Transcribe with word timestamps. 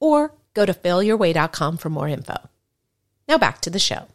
or 0.00 0.34
go 0.54 0.66
to 0.66 0.74
failyourway.com 0.74 1.76
for 1.76 1.90
more 1.90 2.08
info. 2.08 2.36
Now 3.28 3.38
back 3.38 3.60
to 3.62 3.70
the 3.70 3.78
show. 3.78 4.06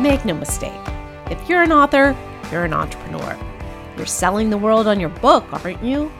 Make 0.00 0.24
no 0.24 0.34
mistake, 0.34 0.72
if 1.30 1.48
you're 1.48 1.62
an 1.62 1.72
author, 1.72 2.16
you're 2.52 2.64
an 2.64 2.72
entrepreneur. 2.72 3.36
You're 3.96 4.06
selling 4.06 4.48
the 4.48 4.58
world 4.58 4.86
on 4.86 5.00
your 5.00 5.08
book, 5.08 5.44
aren't 5.52 5.82
you? 5.82 6.12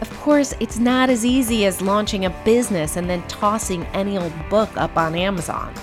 Of 0.00 0.10
course, 0.20 0.54
it's 0.60 0.78
not 0.78 1.10
as 1.10 1.24
easy 1.24 1.66
as 1.66 1.82
launching 1.82 2.24
a 2.24 2.30
business 2.44 2.96
and 2.96 3.10
then 3.10 3.26
tossing 3.26 3.84
any 3.86 4.16
old 4.16 4.32
book 4.48 4.70
up 4.76 4.96
on 4.96 5.16
Amazon. 5.16 5.74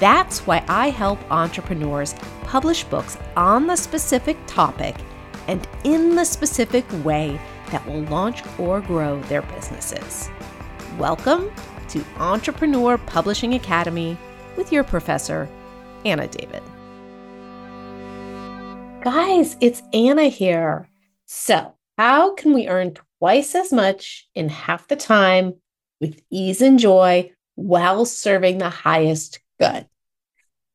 That's 0.00 0.46
why 0.46 0.64
I 0.68 0.88
help 0.88 1.18
entrepreneurs 1.30 2.14
publish 2.44 2.84
books 2.84 3.18
on 3.36 3.66
the 3.66 3.76
specific 3.76 4.38
topic 4.46 4.96
and 5.48 5.68
in 5.84 6.16
the 6.16 6.24
specific 6.24 6.84
way 7.04 7.38
that 7.70 7.86
will 7.86 8.02
launch 8.02 8.42
or 8.58 8.80
grow 8.80 9.20
their 9.22 9.42
businesses. 9.42 10.30
Welcome 10.98 11.50
to 11.88 12.04
Entrepreneur 12.18 12.98
Publishing 12.98 13.54
Academy 13.54 14.16
with 14.56 14.72
your 14.72 14.84
professor, 14.84 15.48
Anna 16.04 16.26
David. 16.26 16.62
Guys, 19.02 19.56
it's 19.60 19.82
Anna 19.92 20.28
here. 20.28 20.88
So, 21.26 21.74
how 21.98 22.34
can 22.34 22.52
we 22.52 22.68
earn 22.68 22.94
twice 23.18 23.54
as 23.54 23.72
much 23.72 24.28
in 24.34 24.48
half 24.48 24.88
the 24.88 24.96
time 24.96 25.54
with 26.00 26.20
ease 26.30 26.60
and 26.60 26.78
joy 26.78 27.32
while 27.54 28.04
serving 28.04 28.58
the 28.58 28.68
highest 28.68 29.40
good? 29.60 29.86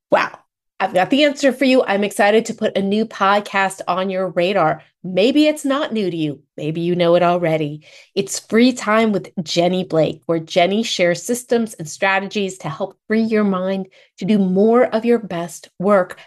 Wow, 0.10 0.40
I've 0.82 0.96
got 0.96 1.12
the 1.12 1.26
answer 1.26 1.54
for 1.54 1.66
you. 1.66 1.84
I'm 1.84 2.04
excited 2.04 2.44
to 2.46 2.56
put 2.56 2.76
a 2.76 2.82
new 2.82 3.06
podcast 3.06 3.82
on 3.88 4.10
your 4.10 4.30
radar. 4.30 4.82
Maybe 5.04 5.46
it's 5.46 5.64
not 5.64 5.94
new 5.94 6.10
to 6.10 6.18
you. 6.18 6.42
Maybe 6.58 6.82
you 6.82 6.96
know 6.96 7.14
it 7.14 7.22
already. 7.22 7.86
It's 8.16 8.40
Free 8.40 8.74
Time 8.74 9.12
with 9.12 9.30
Jenny 9.44 9.84
Blake, 9.84 10.24
where 10.26 10.40
Jenny 10.40 10.82
shares 10.82 11.22
systems 11.22 11.76
and 11.76 11.88
strategies 11.88 12.58
to 12.58 12.70
help 12.70 12.98
free 13.08 13.22
your 13.22 13.44
mind 13.44 13.90
to 14.18 14.26
do 14.26 14.40
more 14.40 14.86
of 14.88 15.06
your 15.06 15.20
best 15.20 15.70
work, 15.78 16.20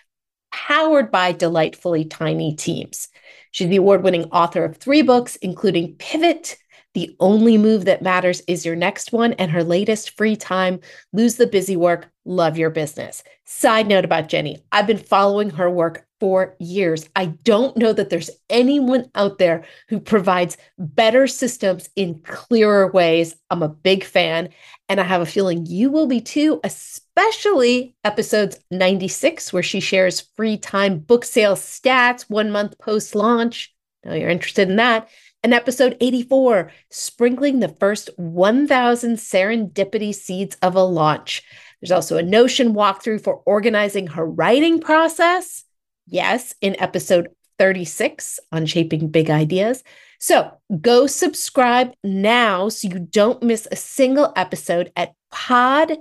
powered 0.52 1.11
by 1.11 1.33
delightfully 1.33 2.05
tiny 2.05 2.55
teams. 2.55 3.08
She's 3.50 3.68
the 3.68 3.77
award 3.77 4.05
winning 4.05 4.27
author 4.27 4.64
of 4.64 4.77
three 4.77 5.02
books, 5.02 5.34
including 5.34 5.96
Pivot 5.96 6.58
the 6.95 7.14
only 7.20 7.59
move 7.59 7.84
that 7.84 8.03
matters 8.03 8.41
is 8.47 8.64
your 8.64 8.77
next 8.77 9.12
one 9.12 9.34
and 9.34 9.50
her 9.50 9.64
latest 9.64 10.17
free 10.17 10.37
time. 10.37 10.81
Lose 11.12 11.34
the 11.36 11.47
busy 11.47 11.77
work, 11.77 12.09
love 12.25 12.56
your 12.56 12.70
business. 12.70 13.23
Side 13.45 13.89
note 13.89 14.05
about 14.05 14.28
Jenny 14.28 14.64
I've 14.73 14.86
been 14.86 14.98
following 14.98 15.51
her 15.51 15.69
work 15.69 16.06
for 16.20 16.56
years. 16.59 17.09
I 17.14 17.27
don't 17.27 17.77
know 17.77 17.92
that 17.92 18.09
there's 18.09 18.31
anyone 18.48 19.11
out 19.14 19.39
there 19.39 19.64
who 19.89 20.01
provides 20.01 20.56
better 20.78 21.27
systems 21.27 21.91
in 21.97 22.20
clearer 22.20 22.91
ways. 22.91 23.34
I'm 23.51 23.62
a 23.62 23.69
big 23.69 24.05
fan, 24.05 24.48
and 24.89 25.01
I 25.01 25.05
have 25.05 25.20
a 25.20 25.27
feeling 25.27 25.67
you 25.67 25.91
will 25.91 26.06
be 26.06 26.20
too, 26.20 26.61
especially 26.64 27.97
episodes 28.05 28.56
96, 28.70 29.53
where 29.53 29.62
she 29.62 29.80
shares 29.80 30.29
free 30.36 30.57
time 30.57 31.01
book 31.01 31.24
sales 31.24 31.61
stats 31.61 32.23
one 32.30 32.51
month 32.51 32.79
post 32.79 33.14
launch. 33.14 33.74
Now 34.05 34.14
you're 34.14 34.30
interested 34.30 34.70
in 34.70 34.77
that 34.77 35.08
and 35.44 35.55
episode 35.55 35.96
84, 36.00 36.72
sprinkling 36.90 37.60
the 37.60 37.68
first 37.68 38.10
1,000 38.16 39.16
serendipity 39.16 40.12
seeds 40.14 40.56
of 40.62 40.74
a 40.74 40.82
launch. 40.82 41.42
There's 41.80 41.92
also 41.92 42.16
a 42.16 42.22
Notion 42.22 42.72
walkthrough 42.74 43.22
for 43.22 43.42
organizing 43.44 44.06
her 44.08 44.24
writing 44.24 44.80
process. 44.80 45.64
Yes, 46.06 46.55
in 46.62 46.80
episode 46.80 47.28
36 47.58 48.40
on 48.52 48.66
shaping 48.66 49.08
big 49.08 49.28
ideas. 49.30 49.84
So 50.18 50.50
go 50.80 51.06
subscribe 51.06 51.92
now 52.02 52.70
so 52.70 52.88
you 52.88 52.98
don't 52.98 53.42
miss 53.42 53.68
a 53.70 53.76
single 53.76 54.32
episode 54.36 54.90
at 54.96 55.12
pod.link 55.30 56.00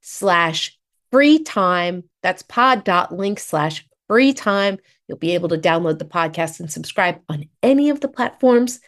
slash 0.00 0.78
free 1.12 1.38
time. 1.38 2.04
That's 2.22 2.42
pod.link 2.42 3.38
slash 3.38 3.86
free 4.08 4.32
time. 4.32 4.78
You'll 5.12 5.18
be 5.18 5.34
able 5.34 5.50
to 5.50 5.58
download 5.58 5.98
the 5.98 6.06
podcast 6.06 6.58
and 6.58 6.72
subscribe 6.72 7.20
on 7.28 7.44
any 7.62 7.90
of 7.90 8.00
the 8.00 8.08
platforms. 8.08 8.80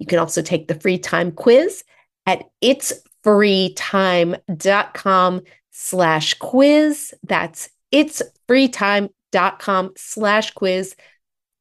You 0.00 0.06
can 0.06 0.18
also 0.18 0.42
take 0.42 0.66
the 0.66 0.74
free 0.74 0.98
time 0.98 1.30
quiz 1.30 1.84
at 2.26 2.42
itsfreetime.com 2.64 5.42
slash 5.70 6.34
quiz. 6.34 7.14
That's 7.22 7.68
itsfreetime.com 7.94 9.92
slash 9.96 10.50
quiz. 10.50 10.96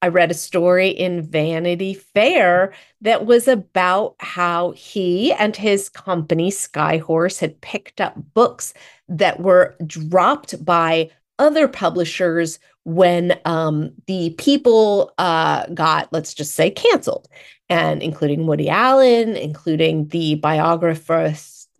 I 0.02 0.08
read 0.08 0.30
a 0.30 0.34
story 0.34 0.90
in 0.90 1.22
Vanity 1.22 1.94
Fair 1.94 2.74
that 3.00 3.24
was 3.24 3.48
about 3.48 4.16
how 4.20 4.72
he 4.72 5.32
and 5.32 5.56
his 5.56 5.88
company, 5.88 6.50
Skyhorse, 6.50 7.40
had 7.40 7.58
picked 7.62 8.02
up 8.02 8.14
books 8.34 8.74
that 9.08 9.40
were 9.40 9.74
dropped 9.86 10.62
by 10.62 11.10
other 11.38 11.66
publishers 11.66 12.58
when 12.84 13.40
um, 13.46 13.90
the 14.06 14.34
people 14.36 15.14
uh, 15.16 15.66
got, 15.68 16.12
let's 16.12 16.34
just 16.34 16.54
say, 16.54 16.70
canceled, 16.70 17.28
and 17.70 18.02
including 18.02 18.46
Woody 18.46 18.68
Allen, 18.68 19.36
including 19.36 20.08
the 20.08 20.34
biographer 20.34 21.32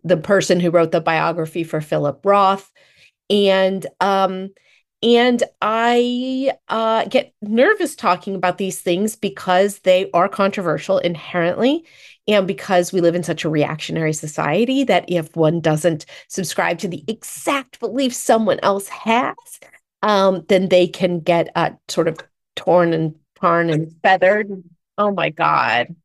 the 0.05 0.17
person 0.17 0.59
who 0.59 0.69
wrote 0.69 0.91
the 0.91 1.01
biography 1.01 1.63
for 1.63 1.81
Philip 1.81 2.21
Roth. 2.23 2.71
And 3.29 3.85
um, 3.99 4.51
and 5.01 5.43
I 5.61 6.53
uh, 6.69 7.05
get 7.05 7.33
nervous 7.41 7.95
talking 7.95 8.33
about 8.33 8.57
these 8.57 8.79
things 8.79 9.15
because 9.15 9.79
they 9.79 10.09
are 10.11 10.29
controversial 10.29 10.99
inherently. 10.99 11.85
And 12.27 12.47
because 12.47 12.91
we 12.91 13.01
live 13.01 13.13
in 13.13 13.23
such 13.23 13.45
a 13.45 13.49
reactionary 13.49 14.13
society 14.13 14.83
that 14.85 15.05
if 15.07 15.35
one 15.35 15.59
doesn't 15.59 16.05
subscribe 16.27 16.79
to 16.79 16.87
the 16.87 17.03
exact 17.07 17.79
belief 17.79 18.13
someone 18.13 18.59
else 18.63 18.87
has, 18.87 19.35
um, 20.01 20.43
then 20.47 20.69
they 20.69 20.87
can 20.87 21.19
get 21.19 21.49
uh, 21.55 21.71
sort 21.87 22.07
of 22.07 22.17
torn 22.55 22.93
and 22.93 23.15
torn 23.35 23.69
and 23.69 23.93
feathered. 24.01 24.63
Oh 24.97 25.11
my 25.11 25.29
God. 25.29 25.95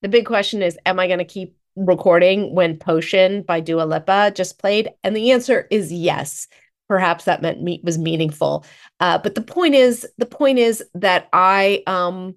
The 0.00 0.08
big 0.08 0.26
question 0.26 0.62
is 0.62 0.78
Am 0.84 0.98
I 0.98 1.06
going 1.06 1.20
to 1.20 1.24
keep 1.24 1.54
recording 1.76 2.54
when 2.54 2.76
Potion 2.76 3.42
by 3.42 3.60
Dua 3.60 3.84
Lipa 3.84 4.32
just 4.34 4.58
played? 4.58 4.90
And 5.02 5.16
the 5.16 5.30
answer 5.32 5.66
is 5.70 5.92
yes. 5.92 6.48
Perhaps 6.88 7.24
that 7.24 7.42
meant 7.42 7.62
meet 7.62 7.82
was 7.84 7.98
meaningful. 7.98 8.64
Uh, 9.00 9.18
but 9.18 9.34
the 9.34 9.40
point 9.40 9.74
is, 9.74 10.06
the 10.18 10.26
point 10.26 10.58
is 10.58 10.84
that 10.94 11.28
I 11.32 11.82
um 11.86 12.34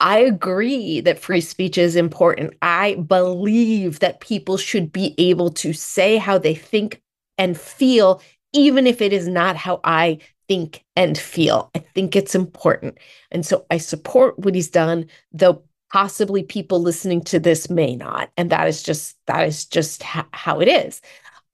I 0.00 0.18
agree 0.18 1.00
that 1.00 1.20
free 1.20 1.40
speech 1.40 1.78
is 1.78 1.94
important. 1.94 2.54
I 2.60 2.96
believe 2.96 4.00
that 4.00 4.20
people 4.20 4.56
should 4.56 4.92
be 4.92 5.14
able 5.16 5.50
to 5.50 5.72
say 5.72 6.16
how 6.16 6.38
they 6.38 6.56
think 6.56 7.00
and 7.38 7.58
feel, 7.58 8.20
even 8.52 8.88
if 8.88 9.00
it 9.00 9.12
is 9.12 9.28
not 9.28 9.54
how 9.54 9.80
I 9.84 10.18
think 10.48 10.84
and 10.96 11.16
feel. 11.16 11.70
I 11.76 11.78
think 11.94 12.16
it's 12.16 12.34
important. 12.34 12.98
And 13.30 13.46
so 13.46 13.64
I 13.70 13.78
support 13.78 14.38
what 14.40 14.56
he's 14.56 14.70
done, 14.70 15.06
though 15.32 15.62
possibly 15.92 16.42
people 16.42 16.80
listening 16.80 17.20
to 17.20 17.38
this 17.38 17.68
may 17.68 17.94
not 17.94 18.30
and 18.36 18.50
that 18.50 18.66
is 18.66 18.82
just 18.82 19.16
that 19.26 19.46
is 19.46 19.64
just 19.64 20.02
ha- 20.02 20.28
how 20.32 20.60
it 20.60 20.68
is. 20.68 21.00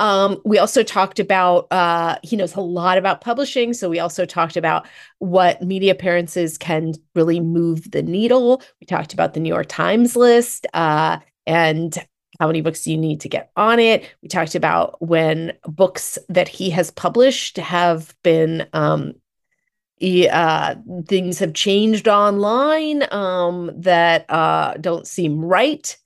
Um, 0.01 0.41
we 0.45 0.59
also 0.59 0.85
talked 0.85 1.19
about 1.19 1.67
uh, 1.73 2.19
he 2.23 2.37
knows 2.37 2.55
a 2.55 2.61
lot 2.61 2.99
about 2.99 3.21
publishing 3.21 3.73
so 3.73 3.89
we 3.89 3.99
also 3.99 4.25
talked 4.25 4.57
about 4.57 4.87
what 5.19 5.61
media 5.61 5.93
appearances 5.93 6.57
can 6.57 6.95
really 7.17 7.41
move 7.41 7.91
the 7.91 8.03
needle. 8.03 8.63
We 8.81 8.87
talked 8.87 9.13
about 9.13 9.35
the 9.35 9.41
new 9.41 9.49
york 9.49 9.67
times 9.69 10.15
list 10.15 10.67
uh, 10.73 11.19
and 11.47 11.99
how 12.39 12.47
many 12.47 12.61
books 12.61 12.87
you 12.87 12.97
need 12.97 13.21
to 13.23 13.29
get 13.29 13.51
on 13.57 13.81
it. 13.81 14.09
We 14.23 14.29
talked 14.29 14.55
about 14.55 15.03
when 15.03 15.53
books 15.65 16.17
that 16.29 16.47
he 16.47 16.71
has 16.71 16.93
published 16.93 17.57
have 17.57 18.15
been 18.23 18.69
um, 18.73 19.15
uh, 20.01 20.75
things 21.07 21.39
have 21.39 21.55
changed 21.55 22.09
online 22.09 23.05
um, 23.13 23.71
that 23.75 24.27
uh, 24.29 24.75
don't 24.75 25.07
seem 25.07 25.45
right. 25.45 25.97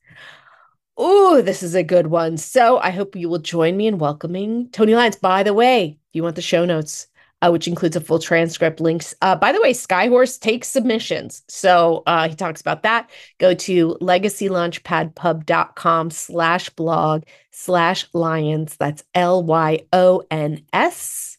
Oh, 0.96 1.42
this 1.42 1.62
is 1.62 1.74
a 1.74 1.82
good 1.82 2.08
one. 2.08 2.36
So 2.36 2.78
I 2.78 2.90
hope 2.90 3.16
you 3.16 3.28
will 3.28 3.38
join 3.38 3.76
me 3.76 3.86
in 3.86 3.98
welcoming 3.98 4.68
Tony 4.70 4.94
Lyons. 4.94 5.16
By 5.16 5.42
the 5.42 5.54
way, 5.54 5.98
you 6.12 6.22
want 6.22 6.36
the 6.36 6.42
show 6.42 6.64
notes, 6.64 7.06
uh, 7.40 7.50
which 7.50 7.66
includes 7.66 7.96
a 7.96 8.00
full 8.00 8.18
transcript, 8.18 8.78
links. 8.78 9.14
Uh, 9.22 9.34
by 9.34 9.52
the 9.52 9.62
way, 9.62 9.72
Skyhorse 9.72 10.38
takes 10.38 10.68
submissions. 10.68 11.42
So 11.48 12.02
uh, 12.06 12.28
he 12.28 12.34
talks 12.34 12.60
about 12.60 12.82
that. 12.82 13.10
Go 13.38 13.54
to 13.54 13.96
legacylaunchpadpub.com 14.00 16.10
slash 16.10 16.68
blog 16.70 17.24
slash 17.50 18.06
Lyons. 18.12 18.76
That's 18.76 19.02
L 19.14 19.42
Y 19.42 19.80
O 19.92 20.22
N 20.30 20.64
S. 20.72 21.38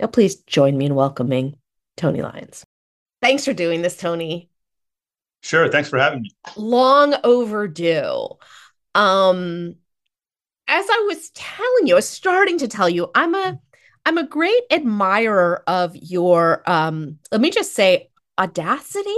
Now, 0.00 0.08
please 0.08 0.36
join 0.36 0.76
me 0.76 0.86
in 0.86 0.94
welcoming 0.94 1.56
Tony 1.96 2.22
Lyons. 2.22 2.64
Thanks 3.22 3.44
for 3.44 3.52
doing 3.52 3.82
this, 3.82 3.96
Tony. 3.96 4.50
Sure. 5.40 5.68
Thanks 5.68 5.88
for 5.88 5.98
having 5.98 6.22
me. 6.22 6.30
Long 6.56 7.14
overdue. 7.22 8.28
Um, 8.94 9.76
as 10.68 10.86
I 10.88 11.04
was 11.06 11.30
telling 11.30 11.86
you, 11.86 11.94
I 11.94 11.96
was 11.96 12.08
starting 12.08 12.58
to 12.58 12.68
tell 12.68 12.88
you, 12.88 13.10
I'm 13.14 13.34
a 13.34 13.58
I'm 14.06 14.18
a 14.18 14.26
great 14.26 14.62
admirer 14.70 15.62
of 15.66 15.96
your 15.96 16.62
um, 16.66 17.18
let 17.32 17.40
me 17.40 17.50
just 17.50 17.74
say 17.74 18.10
audacity, 18.38 19.10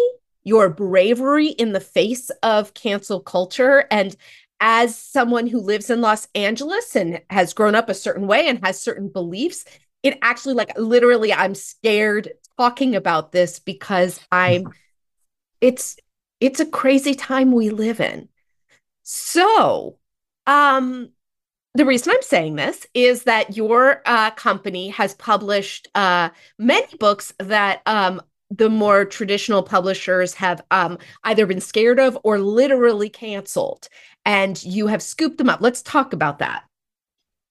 your 0.45 0.69
bravery 0.69 1.49
in 1.49 1.73
the 1.73 1.81
face 1.81 2.31
of 2.43 2.75
cancel 2.75 3.21
culture. 3.21 3.87
And 3.91 4.17
as 4.61 4.97
someone 4.97 5.47
who 5.47 5.61
lives 5.61 5.91
in 5.91 6.01
Los 6.01 6.29
Angeles 6.35 6.97
and 6.97 7.21
has 7.31 7.53
grown 7.53 7.75
up 7.75 7.89
a 7.89 7.95
certain 7.95 8.27
way 8.27 8.49
and 8.49 8.65
has 8.65 8.81
certain 8.81 9.09
beliefs, 9.09 9.65
it 10.03 10.19
actually 10.23 10.55
like 10.55 10.77
literally 10.79 11.33
I'm 11.33 11.55
scared 11.55 12.31
talking 12.59 12.95
about 12.95 13.33
this 13.33 13.59
because 13.59 14.21
I'm 14.33 14.73
it's 15.61 15.97
it's 16.41 16.61
a 16.61 16.67
crazy 16.67 17.15
time 17.15 17.53
we 17.53 17.71
live 17.71 18.01
in. 18.01 18.29
So, 19.03 19.99
um 20.47 21.11
the 21.77 21.85
reason 21.85 22.13
I'm 22.15 22.23
saying 22.23 22.57
this 22.57 22.87
is 22.95 23.25
that 23.25 23.55
your 23.55 24.01
uh, 24.07 24.31
company 24.31 24.89
has 24.89 25.15
published 25.15 25.89
uh, 25.95 26.31
many 26.59 26.97
books 26.99 27.35
that 27.39 27.83
um, 27.85 28.23
the 28.51 28.71
more 28.71 29.05
traditional 29.05 29.63
publishers 29.63 30.33
have 30.35 30.63
um, 30.71 30.99
either 31.25 31.47
been 31.47 31.61
scared 31.61 32.01
of 32.01 32.17
or 32.25 32.39
literally 32.39 33.11
canceled, 33.11 33.89
and 34.25 34.63
you 34.65 34.87
have 34.87 35.03
scooped 35.03 35.37
them 35.37 35.51
up. 35.51 35.61
Let's 35.61 35.83
talk 35.83 36.15
about 36.15 36.39
that. 36.39 36.65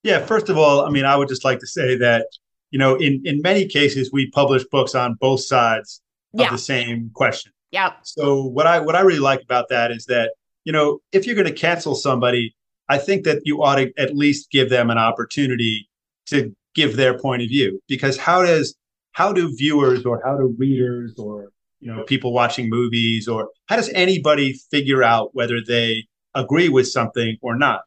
Yeah, 0.02 0.26
first 0.26 0.50
of 0.50 0.58
all, 0.58 0.86
I 0.86 0.90
mean, 0.90 1.06
I 1.06 1.16
would 1.16 1.28
just 1.28 1.46
like 1.46 1.60
to 1.60 1.68
say 1.68 1.96
that 1.98 2.28
you 2.72 2.80
know, 2.80 2.96
in 2.96 3.22
in 3.26 3.42
many 3.42 3.68
cases, 3.68 4.12
we 4.12 4.30
publish 4.32 4.64
books 4.72 4.96
on 4.96 5.16
both 5.20 5.42
sides 5.42 6.02
yeah. 6.34 6.46
of 6.46 6.52
the 6.52 6.58
same 6.58 7.12
question. 7.14 7.52
Yeah. 7.72 7.94
So 8.04 8.44
what 8.44 8.68
I 8.68 8.80
what 8.80 8.96
I 8.96 9.02
really 9.02 9.20
like 9.20 9.42
about 9.42 9.70
that 9.70 9.92
is 9.92 10.06
that 10.06 10.32
you 10.66 10.74
know, 10.74 11.00
if 11.12 11.26
you're 11.26 11.36
going 11.36 11.48
to 11.48 11.54
cancel 11.54 11.96
somebody, 11.96 12.56
I 12.90 12.98
think 12.98 13.24
that 13.24 13.42
you 13.46 13.64
ought 13.64 13.76
to 13.76 13.92
at 13.98 14.16
least 14.16 14.52
give 14.52 14.70
them 14.70 14.90
an 14.90 14.98
opportunity 14.98 15.88
to 16.28 16.54
give 16.74 16.98
their 16.98 17.18
point 17.18 17.42
of 17.42 17.50
view. 17.50 17.80
Because 17.88 18.18
how 18.18 18.44
does 18.44 18.76
how 19.14 19.32
do 19.32 19.56
viewers 19.56 20.06
or 20.06 20.22
how 20.26 20.36
do 20.38 20.54
readers 20.58 21.14
or 21.18 21.52
you 21.80 21.94
know 21.94 22.04
people 22.04 22.34
watching 22.34 22.70
movies 22.70 23.28
or 23.28 23.50
how 23.68 23.76
does 23.76 23.90
anybody 23.90 24.60
figure 24.72 25.04
out 25.04 25.30
whether 25.34 25.60
they 25.66 26.06
agree 26.34 26.70
with 26.70 26.88
something 26.88 27.38
or 27.42 27.56
not? 27.56 27.82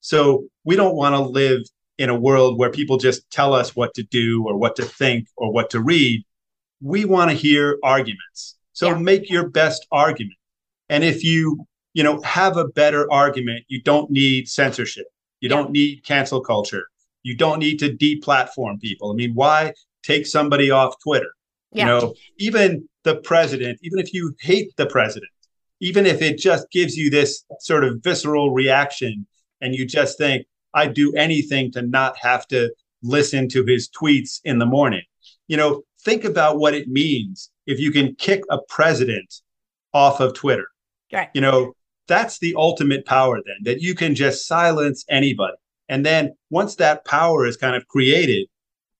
So 0.00 0.48
we 0.64 0.76
don't 0.76 0.96
want 0.96 1.14
to 1.14 1.20
live 1.20 1.62
in 1.98 2.10
a 2.10 2.18
world 2.18 2.58
where 2.58 2.70
people 2.70 2.96
just 2.96 3.28
tell 3.30 3.54
us 3.54 3.76
what 3.76 3.94
to 3.94 4.02
do 4.02 4.44
or 4.46 4.56
what 4.56 4.76
to 4.76 4.82
think 4.84 5.28
or 5.36 5.52
what 5.52 5.70
to 5.70 5.80
read. 5.80 6.24
We 6.80 7.04
want 7.04 7.30
to 7.30 7.36
hear 7.36 7.78
arguments. 7.82 8.56
So 8.72 8.88
yeah. 8.88 8.98
make 8.98 9.30
your 9.30 9.48
best 9.48 9.86
argument. 9.92 10.36
And 10.88 11.04
if 11.04 11.24
you, 11.24 11.66
you 11.94 12.02
know, 12.02 12.20
have 12.22 12.56
a 12.56 12.66
better 12.66 13.10
argument, 13.12 13.64
you 13.68 13.80
don't 13.80 14.10
need 14.10 14.48
censorship. 14.48 15.06
You 15.40 15.48
yeah. 15.48 15.56
don't 15.56 15.70
need 15.70 16.04
cancel 16.04 16.40
culture. 16.40 16.86
You 17.22 17.36
don't 17.36 17.58
need 17.58 17.78
to 17.78 17.90
deplatform 17.90 18.80
people. 18.80 19.12
I 19.12 19.14
mean, 19.14 19.34
why 19.34 19.72
take 20.02 20.26
somebody 20.26 20.70
off 20.70 20.94
Twitter? 21.02 21.32
Yeah. 21.72 21.84
You 21.84 21.86
know, 21.86 22.14
even 22.38 22.88
the 23.04 23.16
president, 23.16 23.78
even 23.82 23.98
if 23.98 24.12
you 24.12 24.34
hate 24.40 24.76
the 24.76 24.86
president, 24.86 25.30
even 25.80 26.06
if 26.06 26.22
it 26.22 26.38
just 26.38 26.70
gives 26.70 26.96
you 26.96 27.10
this 27.10 27.44
sort 27.60 27.84
of 27.84 28.00
visceral 28.02 28.52
reaction 28.52 29.26
and 29.60 29.74
you 29.74 29.86
just 29.86 30.18
think, 30.18 30.46
I'd 30.74 30.94
do 30.94 31.12
anything 31.14 31.70
to 31.72 31.82
not 31.82 32.16
have 32.18 32.46
to 32.48 32.70
listen 33.02 33.48
to 33.50 33.64
his 33.64 33.88
tweets 33.88 34.40
in 34.44 34.58
the 34.58 34.66
morning. 34.66 35.02
You 35.46 35.56
know, 35.56 35.82
think 36.04 36.24
about 36.24 36.58
what 36.58 36.74
it 36.74 36.88
means 36.88 37.50
if 37.66 37.78
you 37.78 37.90
can 37.90 38.14
kick 38.16 38.42
a 38.50 38.58
president 38.68 39.42
off 39.92 40.20
of 40.20 40.34
Twitter. 40.34 40.66
Right. 41.12 41.30
You 41.34 41.40
know, 41.40 41.74
that's 42.08 42.38
the 42.38 42.54
ultimate 42.56 43.06
power 43.06 43.40
then, 43.44 43.56
that 43.62 43.80
you 43.80 43.94
can 43.94 44.14
just 44.14 44.46
silence 44.46 45.04
anybody. 45.08 45.56
And 45.88 46.04
then 46.04 46.34
once 46.50 46.76
that 46.76 47.04
power 47.04 47.46
is 47.46 47.56
kind 47.56 47.76
of 47.76 47.86
created, 47.88 48.48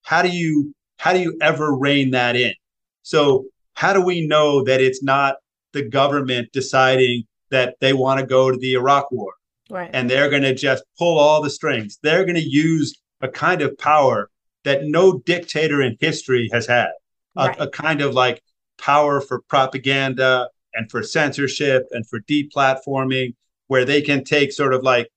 how 0.02 0.22
do 0.22 0.28
you 0.28 0.74
how 0.98 1.12
do 1.12 1.18
you 1.18 1.36
ever 1.42 1.74
rein 1.74 2.12
that 2.12 2.36
in? 2.36 2.54
So 3.02 3.46
how 3.74 3.92
do 3.92 4.00
we 4.00 4.26
know 4.26 4.62
that 4.64 4.80
it's 4.80 5.02
not 5.02 5.36
the 5.72 5.82
government 5.82 6.50
deciding 6.52 7.24
that 7.50 7.76
they 7.80 7.92
want 7.92 8.20
to 8.20 8.26
go 8.26 8.50
to 8.50 8.56
the 8.56 8.74
Iraq 8.74 9.10
war 9.10 9.32
Right. 9.70 9.90
And 9.92 10.10
they're 10.10 10.30
going 10.30 10.42
to 10.42 10.54
just 10.54 10.84
pull 10.98 11.18
all 11.18 11.42
the 11.42 11.50
strings. 11.50 11.98
They're 12.02 12.24
going 12.24 12.36
to 12.36 12.48
use 12.48 12.94
a 13.20 13.28
kind 13.28 13.62
of 13.62 13.76
power 13.78 14.30
that 14.64 14.84
no 14.84 15.18
dictator 15.20 15.82
in 15.82 15.96
history 16.00 16.48
has 16.52 16.66
had 16.66 16.90
a, 17.36 17.46
right. 17.46 17.60
a 17.60 17.68
kind 17.68 18.02
of 18.02 18.14
like 18.14 18.42
power 18.78 19.20
for 19.20 19.42
propaganda 19.42 20.48
and 20.74 20.90
for 20.90 21.02
censorship 21.02 21.84
and 21.92 22.06
for 22.06 22.20
deplatforming, 22.20 23.34
where 23.68 23.84
they 23.84 24.02
can 24.02 24.24
take 24.24 24.52
sort 24.52 24.74
of 24.74 24.82
like 24.82 25.08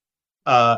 uh, 0.46 0.78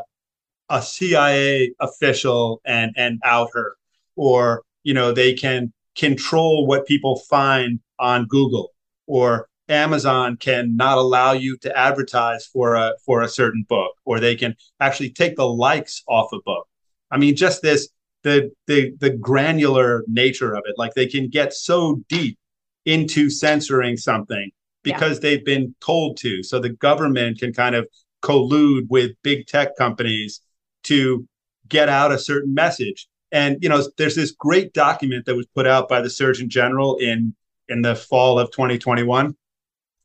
a 0.69 0.81
CIA 0.81 1.73
official 1.79 2.61
and 2.65 2.91
and 2.95 3.19
out 3.23 3.49
her, 3.53 3.75
or 4.15 4.63
you 4.83 4.93
know 4.93 5.11
they 5.11 5.33
can 5.33 5.73
control 5.95 6.65
what 6.65 6.87
people 6.87 7.19
find 7.29 7.79
on 7.99 8.25
Google, 8.25 8.71
or 9.05 9.49
Amazon 9.69 10.35
can 10.35 10.75
not 10.75 10.97
allow 10.97 11.31
you 11.31 11.57
to 11.57 11.77
advertise 11.77 12.45
for 12.47 12.75
a 12.75 12.93
for 13.05 13.21
a 13.21 13.29
certain 13.29 13.65
book, 13.69 13.93
or 14.03 14.19
they 14.19 14.35
can 14.35 14.55
actually 14.79 15.11
take 15.11 15.35
the 15.35 15.47
likes 15.47 16.03
off 16.07 16.33
a 16.33 16.41
book. 16.43 16.67
I 17.11 17.17
mean, 17.17 17.35
just 17.35 17.61
this 17.61 17.89
the 18.23 18.51
the 18.67 18.93
the 18.99 19.11
granular 19.11 20.03
nature 20.07 20.53
of 20.53 20.63
it. 20.65 20.75
Like 20.77 20.93
they 20.95 21.07
can 21.07 21.29
get 21.29 21.53
so 21.53 22.01
deep 22.09 22.37
into 22.85 23.29
censoring 23.29 23.97
something 23.97 24.51
because 24.83 25.17
yeah. 25.17 25.21
they've 25.21 25.45
been 25.45 25.75
told 25.81 26.17
to. 26.17 26.43
So 26.43 26.59
the 26.59 26.69
government 26.69 27.39
can 27.39 27.53
kind 27.53 27.75
of 27.75 27.87
collude 28.21 28.87
with 28.89 29.11
big 29.23 29.47
tech 29.47 29.75
companies 29.77 30.41
to 30.83 31.27
get 31.67 31.89
out 31.89 32.11
a 32.11 32.17
certain 32.17 32.53
message. 32.53 33.07
And 33.31 33.57
you 33.61 33.69
know, 33.69 33.83
there's 33.97 34.15
this 34.15 34.31
great 34.31 34.73
document 34.73 35.25
that 35.25 35.35
was 35.35 35.47
put 35.55 35.67
out 35.67 35.87
by 35.87 36.01
the 36.01 36.09
Surgeon 36.09 36.49
General 36.49 36.97
in 36.97 37.35
in 37.67 37.83
the 37.83 37.95
fall 37.95 38.39
of 38.39 38.51
2021 38.51 39.35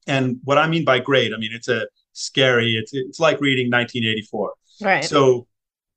and 0.06 0.38
what 0.44 0.58
I 0.58 0.66
mean 0.66 0.84
by 0.84 0.98
great, 0.98 1.32
I 1.32 1.36
mean 1.36 1.50
it's 1.52 1.68
a 1.68 1.86
scary. 2.12 2.76
It's 2.76 2.92
it's 2.94 3.20
like 3.20 3.40
reading 3.40 3.66
1984. 3.66 4.52
Right. 4.82 5.04
So 5.04 5.46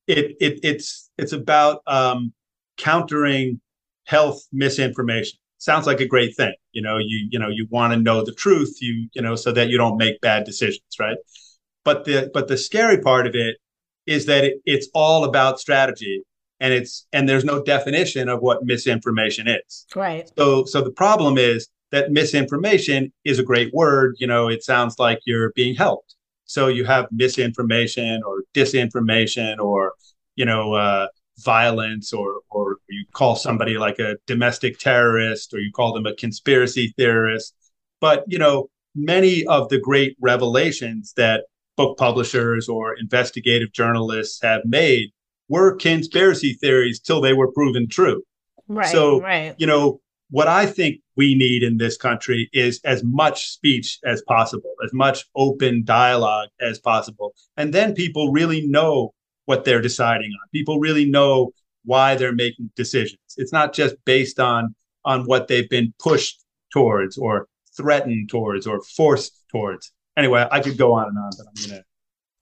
it 0.08 0.36
it 0.40 0.60
it's 0.64 1.10
it's 1.18 1.34
about 1.34 1.82
um, 1.88 2.34
countering 2.78 3.62
health 4.06 4.46
misinformation. 4.52 5.40
Sounds 5.60 5.88
like 5.88 6.00
a 6.00 6.06
great 6.06 6.36
thing. 6.36 6.54
You 6.72 6.82
know, 6.82 6.98
you 6.98 7.28
you 7.32 7.40
know 7.40 7.50
you 7.50 7.68
want 7.70 7.94
to 7.94 8.00
know 8.00 8.24
the 8.24 8.34
truth. 8.34 8.78
You 8.82 9.10
you 9.14 9.22
know 9.22 9.36
so 9.36 9.52
that 9.52 9.70
you 9.70 9.78
don't 9.78 9.98
make 9.98 10.22
bad 10.22 10.44
decisions, 10.44 10.96
right? 11.00 11.18
But 11.84 12.06
the 12.06 12.30
but 12.34 12.48
the 12.48 12.58
scary 12.58 13.00
part 13.00 13.28
of 13.28 13.36
it 13.36 13.58
is 14.06 14.26
that 14.26 14.44
it, 14.44 14.62
it's 14.66 14.88
all 14.94 15.26
about 15.26 15.60
strategy 15.60 16.24
and 16.60 16.74
it's 16.74 17.06
and 17.14 17.28
there's 17.28 17.46
no 17.46 17.62
definition 17.64 18.30
of 18.30 18.42
what 18.42 18.64
misinformation 18.64 19.48
is. 19.48 19.86
Right. 19.96 20.30
So 20.38 20.66
so 20.66 20.82
the 20.82 20.92
problem 20.92 21.38
is 21.38 21.68
that 21.92 22.12
misinformation 22.12 23.12
is 23.24 23.40
a 23.40 23.44
great 23.44 23.74
word. 23.74 24.16
You 24.20 24.28
know, 24.28 24.50
it 24.50 24.64
sounds 24.64 24.96
like 25.00 25.20
you're 25.26 25.52
being 25.54 25.76
helped. 25.76 26.16
So 26.46 26.68
you 26.68 26.86
have 26.86 27.08
misinformation 27.12 28.22
or 28.26 28.44
disinformation 28.54 29.58
or, 29.60 29.94
you 30.36 30.46
know, 30.46 30.74
uh, 30.74 31.08
violence 31.40 32.14
or, 32.14 32.40
or 32.50 32.78
you 32.90 33.06
call 33.14 33.36
somebody 33.36 33.78
like 33.78 34.00
a 34.00 34.16
domestic 34.26 34.80
terrorist 34.80 35.54
or 35.54 35.60
you 35.60 35.72
call 35.72 35.94
them 35.94 36.06
a 36.06 36.16
conspiracy 36.16 36.94
theorist. 36.98 37.54
But, 38.00 38.24
you 38.28 38.40
know, 38.40 38.70
many 38.96 39.46
of 39.46 39.70
the 39.70 39.80
great 39.80 40.16
revelations 40.20 41.14
that 41.18 41.46
book 41.76 41.98
publishers 41.98 42.68
or 42.68 42.96
investigative 42.96 43.72
journalists 43.72 44.42
have 44.42 44.62
made 44.66 45.10
were 45.50 45.76
conspiracy 45.76 46.54
theories 46.54 47.00
till 47.00 47.22
they 47.22 47.34
were 47.34 47.52
proven 47.52 47.88
true. 47.88 48.24
Right. 48.68 48.88
So, 48.88 49.22
right. 49.22 49.56
you 49.58 49.68
know, 49.68 50.02
what 50.30 50.48
I 50.48 50.66
think 50.66 51.00
we 51.16 51.36
need 51.36 51.64
in 51.64 51.78
this 51.78 51.98
country 51.98 52.50
is 52.54 52.80
as 52.84 53.04
much 53.04 53.48
speech 53.50 54.00
as 54.06 54.22
possible, 54.28 54.74
as 54.84 54.94
much 54.94 55.26
open 55.36 55.84
dialogue 55.84 56.50
as 56.60 56.80
possible. 56.80 57.34
And 57.56 57.74
then 57.74 57.94
people 57.94 58.32
really 58.32 58.68
know 58.68 59.14
what 59.46 59.64
they're 59.64 59.82
deciding 59.82 60.32
on. 60.32 60.48
People 60.52 60.80
really 60.80 61.10
know 61.10 61.52
why 61.86 62.16
they're 62.16 62.36
making 62.36 62.70
decisions. 62.76 63.22
It's 63.38 63.54
not 63.54 63.74
just 63.74 63.96
based 64.06 64.40
on 64.40 64.76
on 65.06 65.24
what 65.24 65.48
they've 65.48 65.70
been 65.70 65.94
pushed 66.00 66.44
towards 66.72 67.18
or 67.18 67.48
threatened 67.76 68.30
towards 68.30 68.68
or 68.68 68.82
forced 68.82 69.32
towards. 69.50 69.94
Anyway, 70.18 70.46
I 70.52 70.60
could 70.60 70.78
go 70.78 70.94
on 70.94 71.08
and 71.08 71.18
on, 71.18 71.30
but 71.38 71.48
I'm 71.48 71.70
going 71.70 71.82
to 71.82 71.86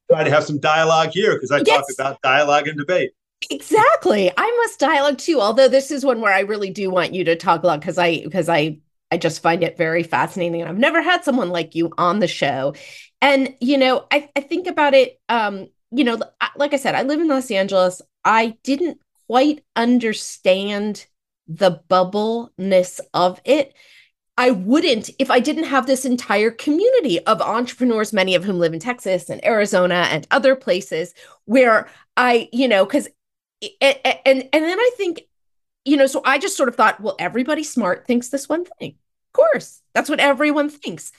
try 0.09 0.23
to 0.23 0.31
have 0.31 0.45
some 0.45 0.59
dialogue 0.59 1.11
here 1.11 1.35
because 1.35 1.51
I 1.51 1.57
yes. 1.57 1.67
talk 1.67 1.85
about 1.93 2.21
dialogue 2.23 2.67
and 2.67 2.77
debate. 2.77 3.11
Exactly. 3.51 4.31
I 4.35 4.63
must 4.63 4.79
dialogue 4.79 5.17
too. 5.17 5.39
Although 5.39 5.67
this 5.67 5.91
is 5.91 6.05
one 6.05 6.21
where 6.21 6.33
I 6.33 6.39
really 6.41 6.71
do 6.71 6.89
want 6.89 7.13
you 7.13 7.23
to 7.25 7.35
talk 7.35 7.63
a 7.63 7.67
lot 7.67 7.79
because 7.79 7.97
I 7.97 8.21
because 8.23 8.49
I 8.49 8.79
I 9.11 9.17
just 9.17 9.41
find 9.41 9.63
it 9.63 9.77
very 9.77 10.03
fascinating. 10.03 10.61
And 10.61 10.69
I've 10.69 10.77
never 10.77 11.01
had 11.01 11.23
someone 11.23 11.49
like 11.49 11.75
you 11.75 11.91
on 11.97 12.19
the 12.19 12.27
show. 12.27 12.73
And 13.21 13.53
you 13.61 13.77
know, 13.77 14.05
I, 14.11 14.29
I 14.35 14.41
think 14.41 14.67
about 14.67 14.93
it. 14.93 15.19
Um, 15.29 15.67
you 15.91 16.03
know, 16.03 16.19
like 16.55 16.73
I 16.73 16.77
said, 16.77 16.95
I 16.95 17.03
live 17.03 17.19
in 17.19 17.27
Los 17.27 17.51
Angeles. 17.51 18.01
I 18.23 18.57
didn't 18.63 18.99
quite 19.27 19.63
understand 19.75 21.05
the 21.47 21.81
bubbleness 21.89 22.99
of 23.13 23.39
it. 23.45 23.73
I 24.37 24.51
wouldn't 24.51 25.09
if 25.17 25.31
I 25.31 25.39
didn't 25.39 25.63
have 25.65 25.87
this 25.87 26.03
entire 26.03 26.51
community 26.51 27.19
of 27.25 27.41
entrepreneurs, 27.41 28.11
many 28.11 28.35
of 28.35 28.43
whom 28.43 28.59
live 28.59 28.73
in 28.73 28.79
Texas 28.79 29.29
and 29.29 29.43
Arizona 29.45 30.07
and 30.11 30.27
other 30.31 30.55
places 30.55 31.13
where 31.45 31.87
I, 32.17 32.49
you 32.51 32.67
know, 32.67 32.85
because 32.85 33.07
and, 33.81 34.49
and 34.51 34.63
then 34.63 34.79
I 34.79 34.91
think, 34.97 35.21
you 35.83 35.97
know, 35.97 36.07
so 36.07 36.21
I 36.25 36.37
just 36.37 36.57
sort 36.57 36.69
of 36.69 36.75
thought, 36.75 36.99
well, 36.99 37.15
everybody 37.19 37.63
smart 37.63 38.07
thinks 38.07 38.29
this 38.29 38.49
one 38.49 38.65
thing. 38.65 38.91
Of 38.91 39.33
course, 39.33 39.81
that's 39.93 40.09
what 40.09 40.19
everyone 40.19 40.69
thinks. 40.69 41.11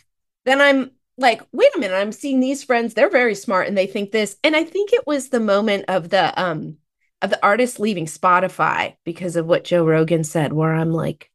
Then 0.45 0.61
I'm 0.61 0.91
like, 1.19 1.43
wait 1.53 1.75
a 1.75 1.79
minute, 1.79 1.97
I'm 1.97 2.13
seeing 2.13 2.41
these 2.41 2.65
friends, 2.65 2.95
they're 2.95 3.11
very 3.11 3.35
smart 3.35 3.69
and 3.69 3.77
they 3.77 3.87
think 3.87 4.11
this. 4.11 4.37
And 4.45 4.55
I 4.55 4.65
think 4.65 4.93
it 4.93 5.07
was 5.07 5.29
the 5.29 5.41
moment 5.41 5.87
of 5.89 6.11
the 6.11 6.39
um 6.41 6.77
of 7.23 7.31
the 7.31 7.43
artist 7.43 7.81
leaving 7.81 8.07
Spotify 8.07 8.97
because 9.05 9.37
of 9.37 9.47
what 9.47 9.65
Joe 9.65 9.85
Rogan 9.85 10.25
said, 10.25 10.53
where 10.53 10.75
I'm 10.75 10.93
like, 10.93 11.31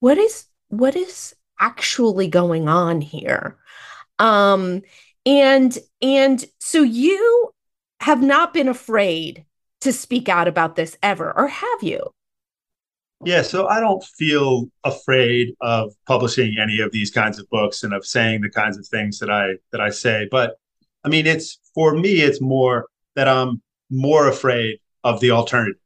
what 0.00 0.18
is 0.18 0.46
what 0.68 0.96
is 0.96 1.34
actually 1.60 2.28
going 2.28 2.68
on 2.68 3.00
here? 3.00 3.58
Um 4.18 4.82
and 5.26 5.76
and 6.00 6.44
so 6.58 6.82
you 6.82 7.52
have 8.00 8.22
not 8.22 8.54
been 8.54 8.68
afraid 8.68 9.44
to 9.80 9.92
speak 9.92 10.28
out 10.28 10.48
about 10.48 10.76
this 10.76 10.96
ever, 11.02 11.36
or 11.36 11.48
have 11.48 11.82
you? 11.82 12.10
Yeah, 13.24 13.42
so 13.42 13.66
I 13.66 13.80
don't 13.80 14.02
feel 14.04 14.68
afraid 14.84 15.54
of 15.60 15.92
publishing 16.06 16.56
any 16.60 16.80
of 16.80 16.92
these 16.92 17.10
kinds 17.10 17.38
of 17.38 17.50
books 17.50 17.82
and 17.82 17.92
of 17.92 18.06
saying 18.06 18.42
the 18.42 18.50
kinds 18.50 18.78
of 18.78 18.86
things 18.86 19.18
that 19.18 19.30
I 19.30 19.54
that 19.72 19.80
I 19.80 19.90
say. 19.90 20.28
But 20.30 20.56
I 21.04 21.08
mean, 21.08 21.26
it's 21.26 21.58
for 21.74 21.94
me, 21.94 22.20
it's 22.20 22.40
more 22.40 22.86
that 23.16 23.26
I'm 23.26 23.60
more 23.90 24.28
afraid 24.28 24.78
of 25.02 25.20
the 25.20 25.32
alternative, 25.32 25.80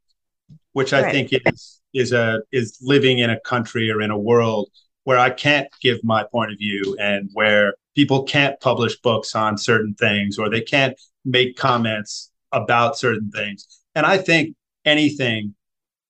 which 0.72 0.92
I 0.92 1.02
right. 1.02 1.12
think 1.12 1.30
is 1.32 1.80
is 1.94 2.12
a 2.12 2.42
is 2.52 2.78
living 2.82 3.18
in 3.18 3.30
a 3.30 3.40
country 3.40 3.90
or 3.90 4.02
in 4.02 4.10
a 4.10 4.18
world 4.18 4.70
where 5.04 5.18
I 5.18 5.30
can't 5.30 5.68
give 5.80 6.02
my 6.04 6.24
point 6.24 6.52
of 6.52 6.58
view 6.58 6.96
and 7.00 7.28
where 7.32 7.74
people 7.94 8.22
can't 8.24 8.58
publish 8.60 8.98
books 9.00 9.34
on 9.34 9.58
certain 9.58 9.94
things 9.94 10.38
or 10.38 10.48
they 10.48 10.60
can't 10.60 10.98
make 11.24 11.56
comments 11.56 12.30
about 12.52 12.98
certain 12.98 13.30
things. 13.30 13.66
And 13.94 14.06
I 14.06 14.18
think 14.18 14.56
anything, 14.84 15.54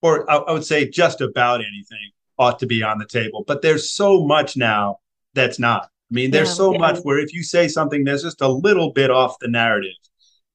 or 0.01 0.29
I, 0.29 0.37
I 0.37 0.51
would 0.53 0.65
say 0.65 0.89
just 0.89 1.21
about 1.21 1.61
anything, 1.61 2.11
ought 2.39 2.59
to 2.59 2.65
be 2.65 2.83
on 2.83 2.97
the 2.97 3.05
table. 3.05 3.43
But 3.45 3.61
there's 3.61 3.91
so 3.91 4.25
much 4.25 4.57
now 4.57 4.99
that's 5.33 5.59
not. 5.59 5.83
I 5.83 6.13
mean, 6.13 6.31
there's 6.31 6.49
yeah, 6.49 6.55
so 6.55 6.73
yeah. 6.73 6.79
much 6.79 6.99
where 7.03 7.19
if 7.19 7.33
you 7.33 7.43
say 7.43 7.67
something 7.67 8.03
that's 8.03 8.23
just 8.23 8.41
a 8.41 8.47
little 8.47 8.91
bit 8.91 9.09
off 9.11 9.37
the 9.39 9.47
narrative, 9.47 9.95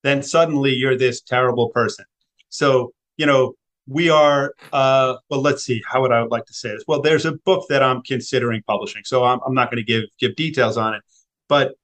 then 0.03 0.23
suddenly 0.23 0.73
you're 0.73 0.97
this 0.97 1.21
terrible 1.21 1.71
person. 1.71 2.05
So, 2.49 2.93
you 3.17 3.27
know, 3.27 3.55
we 3.87 4.11
are, 4.11 4.55
uh, 4.73 5.17
well, 5.31 5.41
let's 5.41 5.65
see, 5.65 5.83
how 5.91 6.03
would 6.03 6.13
I 6.13 6.23
like 6.23 6.45
to 6.47 6.55
say 6.55 6.71
this? 6.71 6.85
Well, 6.87 7.01
there's 7.01 7.25
a 7.25 7.33
book 7.33 7.67
that 7.71 7.83
I'm 7.83 8.03
considering 8.03 8.63
publishing. 8.67 9.03
So 9.05 9.25
I'm, 9.25 9.41
I'm 9.47 9.55
not 9.55 9.71
going 9.71 9.83
to 9.85 9.87
give 9.87 10.05
give 10.19 10.37
details 10.37 10.77
on 10.77 10.95
it. 10.95 11.03
But 11.49 11.75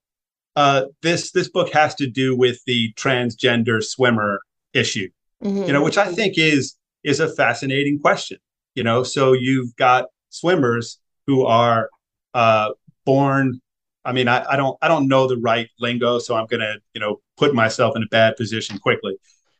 uh, 0.54 0.84
this 1.02 1.32
this 1.32 1.48
book 1.48 1.72
has 1.72 1.94
to 1.96 2.06
do 2.06 2.36
with 2.36 2.62
the 2.66 2.92
transgender 2.94 3.82
swimmer 3.82 4.40
issue 4.72 5.08
mm-hmm. 5.44 5.64
you 5.64 5.72
know, 5.72 5.82
which 5.82 5.98
I 5.98 6.12
think 6.12 6.34
is 6.36 6.76
is 7.02 7.20
a 7.20 7.34
fascinating 7.34 8.00
question. 8.00 8.38
You 8.74 8.82
know, 8.82 9.02
so 9.02 9.32
you've 9.32 9.74
got 9.76 10.06
swimmers 10.30 10.98
who 11.26 11.44
are 11.46 11.90
uh, 12.32 12.70
born. 13.04 13.60
I 14.04 14.12
mean, 14.12 14.28
I, 14.28 14.44
I 14.50 14.56
don't 14.56 14.76
I 14.82 14.88
don't 14.88 15.08
know 15.08 15.28
the 15.28 15.36
right 15.36 15.68
lingo, 15.78 16.18
so 16.18 16.34
I'm 16.36 16.46
gonna 16.46 16.76
you 16.94 17.00
know 17.00 17.20
put 17.36 17.54
myself 17.54 17.96
in 17.96 18.02
a 18.02 18.08
bad 18.10 18.36
position 18.36 18.78
quickly. 18.78 19.16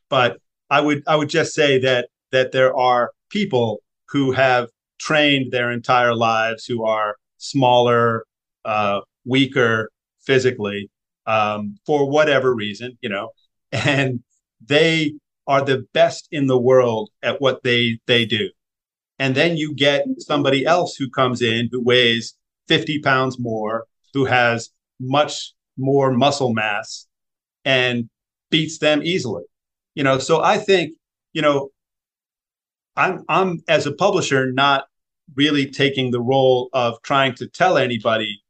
But 0.08 0.38
I 0.70 0.80
would 0.80 1.02
I 1.06 1.16
would 1.16 1.28
just 1.28 1.54
say 1.54 1.78
that 1.80 2.08
that 2.32 2.52
there 2.52 2.76
are 2.76 3.12
people 3.30 3.82
who 4.08 4.32
have 4.32 4.68
trained 4.98 5.52
their 5.52 5.70
entire 5.70 6.14
lives 6.14 6.64
who 6.66 6.84
are 6.84 7.16
smaller, 7.38 8.24
uh, 8.64 9.00
weaker 9.24 9.90
physically 10.22 10.90
um, 11.26 11.76
for 11.86 12.08
whatever 12.08 12.54
reason, 12.54 12.96
you 13.00 13.08
know, 13.08 13.30
and 13.72 14.20
they 14.64 15.12
are 15.46 15.64
the 15.64 15.86
best 15.92 16.28
in 16.30 16.46
the 16.46 16.58
world 16.58 17.10
at 17.22 17.40
what 17.40 17.62
they 17.62 17.98
they 18.06 18.24
do. 18.24 18.50
And 19.18 19.34
then 19.34 19.56
you 19.56 19.74
get 19.74 20.04
somebody 20.18 20.64
else 20.64 20.96
who 20.96 21.08
comes 21.08 21.40
in 21.42 21.68
who 21.70 21.82
weighs 21.82 22.34
50 22.68 23.00
pounds 23.00 23.38
more 23.38 23.86
who 24.12 24.24
has 24.24 24.70
much 25.00 25.52
more 25.76 26.12
muscle 26.12 26.52
mass 26.52 27.06
and 27.64 28.08
beats 28.50 28.78
them 28.78 29.02
easily. 29.02 29.44
You 29.94 30.02
know 30.02 30.18
so 30.18 30.42
i 30.42 30.58
think 30.58 30.94
you 31.32 31.42
know 31.42 31.70
i'm 32.96 33.24
i'm 33.28 33.62
as 33.68 33.86
a 33.86 33.92
publisher 33.92 34.50
not 34.52 34.86
really 35.36 35.66
taking 35.70 36.10
the 36.10 36.20
role 36.20 36.68
of 36.72 37.00
trying 37.02 37.34
to 37.34 37.46
tell 37.48 37.78
anybody 37.78 38.42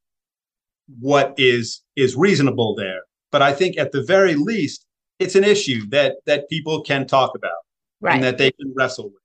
what 1.01 1.35
is 1.39 1.83
is 1.97 2.17
reasonable 2.17 2.75
there. 2.75 3.03
But 3.31 3.43
i 3.43 3.53
think 3.53 3.77
at 3.77 3.93
the 3.93 4.03
very 4.03 4.35
least 4.37 4.87
it's 5.19 5.35
an 5.35 5.45
issue 5.45 5.87
that 5.91 6.17
that 6.27 6.49
people 6.49 6.83
can 6.83 7.07
talk 7.07 7.35
about 7.35 7.53
right. 8.01 8.15
and 8.15 8.25
that 8.25 8.39
they 8.39 8.51
can 8.53 8.73
wrestle 8.75 9.07
with. 9.07 9.23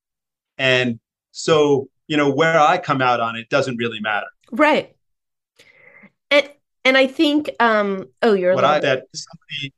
And 0.57 0.99
so, 1.31 1.87
you 2.07 2.17
know, 2.17 2.29
where 2.29 2.59
I 2.59 2.77
come 2.77 3.01
out 3.01 3.19
on 3.19 3.35
it 3.35 3.49
doesn't 3.49 3.77
really 3.77 3.99
matter. 3.99 4.27
Right. 4.51 4.95
And 6.31 6.49
and 6.85 6.97
I 6.97 7.07
think 7.07 7.49
um 7.59 8.07
oh 8.21 8.33
you're 8.33 8.55
what 8.55 8.65
I 8.65 8.79
that 8.79 9.05
somebody 9.13 9.73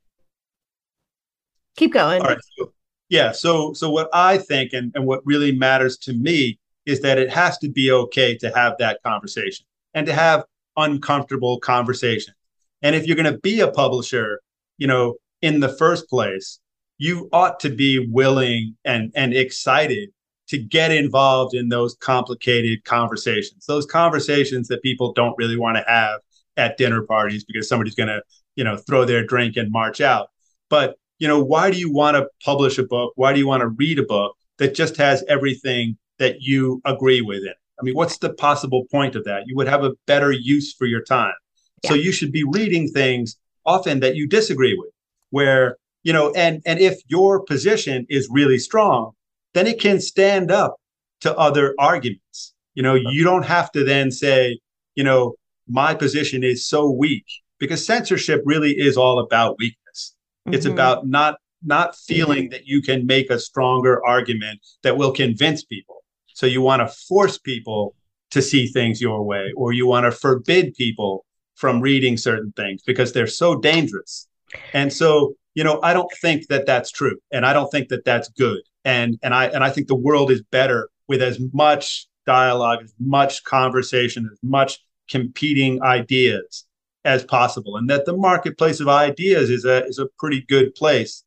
keep 1.76 1.92
going. 1.92 2.22
All 2.22 2.28
right. 2.28 2.38
So, 2.58 2.72
yeah. 3.08 3.32
So 3.32 3.72
so 3.72 3.90
what 3.90 4.08
I 4.12 4.38
think 4.38 4.72
and, 4.72 4.92
and 4.94 5.06
what 5.06 5.24
really 5.24 5.52
matters 5.52 5.96
to 5.98 6.12
me 6.12 6.58
is 6.84 7.00
that 7.00 7.18
it 7.18 7.30
has 7.30 7.58
to 7.58 7.68
be 7.68 7.90
okay 7.92 8.36
to 8.36 8.50
have 8.54 8.76
that 8.78 9.00
conversation 9.04 9.64
and 9.94 10.06
to 10.06 10.12
have 10.12 10.44
uncomfortable 10.76 11.60
conversations. 11.60 12.36
And 12.82 12.96
if 12.96 13.06
you're 13.06 13.16
going 13.16 13.32
to 13.32 13.38
be 13.38 13.60
a 13.60 13.70
publisher, 13.70 14.40
you 14.78 14.88
know, 14.88 15.14
in 15.42 15.60
the 15.60 15.76
first 15.76 16.08
place, 16.08 16.60
you 16.98 17.28
ought 17.32 17.60
to 17.60 17.68
be 17.68 17.98
willing 18.10 18.76
and, 18.84 19.12
and 19.14 19.34
excited 19.34 20.10
to 20.48 20.58
get 20.58 20.92
involved 20.92 21.54
in 21.54 21.68
those 21.68 21.96
complicated 21.96 22.84
conversations, 22.84 23.66
those 23.66 23.86
conversations 23.86 24.68
that 24.68 24.82
people 24.82 25.12
don't 25.12 25.34
really 25.36 25.56
want 25.56 25.76
to 25.76 25.84
have 25.86 26.20
at 26.56 26.76
dinner 26.76 27.02
parties 27.02 27.44
because 27.44 27.68
somebody's 27.68 27.94
going 27.94 28.08
to, 28.08 28.22
you 28.54 28.62
know, 28.62 28.76
throw 28.76 29.04
their 29.04 29.24
drink 29.26 29.56
and 29.56 29.72
march 29.72 30.00
out. 30.00 30.28
But, 30.68 30.96
you 31.18 31.26
know, 31.26 31.42
why 31.42 31.70
do 31.70 31.78
you 31.78 31.92
want 31.92 32.16
to 32.16 32.28
publish 32.44 32.78
a 32.78 32.84
book? 32.84 33.12
Why 33.16 33.32
do 33.32 33.38
you 33.38 33.46
want 33.46 33.62
to 33.62 33.68
read 33.68 33.98
a 33.98 34.04
book 34.04 34.36
that 34.58 34.74
just 34.74 34.96
has 34.96 35.24
everything 35.28 35.96
that 36.18 36.40
you 36.40 36.80
agree 36.84 37.20
with 37.20 37.42
it? 37.42 37.56
I 37.80 37.82
mean, 37.82 37.94
what's 37.94 38.18
the 38.18 38.34
possible 38.34 38.84
point 38.90 39.16
of 39.16 39.24
that? 39.24 39.44
You 39.46 39.56
would 39.56 39.68
have 39.68 39.82
a 39.82 39.92
better 40.06 40.30
use 40.30 40.74
for 40.74 40.86
your 40.86 41.02
time. 41.02 41.34
Yeah. 41.82 41.90
So 41.90 41.94
you 41.96 42.12
should 42.12 42.30
be 42.30 42.44
reading 42.44 42.88
things 42.88 43.36
often 43.64 44.00
that 44.00 44.14
you 44.14 44.28
disagree 44.28 44.76
with 44.76 44.91
where 45.32 45.76
you 46.02 46.12
know 46.12 46.30
and 46.32 46.62
and 46.64 46.78
if 46.78 47.00
your 47.08 47.42
position 47.44 48.06
is 48.08 48.28
really 48.30 48.58
strong 48.58 49.12
then 49.54 49.66
it 49.66 49.80
can 49.80 50.00
stand 50.00 50.50
up 50.50 50.76
to 51.20 51.36
other 51.36 51.74
arguments 51.78 52.54
you 52.74 52.82
know 52.82 52.94
you 52.94 53.24
don't 53.24 53.44
have 53.44 53.70
to 53.72 53.82
then 53.84 54.10
say 54.10 54.58
you 54.94 55.02
know 55.02 55.34
my 55.68 55.94
position 55.94 56.44
is 56.44 56.66
so 56.66 56.90
weak 56.90 57.26
because 57.58 57.84
censorship 57.84 58.40
really 58.44 58.72
is 58.72 58.96
all 58.96 59.18
about 59.18 59.56
weakness 59.58 60.14
mm-hmm. 60.46 60.54
it's 60.54 60.66
about 60.66 61.06
not 61.06 61.36
not 61.64 61.96
feeling 61.96 62.48
that 62.50 62.66
you 62.66 62.82
can 62.82 63.06
make 63.06 63.30
a 63.30 63.38
stronger 63.38 64.04
argument 64.04 64.58
that 64.82 64.96
will 64.96 65.12
convince 65.12 65.64
people 65.64 65.96
so 66.34 66.46
you 66.46 66.60
want 66.60 66.80
to 66.80 66.94
force 67.08 67.38
people 67.38 67.94
to 68.32 68.42
see 68.42 68.66
things 68.66 69.00
your 69.00 69.22
way 69.22 69.52
or 69.56 69.72
you 69.72 69.86
want 69.86 70.04
to 70.04 70.10
forbid 70.10 70.74
people 70.74 71.24
from 71.54 71.80
reading 71.80 72.16
certain 72.16 72.52
things 72.56 72.82
because 72.82 73.12
they're 73.12 73.26
so 73.26 73.54
dangerous. 73.54 74.26
And 74.72 74.92
so, 74.92 75.34
you 75.54 75.64
know, 75.64 75.80
I 75.82 75.92
don't 75.92 76.10
think 76.20 76.48
that 76.48 76.66
that's 76.66 76.90
true, 76.90 77.18
and 77.32 77.44
I 77.44 77.52
don't 77.52 77.70
think 77.70 77.88
that 77.88 78.04
that's 78.04 78.28
good. 78.30 78.60
And 78.84 79.18
and 79.22 79.34
I 79.34 79.46
and 79.46 79.62
I 79.62 79.70
think 79.70 79.88
the 79.88 79.94
world 79.94 80.30
is 80.30 80.42
better 80.50 80.88
with 81.08 81.22
as 81.22 81.38
much 81.52 82.06
dialogue, 82.26 82.80
as 82.82 82.94
much 82.98 83.44
conversation, 83.44 84.28
as 84.30 84.38
much 84.42 84.78
competing 85.10 85.82
ideas 85.82 86.66
as 87.04 87.24
possible, 87.24 87.76
and 87.76 87.90
that 87.90 88.06
the 88.06 88.16
marketplace 88.16 88.80
of 88.80 88.88
ideas 88.88 89.50
is 89.50 89.64
a 89.64 89.84
is 89.86 89.98
a 89.98 90.06
pretty 90.18 90.44
good 90.48 90.74
place 90.74 91.24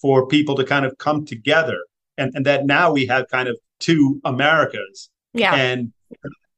for 0.00 0.26
people 0.26 0.54
to 0.54 0.64
kind 0.64 0.84
of 0.84 0.96
come 0.98 1.24
together, 1.24 1.78
and 2.16 2.32
and 2.34 2.46
that 2.46 2.66
now 2.66 2.92
we 2.92 3.06
have 3.06 3.28
kind 3.28 3.48
of 3.48 3.56
two 3.78 4.20
Americas, 4.24 5.10
yeah, 5.34 5.54
and 5.54 5.92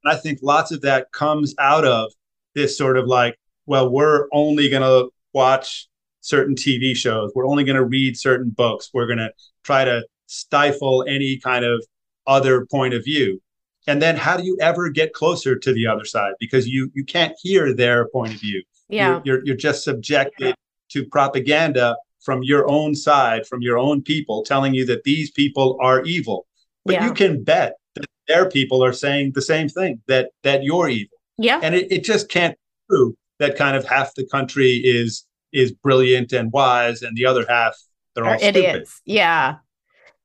I 0.05 0.15
think 0.15 0.39
lots 0.41 0.71
of 0.71 0.81
that 0.81 1.11
comes 1.11 1.53
out 1.59 1.85
of 1.85 2.11
this 2.55 2.77
sort 2.77 2.97
of 2.97 3.07
like, 3.07 3.37
well, 3.65 3.89
we're 3.89 4.27
only 4.31 4.69
going 4.69 4.81
to 4.81 5.09
watch 5.33 5.87
certain 6.21 6.55
TV 6.55 6.95
shows, 6.95 7.31
we're 7.35 7.47
only 7.47 7.63
going 7.63 7.75
to 7.75 7.85
read 7.85 8.17
certain 8.17 8.49
books, 8.49 8.89
we're 8.93 9.07
going 9.07 9.19
to 9.19 9.31
try 9.63 9.83
to 9.83 10.03
stifle 10.27 11.03
any 11.07 11.37
kind 11.37 11.65
of 11.65 11.83
other 12.25 12.65
point 12.67 12.93
of 12.93 13.03
view. 13.03 13.41
And 13.87 14.01
then 14.01 14.15
how 14.15 14.37
do 14.37 14.43
you 14.43 14.57
ever 14.61 14.89
get 14.89 15.13
closer 15.13 15.57
to 15.57 15.73
the 15.73 15.87
other 15.87 16.05
side? 16.05 16.33
Because 16.39 16.67
you 16.67 16.91
you 16.93 17.03
can't 17.03 17.33
hear 17.41 17.73
their 17.73 18.07
point 18.09 18.33
of 18.33 18.39
view. 18.39 18.63
Yeah. 18.89 19.09
you're 19.09 19.21
you're, 19.25 19.45
you're 19.45 19.55
just 19.55 19.83
subjected 19.83 20.55
to 20.91 21.05
propaganda 21.05 21.97
from 22.21 22.43
your 22.43 22.69
own 22.69 22.93
side 22.93 23.47
from 23.47 23.61
your 23.61 23.79
own 23.79 24.01
people 24.01 24.43
telling 24.43 24.73
you 24.73 24.85
that 24.85 25.03
these 25.03 25.31
people 25.31 25.77
are 25.81 26.03
evil. 26.03 26.45
But 26.85 26.95
yeah. 26.95 27.05
you 27.07 27.13
can 27.13 27.43
bet 27.43 27.73
that 27.95 28.05
their 28.27 28.49
people 28.49 28.83
are 28.83 28.93
saying 28.93 29.31
the 29.33 29.41
same 29.41 29.67
thing 29.67 30.01
that 30.07 30.29
that 30.43 30.63
you're 30.63 30.89
evil. 30.89 31.17
Yeah. 31.37 31.59
And 31.63 31.73
it, 31.73 31.91
it 31.91 32.03
just 32.03 32.29
can't 32.29 32.53
be 32.53 32.95
true 32.95 33.17
that 33.39 33.57
kind 33.57 33.75
of 33.75 33.83
half 33.83 34.13
the 34.13 34.25
country 34.27 34.75
is 34.75 35.25
is 35.53 35.71
brilliant 35.71 36.31
and 36.31 36.51
wise 36.51 37.01
and 37.01 37.15
the 37.17 37.25
other 37.25 37.45
half 37.47 37.75
they're 38.15 38.25
all 38.25 38.37
idiots 38.41 38.91
stupid. 38.97 39.13
yeah 39.13 39.55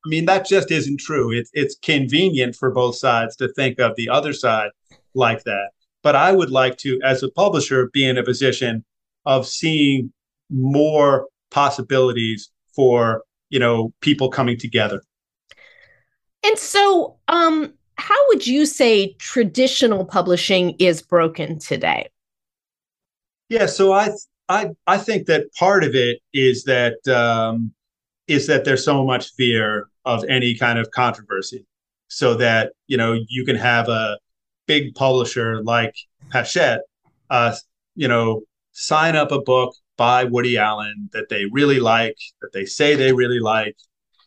I 0.07 0.09
mean, 0.09 0.25
that 0.25 0.47
just 0.47 0.71
isn't 0.71 1.01
true. 1.01 1.33
It's 1.33 1.49
it's 1.53 1.75
convenient 1.75 2.55
for 2.55 2.71
both 2.71 2.95
sides 2.95 3.35
to 3.37 3.49
think 3.49 3.77
of 3.77 3.93
the 3.97 4.07
other 4.07 4.31
side 4.31 4.69
like 5.13 5.43
that. 5.43 5.71
But 6.01 6.15
I 6.15 6.31
would 6.31 6.49
like 6.49 6.77
to, 6.77 6.97
as 7.03 7.23
a 7.23 7.31
publisher, 7.31 7.89
be 7.91 8.05
in 8.05 8.17
a 8.17 8.23
position 8.23 8.85
of 9.25 9.45
seeing 9.45 10.13
more 10.49 11.27
possibilities 11.51 12.49
for 12.73 13.23
you 13.49 13.59
know 13.59 13.93
people 13.99 14.29
coming 14.29 14.57
together. 14.57 15.01
And 16.45 16.57
so, 16.57 17.17
um, 17.27 17.73
how 17.95 18.27
would 18.29 18.47
you 18.47 18.65
say 18.65 19.13
traditional 19.19 20.05
publishing 20.05 20.75
is 20.79 21.01
broken 21.01 21.59
today? 21.59 22.07
Yeah, 23.49 23.65
so 23.65 23.91
I 23.91 24.11
I 24.49 24.69
I 24.85 24.97
think 24.97 25.27
that 25.27 25.53
part 25.55 25.83
of 25.83 25.95
it 25.95 26.19
is 26.33 26.63
that 26.65 27.05
um, 27.07 27.73
is 28.27 28.47
that 28.47 28.65
there's 28.65 28.85
so 28.85 29.05
much 29.05 29.33
fear 29.33 29.89
of 30.05 30.23
any 30.29 30.55
kind 30.55 30.79
of 30.79 30.91
controversy. 30.91 31.65
So 32.09 32.35
that 32.35 32.71
you 32.87 32.97
know 32.97 33.19
you 33.27 33.45
can 33.45 33.57
have 33.57 33.89
a 33.89 34.17
big 34.65 34.95
publisher 34.95 35.61
like 35.63 35.93
Hachette 36.31 36.81
uh, 37.29 37.55
you 37.95 38.07
know 38.07 38.41
sign 38.71 39.15
up 39.15 39.31
a 39.31 39.41
book 39.41 39.75
by 39.97 40.23
Woody 40.23 40.57
Allen 40.57 41.09
that 41.13 41.29
they 41.29 41.45
really 41.51 41.79
like 41.79 42.17
that 42.41 42.53
they 42.53 42.65
say 42.65 42.95
they 42.95 43.11
really 43.11 43.39
like 43.39 43.75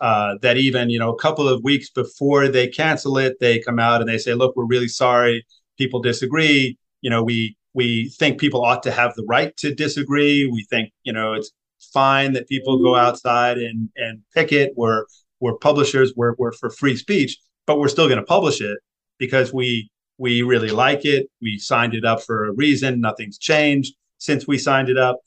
uh, 0.00 0.36
that 0.42 0.56
even 0.56 0.90
you 0.90 0.98
know 0.98 1.10
a 1.10 1.18
couple 1.18 1.48
of 1.48 1.62
weeks 1.62 1.90
before 1.90 2.48
they 2.48 2.66
cancel 2.68 3.16
it 3.18 3.36
they 3.40 3.58
come 3.60 3.78
out 3.78 4.00
and 4.00 4.08
they 4.10 4.18
say 4.18 4.34
look 4.34 4.56
we're 4.56 4.66
really 4.66 4.88
sorry. 4.88 5.44
People 5.78 6.00
disagree. 6.00 6.76
You 7.00 7.10
know 7.10 7.22
we 7.22 7.56
we 7.74 8.08
think 8.10 8.40
people 8.40 8.64
ought 8.64 8.82
to 8.82 8.90
have 8.90 9.14
the 9.14 9.24
right 9.24 9.56
to 9.56 9.74
disagree 9.74 10.46
we 10.46 10.64
think 10.70 10.92
you 11.04 11.12
know 11.12 11.32
it's 11.34 11.52
fine 11.80 12.32
that 12.34 12.48
people 12.48 12.78
go 12.78 12.92
mm. 12.92 13.00
outside 13.00 13.58
and 13.58 13.88
and 13.96 14.20
picket. 14.34 14.72
We're 14.76 15.06
we're 15.40 15.56
publishers. 15.56 16.12
We're 16.16 16.34
we're 16.38 16.52
for 16.52 16.70
free 16.70 16.96
speech, 16.96 17.38
but 17.66 17.78
we're 17.78 17.88
still 17.88 18.08
going 18.08 18.20
to 18.20 18.24
publish 18.26 18.60
it 18.60 18.78
because 19.18 19.52
we 19.52 19.90
we 20.18 20.42
really 20.42 20.70
like 20.70 21.04
it. 21.04 21.28
We 21.40 21.58
signed 21.58 21.94
it 21.94 22.04
up 22.04 22.22
for 22.22 22.46
a 22.46 22.52
reason. 22.52 23.00
Nothing's 23.00 23.38
changed 23.38 23.94
since 24.18 24.46
we 24.46 24.58
signed 24.58 24.88
it 24.88 24.98
up. 24.98 25.20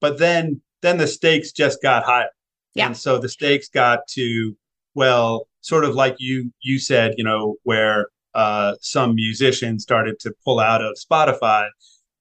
But 0.00 0.18
then 0.18 0.60
then 0.82 0.98
the 0.98 1.06
stakes 1.06 1.52
just 1.52 1.82
got 1.82 2.04
higher. 2.04 2.30
Yeah. 2.74 2.86
And 2.86 2.96
so 2.96 3.18
the 3.18 3.28
stakes 3.28 3.68
got 3.68 4.00
to 4.10 4.56
well, 4.94 5.46
sort 5.60 5.84
of 5.84 5.94
like 5.94 6.16
you 6.18 6.52
you 6.62 6.78
said, 6.78 7.14
you 7.16 7.24
know, 7.24 7.56
where 7.62 8.08
uh, 8.34 8.74
some 8.80 9.14
musicians 9.14 9.82
started 9.82 10.18
to 10.20 10.32
pull 10.44 10.60
out 10.60 10.82
of 10.82 10.96
Spotify. 10.96 11.68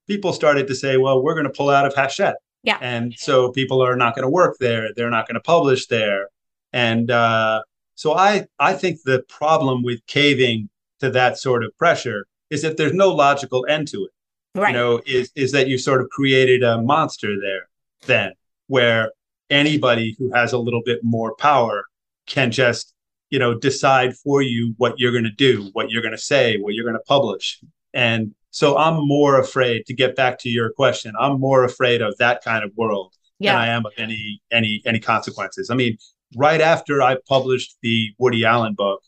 People 0.08 0.34
started 0.34 0.67
to 0.67 0.76
say, 0.76 0.98
well, 0.98 1.22
we're 1.22 1.34
going 1.34 1.45
to 1.45 1.52
pull 1.52 1.69
out 1.69 1.86
of 1.86 1.93
Hachette. 1.93 2.38
Yeah. 2.63 2.78
And 2.82 3.13
so 3.17 3.52
people 3.52 3.82
are 3.82 3.95
not 3.95 4.15
going 4.15 4.24
to 4.24 4.30
work 4.30 4.58
there. 4.60 4.89
They're 4.95 5.10
not 5.10 5.28
going 5.28 5.36
to 5.36 5.41
publish 5.41 5.88
there. 5.88 6.28
And 6.74 7.10
uh, 7.10 7.62
so 7.95 8.13
I, 8.13 8.48
I 8.60 8.74
think 8.74 9.00
the 9.06 9.24
problem 9.30 9.84
with 9.84 10.06
caving 10.08 10.69
to 11.00 11.10
that 11.12 11.38
sort 11.38 11.63
of 11.63 11.78
pressure 11.78 12.26
is 12.50 12.62
that 12.63 12.78
there's 12.78 12.93
no 12.93 13.10
logical 13.10 13.65
end 13.69 13.88
to 13.89 14.06
it. 14.06 14.60
Right. 14.60 14.69
You 14.69 14.74
know, 14.74 15.02
is, 15.06 15.32
is 15.36 15.52
that 15.52 15.67
you 15.67 15.78
sort 15.78 16.02
of 16.02 16.10
created 16.10 16.63
a 16.63 16.82
monster 16.82 17.39
there 17.39 17.69
then 18.06 18.34
where 18.67 19.12
anybody 19.50 20.15
who 20.17 20.32
has 20.34 20.54
a 20.54 20.58
little 20.58 20.82
bit 20.84 21.00
more 21.04 21.36
power 21.36 21.86
can 22.26 22.52
just, 22.52 22.93
you 23.30 23.39
know, 23.39 23.54
decide 23.54 24.15
for 24.18 24.42
you 24.42 24.74
what 24.78 25.00
you're 25.00 25.12
going 25.12 25.24
to 25.24 25.32
do, 25.32 25.70
what 25.74 25.92
you're 25.92 26.02
going 26.02 26.13
to 26.13 26.18
say, 26.18 26.58
what 26.58 26.74
you're 26.74 26.86
going 26.86 26.96
to 26.96 27.04
publish. 27.08 27.62
And 27.94 28.34
so 28.52 28.78
I'm 28.78 29.08
more 29.08 29.39
afraid 29.39 29.86
to 29.86 29.94
get 29.94 30.15
back 30.15 30.39
to 30.39 30.50
your 30.50 30.72
question. 30.72 31.13
I'm 31.20 31.39
more 31.39 31.63
afraid 31.63 32.02
of 32.02 32.18
that 32.18 32.44
kind 32.44 32.63
of 32.63 32.72
world 32.76 33.13
yeah. 33.39 33.54
than 33.54 33.62
I 33.62 33.68
am 33.68 33.86
of 33.86 33.94
any 33.98 34.42
any 34.52 34.82
any 34.86 35.00
consequences. 35.00 35.70
I 35.70 35.76
mean, 35.76 35.98
right 36.36 36.62
after 36.62 37.02
I 37.02 37.18
published 37.28 37.78
the 37.82 38.13
Woody 38.18 38.46
Allen 38.46 38.74
book, 38.74 39.02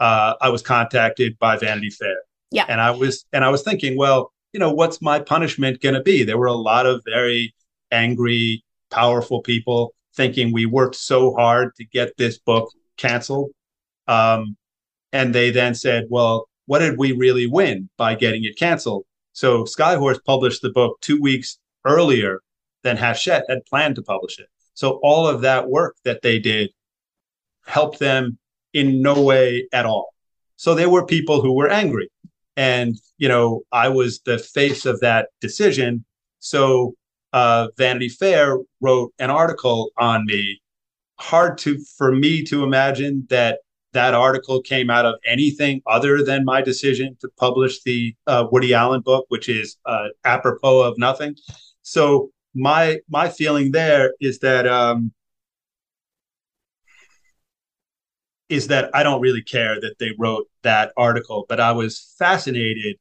uh, 0.00 0.34
I 0.40 0.48
was 0.48 0.62
contacted 0.62 1.38
by 1.38 1.56
Vanity 1.56 1.90
Fair. 1.90 2.16
Yeah. 2.50 2.66
And 2.68 2.80
I 2.80 2.92
was 2.92 3.24
and 3.32 3.44
I 3.44 3.48
was 3.48 3.62
thinking, 3.62 3.96
well, 3.96 4.32
you 4.52 4.60
know, 4.60 4.72
what's 4.72 5.02
my 5.02 5.18
punishment 5.18 5.80
going 5.80 5.96
to 5.96 6.02
be? 6.02 6.22
There 6.22 6.38
were 6.38 6.46
a 6.46 6.52
lot 6.52 6.86
of 6.86 7.02
very 7.04 7.54
angry, 7.90 8.64
powerful 8.90 9.42
people 9.42 9.94
thinking 10.14 10.52
we 10.52 10.66
worked 10.66 10.94
so 10.94 11.34
hard 11.34 11.74
to 11.76 11.84
get 11.84 12.16
this 12.16 12.38
book 12.38 12.70
canceled. 12.96 13.50
Um, 14.06 14.56
and 15.12 15.34
they 15.34 15.50
then 15.50 15.74
said, 15.74 16.06
well, 16.10 16.48
what 16.66 16.80
did 16.80 16.98
we 16.98 17.12
really 17.12 17.46
win 17.46 17.88
by 17.96 18.14
getting 18.14 18.44
it 18.44 18.58
canceled? 18.58 19.04
So 19.32 19.64
Skyhorse 19.64 20.18
published 20.24 20.62
the 20.62 20.70
book 20.70 21.00
two 21.00 21.20
weeks 21.20 21.58
earlier 21.84 22.40
than 22.82 22.96
Hachette 22.96 23.44
had 23.48 23.64
planned 23.66 23.96
to 23.96 24.02
publish 24.02 24.38
it. 24.38 24.48
So 24.74 25.00
all 25.02 25.26
of 25.26 25.40
that 25.42 25.68
work 25.68 25.96
that 26.04 26.22
they 26.22 26.38
did 26.38 26.70
helped 27.66 27.98
them 27.98 28.38
in 28.72 29.02
no 29.02 29.22
way 29.22 29.68
at 29.72 29.86
all. 29.86 30.14
So 30.56 30.74
there 30.74 30.90
were 30.90 31.06
people 31.06 31.40
who 31.40 31.52
were 31.52 31.68
angry. 31.68 32.10
And, 32.56 32.96
you 33.18 33.28
know, 33.28 33.62
I 33.72 33.88
was 33.88 34.20
the 34.20 34.38
face 34.38 34.86
of 34.86 35.00
that 35.00 35.28
decision. 35.40 36.04
So 36.38 36.94
uh, 37.32 37.68
Vanity 37.76 38.08
Fair 38.08 38.58
wrote 38.80 39.12
an 39.18 39.30
article 39.30 39.90
on 39.98 40.24
me. 40.26 40.60
Hard 41.18 41.58
to 41.58 41.78
for 41.96 42.12
me 42.12 42.44
to 42.44 42.62
imagine 42.64 43.26
that 43.30 43.60
that 43.94 44.12
article 44.12 44.60
came 44.60 44.90
out 44.90 45.06
of 45.06 45.14
anything 45.26 45.80
other 45.86 46.22
than 46.22 46.44
my 46.44 46.60
decision 46.60 47.16
to 47.20 47.28
publish 47.38 47.82
the 47.82 48.14
uh, 48.26 48.46
Woody 48.50 48.74
Allen 48.74 49.00
book, 49.00 49.24
which 49.28 49.48
is 49.48 49.78
uh, 49.86 50.08
apropos 50.24 50.82
of 50.82 50.98
nothing. 50.98 51.36
So 51.82 52.30
my 52.54 52.98
my 53.08 53.28
feeling 53.28 53.72
there 53.72 54.12
is 54.20 54.40
that 54.40 54.66
um, 54.66 55.12
is 58.48 58.66
that 58.68 58.90
I 58.94 59.02
don't 59.02 59.20
really 59.20 59.42
care 59.42 59.80
that 59.80 59.96
they 59.98 60.10
wrote 60.18 60.46
that 60.62 60.92
article, 60.96 61.46
but 61.48 61.60
I 61.60 61.72
was 61.72 62.14
fascinated 62.18 62.96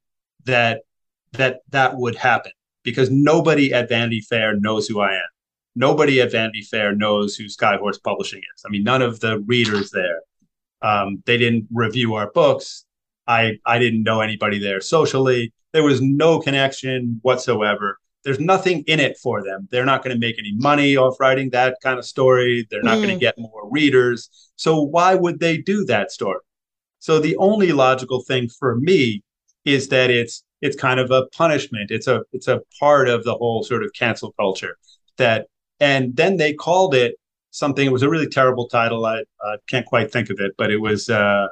that 0.45 0.81
that 1.33 1.61
that 1.69 1.97
would 1.97 2.15
happen 2.15 2.51
because 2.83 3.09
nobody 3.09 3.73
at 3.73 3.89
Vanity 3.89 4.21
Fair 4.21 4.59
knows 4.59 4.87
who 4.87 5.01
I 5.01 5.13
am. 5.15 5.29
Nobody 5.75 6.21
at 6.21 6.31
Vanity 6.31 6.61
Fair 6.61 6.93
knows 6.95 7.35
who 7.35 7.45
Skyhorse 7.45 8.01
Publishing 8.03 8.39
is. 8.55 8.63
I 8.65 8.69
mean, 8.69 8.83
none 8.83 9.01
of 9.01 9.21
the 9.21 9.39
readers 9.39 9.89
there 9.89 10.21
um, 10.83 11.23
they 11.25 11.37
didn't 11.37 11.67
review 11.71 12.13
our 12.15 12.31
books. 12.31 12.85
I 13.25 13.53
I 13.65 13.79
didn't 13.79 14.03
know 14.03 14.21
anybody 14.21 14.59
there 14.59 14.81
socially. 14.81 15.53
There 15.71 15.83
was 15.83 16.01
no 16.01 16.39
connection 16.39 17.19
whatsoever. 17.23 17.97
There's 18.23 18.39
nothing 18.39 18.83
in 18.87 18.99
it 18.99 19.17
for 19.17 19.43
them. 19.43 19.67
They're 19.71 19.85
not 19.85 20.03
going 20.03 20.15
to 20.15 20.19
make 20.19 20.37
any 20.37 20.53
money 20.55 20.95
off 20.95 21.19
writing 21.19 21.49
that 21.49 21.77
kind 21.81 21.97
of 21.97 22.05
story. 22.05 22.67
They're 22.69 22.83
not 22.83 22.97
mm. 22.97 23.03
going 23.03 23.15
to 23.15 23.19
get 23.19 23.37
more 23.37 23.69
readers. 23.69 24.29
So 24.55 24.81
why 24.81 25.15
would 25.15 25.39
they 25.39 25.57
do 25.57 25.83
that 25.85 26.11
story? 26.11 26.39
So 26.99 27.19
the 27.19 27.35
only 27.37 27.73
logical 27.73 28.21
thing 28.21 28.47
for 28.47 28.75
me 28.75 29.23
is 29.65 29.89
that 29.89 30.09
it's 30.09 30.43
it's 30.61 30.75
kind 30.75 30.99
of 30.99 31.11
a 31.11 31.25
punishment. 31.27 31.91
It's 31.91 32.07
a 32.07 32.23
it's 32.31 32.47
a 32.47 32.61
part 32.79 33.09
of 33.09 33.23
the 33.23 33.35
whole 33.35 33.63
sort 33.63 33.83
of 33.83 33.91
cancel 33.93 34.33
culture 34.33 34.77
that 35.17 35.47
and 35.79 36.15
then 36.15 36.37
they 36.37 36.53
called 36.53 36.95
it 36.95 37.15
something. 37.53 37.85
It 37.85 37.91
was 37.91 38.01
a 38.01 38.09
really 38.09 38.27
terrible 38.27 38.67
title. 38.67 39.05
I 39.05 39.23
uh, 39.43 39.57
can't 39.67 39.85
quite 39.85 40.11
think 40.11 40.29
of 40.29 40.39
it, 40.39 40.53
but 40.57 40.71
it 40.71 40.77
was, 40.77 41.09
uh, 41.09 41.47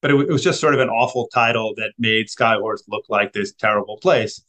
but 0.00 0.10
it, 0.10 0.14
it, 0.14 0.28
was 0.28 0.42
just 0.42 0.60
sort 0.60 0.74
of 0.74 0.80
an 0.80 0.88
awful 0.88 1.28
title 1.34 1.74
that 1.76 1.92
made 1.98 2.28
Skyhorse 2.28 2.82
look 2.88 3.04
like 3.08 3.32
this 3.32 3.52
terrible 3.52 3.98
place. 3.98 4.42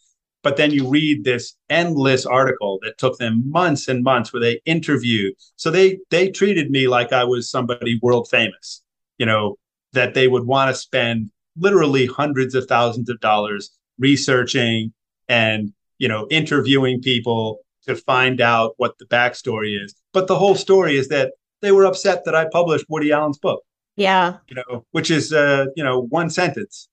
but 0.44 0.58
then 0.58 0.72
you 0.72 0.88
read 0.88 1.24
this 1.24 1.56
endless 1.70 2.26
article 2.26 2.80
that 2.82 2.98
took 2.98 3.18
them 3.18 3.44
months 3.52 3.88
and 3.88 4.04
months 4.04 4.34
where 4.34 4.42
they 4.42 4.60
interviewed. 4.66 5.34
So 5.56 5.70
they 5.70 6.00
they 6.10 6.30
treated 6.30 6.72
me 6.72 6.88
like 6.88 7.12
I 7.12 7.24
was 7.26 7.50
somebody 7.50 8.00
world 8.02 8.28
famous, 8.30 8.82
you 9.18 9.26
know, 9.26 9.58
that 9.94 10.14
they 10.14 10.28
would 10.28 10.46
want 10.46 10.70
to 10.70 10.76
spend 10.76 11.32
literally 11.58 12.06
hundreds 12.06 12.56
of 12.56 12.66
thousands 12.66 13.10
of 13.10 13.20
dollars 13.20 13.72
researching 14.00 14.94
and 15.28 15.74
you 16.00 16.08
know 16.08 16.28
interviewing 16.30 17.02
people 17.02 17.60
to 17.88 17.96
find 17.96 18.42
out 18.42 18.74
what 18.78 18.98
the 19.00 19.06
backstory 19.06 19.82
is. 19.82 19.96
But 20.14 20.28
the 20.28 20.38
whole 20.38 20.56
story 20.56 20.98
is 20.98 21.08
that 21.10 21.34
they 21.62 21.72
were 21.72 21.86
upset 21.86 22.26
that 22.26 22.36
I 22.36 22.48
published 22.52 22.86
Woody 22.90 23.12
Allen's 23.12 23.38
book. 23.38 23.64
Yeah. 23.96 24.38
You 24.48 24.56
know, 24.56 24.86
which 24.92 25.12
is 25.12 25.34
uh, 25.34 25.66
you 25.76 25.84
know, 25.84 26.02
one 26.02 26.30
sentence. 26.30 26.88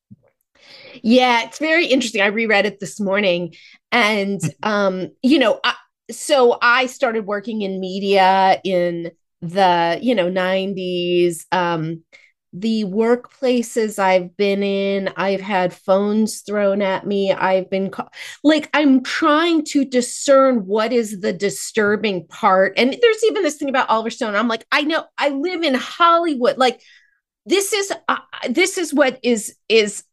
Yeah, 1.02 1.44
it's 1.44 1.58
very 1.58 1.86
interesting. 1.86 2.22
I 2.22 2.26
reread 2.26 2.66
it 2.66 2.80
this 2.80 3.00
morning 3.00 3.54
and 3.92 4.40
um, 4.62 5.08
you 5.22 5.38
know, 5.38 5.60
I, 5.64 5.74
so 6.10 6.58
I 6.60 6.86
started 6.86 7.26
working 7.26 7.62
in 7.62 7.80
media 7.80 8.60
in 8.64 9.10
the, 9.40 9.98
you 10.02 10.14
know, 10.14 10.30
90s. 10.30 11.44
Um 11.52 12.02
the 12.52 12.84
workplaces 12.84 13.98
I've 13.98 14.36
been 14.36 14.62
in, 14.62 15.10
I've 15.16 15.40
had 15.40 15.74
phones 15.74 16.40
thrown 16.40 16.80
at 16.80 17.06
me. 17.06 17.32
I've 17.32 17.68
been 17.68 17.90
ca- 17.90 18.08
like, 18.42 18.70
I'm 18.72 19.02
trying 19.02 19.64
to 19.66 19.84
discern 19.84 20.66
what 20.66 20.92
is 20.92 21.20
the 21.20 21.32
disturbing 21.32 22.26
part. 22.26 22.72
And 22.76 22.96
there's 23.00 23.24
even 23.24 23.42
this 23.42 23.56
thing 23.56 23.68
about 23.68 23.90
Oliver 23.90 24.10
Stone. 24.10 24.34
I'm 24.34 24.48
like, 24.48 24.66
I 24.72 24.82
know 24.82 25.04
I 25.18 25.28
live 25.28 25.62
in 25.62 25.74
Hollywood. 25.74 26.56
Like, 26.56 26.80
this 27.44 27.72
is 27.72 27.92
uh, 28.08 28.18
this 28.50 28.78
is 28.78 28.92
what 28.92 29.18
is 29.22 29.56
is 29.68 30.04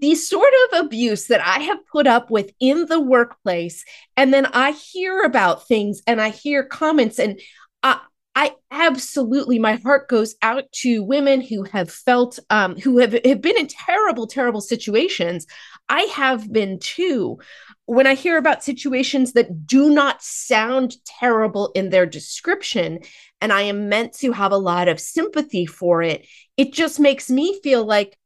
the 0.00 0.14
sort 0.14 0.52
of 0.70 0.86
abuse 0.86 1.26
that 1.26 1.40
I 1.40 1.62
have 1.64 1.78
put 1.90 2.06
up 2.06 2.30
with 2.30 2.52
in 2.60 2.86
the 2.86 3.00
workplace. 3.00 3.84
And 4.16 4.32
then 4.32 4.46
I 4.46 4.72
hear 4.72 5.22
about 5.22 5.66
things 5.66 6.02
and 6.06 6.20
I 6.20 6.28
hear 6.30 6.64
comments 6.64 7.18
and 7.18 7.40
I, 7.82 8.00
I 8.36 8.52
absolutely, 8.70 9.58
my 9.58 9.76
heart 9.76 10.10
goes 10.10 10.34
out 10.42 10.70
to 10.82 11.02
women 11.02 11.40
who 11.40 11.64
have 11.64 11.90
felt, 11.90 12.38
um, 12.50 12.76
who 12.76 12.98
have, 12.98 13.18
have 13.24 13.40
been 13.40 13.56
in 13.56 13.66
terrible, 13.66 14.26
terrible 14.26 14.60
situations. 14.60 15.46
I 15.88 16.02
have 16.02 16.52
been 16.52 16.78
too. 16.78 17.38
When 17.86 18.06
I 18.06 18.14
hear 18.14 18.36
about 18.36 18.62
situations 18.62 19.32
that 19.32 19.66
do 19.66 19.88
not 19.88 20.22
sound 20.22 20.96
terrible 21.06 21.72
in 21.74 21.88
their 21.88 22.04
description, 22.04 23.00
and 23.40 23.54
I 23.54 23.62
am 23.62 23.88
meant 23.88 24.12
to 24.18 24.32
have 24.32 24.52
a 24.52 24.58
lot 24.58 24.88
of 24.88 25.00
sympathy 25.00 25.64
for 25.64 26.02
it, 26.02 26.26
it 26.58 26.74
just 26.74 27.00
makes 27.00 27.30
me 27.30 27.58
feel 27.62 27.86
like 27.86 28.18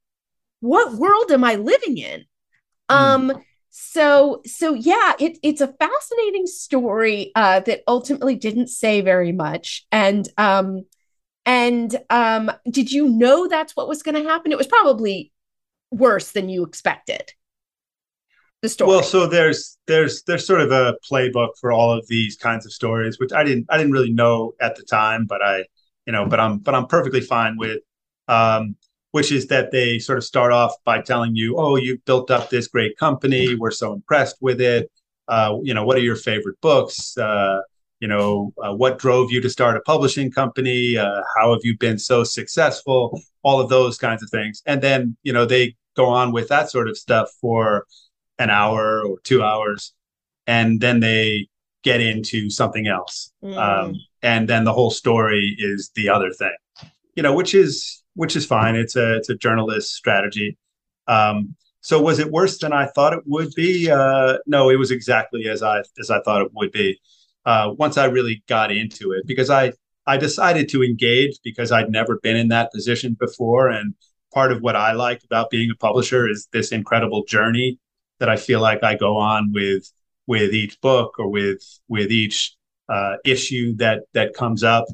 what 0.59 0.94
world 0.94 1.31
am 1.31 1.44
I 1.44 1.55
living 1.55 1.99
in? 1.99 2.25
Mm. 2.90 2.96
Um, 2.96 3.42
so 3.70 4.42
so 4.44 4.74
yeah, 4.74 5.14
it, 5.18 5.38
it's 5.42 5.61
a 5.61 5.72
fascinating 5.72 6.46
story 6.46 7.33
uh, 7.35 7.61
that 7.61 7.83
ultimately 7.87 8.35
didn't 8.35 8.68
say 8.68 9.00
very 9.00 9.33
much. 9.33 9.87
And 9.92 10.28
um, 10.37 10.85
and 11.46 11.96
um, 12.11 12.50
did 12.68 12.92
you 12.92 13.09
know 13.09 13.48
that's 13.48 13.74
what 13.76 13.88
was 13.88 14.02
going 14.02 14.16
to 14.22 14.28
happen? 14.28 14.52
It 14.52 14.59
was 14.59 14.66
probably 14.66 15.33
worse 15.90 16.33
than 16.33 16.48
you 16.48 16.64
expected. 16.64 17.33
The 18.62 18.68
story. 18.68 18.90
Well, 18.90 19.02
so 19.02 19.26
there's 19.26 19.78
there's 19.87 20.22
there's 20.24 20.46
sort 20.46 20.61
of 20.61 20.72
a 20.72 20.96
playbook 21.11 21.50
for 21.61 21.72
all 21.72 21.92
of 21.96 22.06
these 22.09 22.37
kinds 22.37 22.66
of 22.66 22.72
stories, 22.72 23.18
which 23.18 23.33
I 23.33 23.44
didn't 23.44 23.66
I 23.70 23.78
didn't 23.78 23.92
really 23.92 24.12
know 24.12 24.52
at 24.61 24.76
the 24.76 24.83
time, 24.83 25.26
but 25.26 25.42
I 25.42 25.64
you 26.06 26.12
know, 26.12 26.26
but 26.26 26.40
I'm 26.40 26.59
but 26.59 26.74
I'm 26.74 26.87
perfectly 26.87 27.20
fine 27.20 27.56
with. 27.56 27.78
Um, 28.28 28.76
which 29.12 29.33
is 29.33 29.49
that 29.49 29.70
they 29.70 29.99
sort 29.99 30.18
of 30.18 30.25
start 30.25 30.53
off 30.53 30.75
by 30.85 31.01
telling 31.01 31.35
you, 31.35 31.57
"Oh, 31.57 31.77
you've 31.77 32.05
built 32.05 32.31
up 32.31 32.51
this 32.51 32.68
great 32.68 32.96
company. 32.96 33.55
We're 33.55 33.70
so 33.70 33.92
impressed 33.92 34.37
with 34.40 34.61
it. 34.61 34.90
Uh, 35.29 35.59
you 35.62 35.75
know, 35.75 35.85
what 35.85 35.96
are 35.96 36.03
your 36.03 36.16
favorite 36.16 36.61
books? 36.61 37.16
Uh, 37.16 37.61
you 38.01 38.09
know, 38.09 38.53
uh, 38.62 38.75
what 38.75 38.99
drove 38.99 39.31
you 39.31 39.40
to 39.42 39.51
start 39.51 39.77
a 39.77 39.81
publishing 39.81 40.31
company? 40.31 40.96
Uh, 40.96 41.23
how 41.37 41.53
have 41.53 41.61
you 41.62 41.77
been 41.77 41.99
so 41.99 42.25
successful? 42.25 43.20
All 43.42 43.61
of 43.61 43.68
those 43.68 43.99
kinds 43.99 44.23
of 44.23 44.31
things, 44.31 44.62
and 44.66 44.83
then 44.83 45.16
you 45.23 45.33
know 45.33 45.44
they 45.44 45.77
go 45.96 46.07
on 46.07 46.33
with 46.33 46.49
that 46.49 46.70
sort 46.70 46.88
of 46.88 46.96
stuff 46.96 47.31
for 47.40 47.87
an 48.38 48.51
hour 48.51 49.03
or 49.07 49.18
two 49.20 49.42
hours, 49.42 49.92
and 50.46 50.81
then 50.81 51.01
they 51.01 51.49
get 51.83 52.01
into 52.01 52.51
something 52.51 52.87
else, 52.87 53.33
mm. 53.42 53.57
um, 53.57 53.94
and 54.23 54.49
then 54.49 54.64
the 54.64 54.73
whole 54.73 54.90
story 54.90 55.57
is 55.59 55.90
the 55.94 56.09
other 56.09 56.31
thing. 56.33 56.57
You 57.14 57.23
know, 57.23 57.35
which 57.35 57.55
is 57.55 58.03
which 58.20 58.37
is 58.37 58.44
fine. 58.44 58.76
It's 58.76 58.96
a 58.96 59.16
it's 59.16 59.30
a 59.30 59.35
journalist 59.35 59.94
strategy. 59.94 60.59
Um, 61.09 61.56
so 61.80 62.02
was 62.02 62.18
it 62.18 62.30
worse 62.30 62.59
than 62.59 62.70
I 62.70 62.85
thought 62.88 63.14
it 63.14 63.22
would 63.24 63.54
be? 63.56 63.90
Uh, 63.90 64.37
no, 64.46 64.68
it 64.68 64.76
was 64.76 64.90
exactly 64.90 65.48
as 65.48 65.62
I 65.62 65.83
as 65.98 66.11
I 66.11 66.20
thought 66.20 66.42
it 66.42 66.52
would 66.52 66.70
be. 66.70 67.00
Uh, 67.46 67.72
once 67.78 67.96
I 67.96 68.04
really 68.04 68.42
got 68.46 68.70
into 68.70 69.12
it, 69.12 69.26
because 69.26 69.48
I 69.48 69.72
I 70.06 70.18
decided 70.18 70.68
to 70.68 70.83
engage 70.85 71.38
because 71.42 71.72
I'd 71.72 71.90
never 71.90 72.20
been 72.22 72.37
in 72.37 72.48
that 72.48 72.70
position 72.72 73.16
before, 73.18 73.68
and 73.68 73.94
part 74.35 74.52
of 74.52 74.61
what 74.61 74.76
I 74.76 74.92
like 74.92 75.24
about 75.24 75.48
being 75.48 75.70
a 75.70 75.76
publisher 75.76 76.28
is 76.28 76.46
this 76.52 76.72
incredible 76.72 77.24
journey 77.24 77.78
that 78.18 78.28
I 78.28 78.37
feel 78.37 78.61
like 78.61 78.85
I 78.85 78.96
go 78.96 79.16
on 79.16 79.50
with 79.54 79.90
with 80.26 80.52
each 80.52 80.78
book 80.83 81.18
or 81.18 81.30
with 81.30 81.62
with 81.88 82.12
each 82.12 82.54
uh, 82.90 83.16
issue 83.24 83.76
that 83.76 84.02
that 84.12 84.35
comes 84.35 84.62
up 84.62 84.85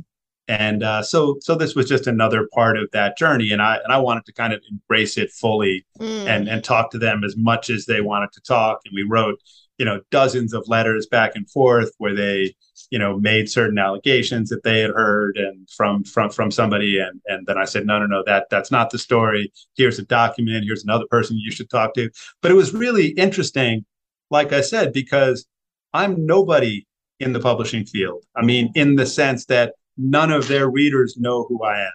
and 0.48 0.82
uh, 0.82 1.02
so 1.02 1.36
so 1.40 1.54
this 1.54 1.74
was 1.74 1.88
just 1.88 2.06
another 2.06 2.48
part 2.54 2.76
of 2.76 2.88
that 2.92 3.18
journey 3.18 3.50
and 3.50 3.60
i 3.60 3.76
and 3.76 3.92
i 3.92 3.98
wanted 3.98 4.24
to 4.24 4.32
kind 4.32 4.52
of 4.52 4.62
embrace 4.70 5.18
it 5.18 5.30
fully 5.30 5.84
mm. 5.98 6.26
and 6.26 6.48
and 6.48 6.62
talk 6.62 6.90
to 6.90 6.98
them 6.98 7.24
as 7.24 7.36
much 7.36 7.68
as 7.70 7.86
they 7.86 8.00
wanted 8.00 8.30
to 8.32 8.40
talk. 8.42 8.80
And 8.84 8.94
we 8.94 9.02
wrote 9.02 9.40
you 9.78 9.84
know 9.84 10.00
dozens 10.10 10.52
of 10.54 10.68
letters 10.68 11.06
back 11.06 11.32
and 11.34 11.48
forth 11.50 11.90
where 11.98 12.14
they 12.14 12.54
you 12.90 12.98
know 12.98 13.18
made 13.18 13.50
certain 13.50 13.78
allegations 13.78 14.48
that 14.48 14.62
they 14.62 14.80
had 14.80 14.90
heard 14.90 15.36
and 15.36 15.68
from 15.68 16.04
from 16.04 16.30
from 16.30 16.50
somebody 16.50 16.98
and 16.98 17.20
and 17.26 17.46
then 17.46 17.58
i 17.58 17.64
said 17.64 17.86
no 17.86 17.98
no 17.98 18.06
no 18.06 18.22
that 18.24 18.46
that's 18.50 18.70
not 18.70 18.90
the 18.90 18.98
story. 18.98 19.52
Here's 19.76 19.98
a 19.98 20.04
document. 20.04 20.64
Here's 20.64 20.84
another 20.84 21.06
person 21.10 21.38
you 21.38 21.50
should 21.50 21.70
talk 21.70 21.94
to. 21.94 22.10
But 22.42 22.50
it 22.50 22.54
was 22.54 22.72
really 22.72 23.08
interesting 23.08 23.84
like 24.30 24.52
i 24.52 24.60
said 24.60 24.92
because 24.92 25.46
i'm 25.92 26.24
nobody 26.24 26.86
in 27.18 27.32
the 27.32 27.40
publishing 27.40 27.84
field. 27.84 28.24
I 28.36 28.42
mean 28.44 28.70
in 28.74 28.96
the 28.96 29.06
sense 29.06 29.46
that 29.46 29.74
none 29.96 30.30
of 30.30 30.48
their 30.48 30.68
readers 30.68 31.16
know 31.16 31.44
who 31.48 31.62
I 31.62 31.82
am. 31.82 31.92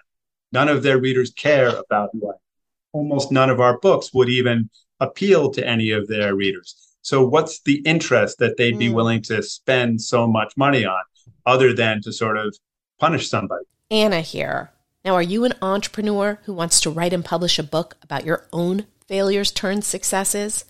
None 0.52 0.68
of 0.68 0.82
their 0.82 0.98
readers 0.98 1.30
care 1.30 1.68
about 1.68 2.10
who 2.12 2.28
I 2.28 2.32
am. 2.32 2.38
Almost 2.92 3.32
none 3.32 3.50
of 3.50 3.60
our 3.60 3.78
books 3.78 4.12
would 4.12 4.28
even 4.28 4.68
appeal 5.00 5.50
to 5.52 5.66
any 5.66 5.90
of 5.90 6.08
their 6.08 6.34
readers. 6.34 6.76
So, 7.02 7.26
what's 7.26 7.60
the 7.60 7.76
interest 7.84 8.38
that 8.38 8.56
they'd 8.56 8.78
be 8.78 8.88
mm. 8.88 8.94
willing 8.94 9.22
to 9.22 9.42
spend 9.42 10.00
so 10.00 10.26
much 10.26 10.56
money 10.56 10.84
on 10.84 11.02
other 11.46 11.72
than 11.72 12.00
to 12.02 12.12
sort 12.12 12.36
of 12.36 12.56
punish 12.98 13.28
somebody? 13.28 13.64
Anna 13.90 14.20
here. 14.20 14.70
Now, 15.04 15.14
are 15.14 15.22
you 15.22 15.44
an 15.44 15.54
entrepreneur 15.60 16.38
who 16.44 16.52
wants 16.52 16.80
to 16.82 16.90
write 16.90 17.12
and 17.12 17.24
publish 17.24 17.58
a 17.58 17.64
book 17.64 17.96
about 18.02 18.24
your 18.24 18.46
own 18.52 18.86
failures 19.08 19.50
turned 19.50 19.84
successes? 19.84 20.64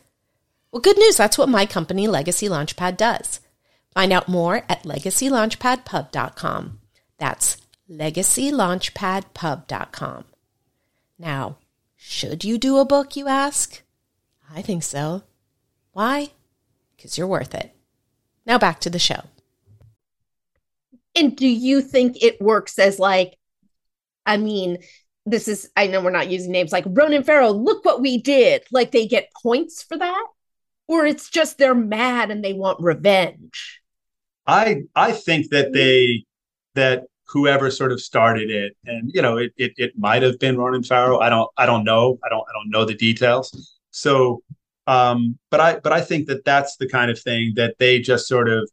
Well, 0.70 0.80
good 0.80 0.96
news. 0.96 1.18
That's 1.18 1.36
what 1.36 1.50
my 1.50 1.66
company, 1.66 2.08
Legacy 2.08 2.48
Launchpad, 2.48 2.96
does. 2.96 3.40
Find 3.92 4.10
out 4.10 4.28
more 4.28 4.64
at 4.70 4.84
legacylaunchpadpub.com. 4.84 6.78
That's 7.22 7.56
legacylaunchpadpub.com. 7.88 10.24
Now, 11.20 11.56
should 11.96 12.42
you 12.42 12.58
do 12.58 12.78
a 12.78 12.84
book, 12.84 13.14
you 13.14 13.28
ask? 13.28 13.80
I 14.52 14.60
think 14.60 14.82
so. 14.82 15.22
Why? 15.92 16.30
Because 16.96 17.16
you're 17.16 17.28
worth 17.28 17.54
it. 17.54 17.72
Now 18.44 18.58
back 18.58 18.80
to 18.80 18.90
the 18.90 18.98
show. 18.98 19.20
And 21.14 21.36
do 21.36 21.46
you 21.46 21.80
think 21.80 22.20
it 22.20 22.42
works 22.42 22.80
as 22.80 22.98
like, 22.98 23.38
I 24.26 24.36
mean, 24.36 24.78
this 25.24 25.46
is, 25.46 25.70
I 25.76 25.86
know 25.86 26.00
we're 26.00 26.10
not 26.10 26.28
using 26.28 26.50
names 26.50 26.72
like 26.72 26.86
Ronan 26.88 27.22
Farrow, 27.22 27.52
look 27.52 27.84
what 27.84 28.00
we 28.00 28.18
did. 28.18 28.64
Like 28.72 28.90
they 28.90 29.06
get 29.06 29.30
points 29.40 29.84
for 29.84 29.96
that? 29.96 30.26
Or 30.88 31.06
it's 31.06 31.30
just 31.30 31.56
they're 31.56 31.72
mad 31.72 32.32
and 32.32 32.44
they 32.44 32.52
want 32.52 32.82
revenge? 32.82 33.80
I 34.44 34.82
I 34.96 35.12
think 35.12 35.50
that 35.50 35.72
they 35.72 36.24
that 36.74 37.04
whoever 37.32 37.70
sort 37.70 37.92
of 37.92 38.00
started 38.00 38.50
it. 38.50 38.76
And 38.84 39.10
you 39.12 39.22
know 39.22 39.38
it 39.38 39.52
it, 39.56 39.72
it 39.76 39.92
might 39.96 40.22
have 40.22 40.38
been 40.38 40.58
Ronan 40.58 40.82
Farrow 40.82 41.18
I 41.20 41.28
don't 41.28 41.50
I 41.56 41.66
don't 41.66 41.84
know. 41.84 42.18
I 42.24 42.28
don't 42.28 42.44
I 42.48 42.52
don't 42.52 42.70
know 42.70 42.84
the 42.84 42.94
details. 42.94 43.78
So 43.90 44.42
um 44.86 45.38
but 45.50 45.60
I 45.60 45.80
but 45.80 45.92
I 45.92 46.00
think 46.00 46.26
that 46.28 46.44
that's 46.44 46.76
the 46.76 46.88
kind 46.88 47.10
of 47.10 47.18
thing 47.18 47.54
that 47.56 47.76
they 47.78 48.00
just 48.00 48.28
sort 48.28 48.48
of 48.48 48.70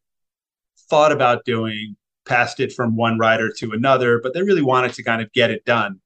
thought 0.90 1.12
about 1.12 1.46
doing 1.46 1.96
passed 2.26 2.60
it 2.60 2.74
from 2.74 2.96
one 2.96 3.18
writer 3.18 3.52
to 3.58 3.72
another 3.72 4.20
but 4.22 4.34
they 4.34 4.44
really 4.44 4.62
wanted 4.62 4.94
to 4.94 5.04
kind 5.04 5.22
of 5.22 5.32
get 5.34 5.52
it 5.52 5.64
done. 5.66 6.00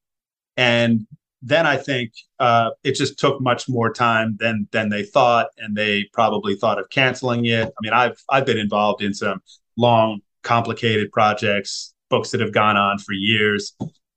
And 0.56 1.08
then 1.42 1.68
I 1.68 1.76
think 1.76 2.14
uh, 2.40 2.70
it 2.84 2.94
just 2.94 3.20
took 3.20 3.42
much 3.42 3.68
more 3.68 3.92
time 3.92 4.38
than 4.40 4.68
than 4.72 4.88
they 4.88 5.04
thought, 5.04 5.48
and 5.58 5.76
they 5.76 6.06
probably 6.14 6.56
thought 6.56 6.80
of 6.80 6.90
canceling 6.90 7.46
it. 7.46 7.68
I 7.68 7.80
mean, 7.82 7.92
I've 7.92 8.16
I've 8.30 8.46
been 8.46 8.58
involved 8.58 9.02
in 9.02 9.14
some 9.14 9.42
long, 9.76 10.22
complicated 10.44 11.12
projects 11.12 11.93
books 12.14 12.30
that 12.32 12.42
have 12.42 12.54
gone 12.64 12.78
on 12.78 12.96
for 13.06 13.14
years. 13.14 13.76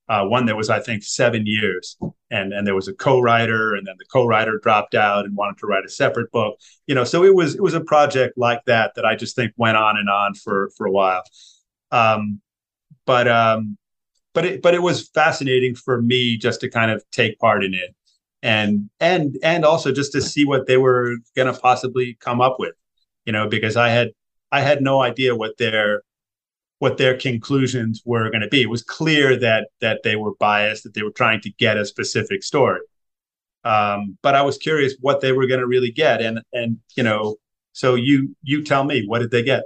Uh, 0.09 0.25
one 0.25 0.47
that 0.47 0.57
was, 0.57 0.69
I 0.71 0.81
think, 0.87 1.03
seven 1.03 1.43
years. 1.47 1.97
and 2.31 2.53
and 2.53 2.67
there 2.67 2.75
was 2.75 2.89
a 2.89 2.93
co-writer 2.95 3.75
and 3.77 3.87
then 3.87 3.95
the 3.99 4.05
co-writer 4.17 4.59
dropped 4.63 4.95
out 4.95 5.25
and 5.25 5.37
wanted 5.37 5.59
to 5.59 5.67
write 5.67 5.85
a 5.85 5.89
separate 5.89 6.31
book 6.33 6.59
you 6.89 6.95
know 6.95 7.05
so 7.05 7.23
it 7.25 7.35
was 7.35 7.55
it 7.55 7.63
was 7.63 7.75
a 7.75 7.81
project 7.93 8.33
like 8.37 8.63
that 8.67 8.89
that 8.97 9.05
i 9.11 9.15
just 9.23 9.37
think 9.37 9.53
went 9.57 9.77
on 9.77 9.97
and 9.97 10.09
on 10.11 10.35
for 10.35 10.71
for 10.77 10.87
a 10.87 10.91
while 10.91 11.23
um 11.93 12.41
but 13.11 13.27
um 13.29 13.77
but 14.35 14.45
it 14.45 14.63
but 14.63 14.75
it 14.75 14.83
was 14.83 15.09
fascinating 15.21 15.75
for 15.75 16.03
me 16.03 16.37
just 16.37 16.61
to 16.61 16.69
kind 16.69 16.91
of 16.91 16.99
take 17.13 17.39
part 17.39 17.65
in 17.65 17.75
it 17.75 17.95
and 18.43 18.91
and 19.01 19.37
and 19.43 19.65
also 19.65 19.93
just 19.93 20.13
to 20.13 20.21
see 20.21 20.45
what 20.45 20.67
they 20.67 20.79
were 20.87 21.17
going 21.37 21.53
to 21.53 21.59
possibly 21.61 22.17
come 22.21 22.41
up 22.41 22.57
with 22.59 22.75
you 23.27 23.33
know 23.33 23.49
because 23.49 23.77
i 23.77 23.89
had 23.89 24.09
i 24.51 24.61
had 24.61 24.83
no 24.83 25.01
idea 25.11 25.35
what 25.43 25.57
their 25.59 26.03
what 26.79 26.99
their 26.99 27.17
conclusions 27.17 28.03
were 28.05 28.31
going 28.31 28.43
to 28.43 28.49
be. 28.49 28.63
It 28.63 28.71
was 28.71 28.83
clear 28.83 29.39
that 29.39 29.69
that 29.81 30.03
they 30.03 30.17
were 30.17 30.35
biased, 30.39 30.85
that 30.85 30.95
they 30.95 31.03
were 31.03 31.11
trying 31.11 31.41
to 31.43 31.51
get 31.53 31.77
a 31.77 31.85
specific 31.85 32.43
story. 32.43 32.81
Um, 33.65 34.17
but 34.23 34.35
I 34.35 34.43
was 34.43 34.59
curious 34.59 34.95
what 35.01 35.21
they 35.21 35.33
were 35.33 35.47
going 35.47 35.61
to 35.61 35.67
really 35.67 35.91
get, 35.91 36.21
and 36.21 36.41
and 36.53 36.79
you 36.97 37.03
know, 37.03 37.37
so 37.73 37.95
you 37.95 38.37
you 38.43 38.63
tell 38.63 38.85
me 38.85 39.05
what 39.07 39.21
did 39.21 39.31
they 39.31 39.43
get? 39.43 39.65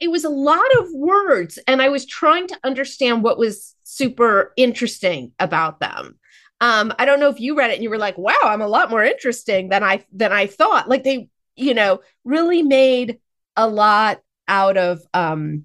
it 0.00 0.08
was 0.08 0.24
a 0.24 0.30
lot 0.30 0.70
of 0.78 0.88
words, 0.92 1.58
and 1.66 1.80
I 1.80 1.88
was 1.88 2.04
trying 2.04 2.48
to 2.48 2.58
understand 2.64 3.22
what 3.22 3.38
was 3.38 3.74
super 3.84 4.52
interesting 4.56 5.32
about 5.38 5.80
them. 5.80 6.18
Um, 6.60 6.92
I 6.98 7.04
don't 7.04 7.20
know 7.20 7.28
if 7.28 7.40
you 7.40 7.56
read 7.56 7.70
it 7.70 7.74
and 7.74 7.82
you 7.82 7.90
were 7.90 7.98
like, 7.98 8.18
"Wow, 8.18 8.38
I'm 8.44 8.60
a 8.60 8.68
lot 8.68 8.90
more 8.90 9.02
interesting 9.02 9.68
than 9.68 9.82
I 9.82 10.04
than 10.12 10.32
I 10.32 10.46
thought." 10.46 10.88
Like 10.88 11.04
they, 11.04 11.28
you 11.56 11.74
know, 11.74 12.00
really 12.24 12.62
made 12.62 13.18
a 13.56 13.68
lot 13.68 14.20
out 14.48 14.76
of 14.76 15.00
um 15.14 15.64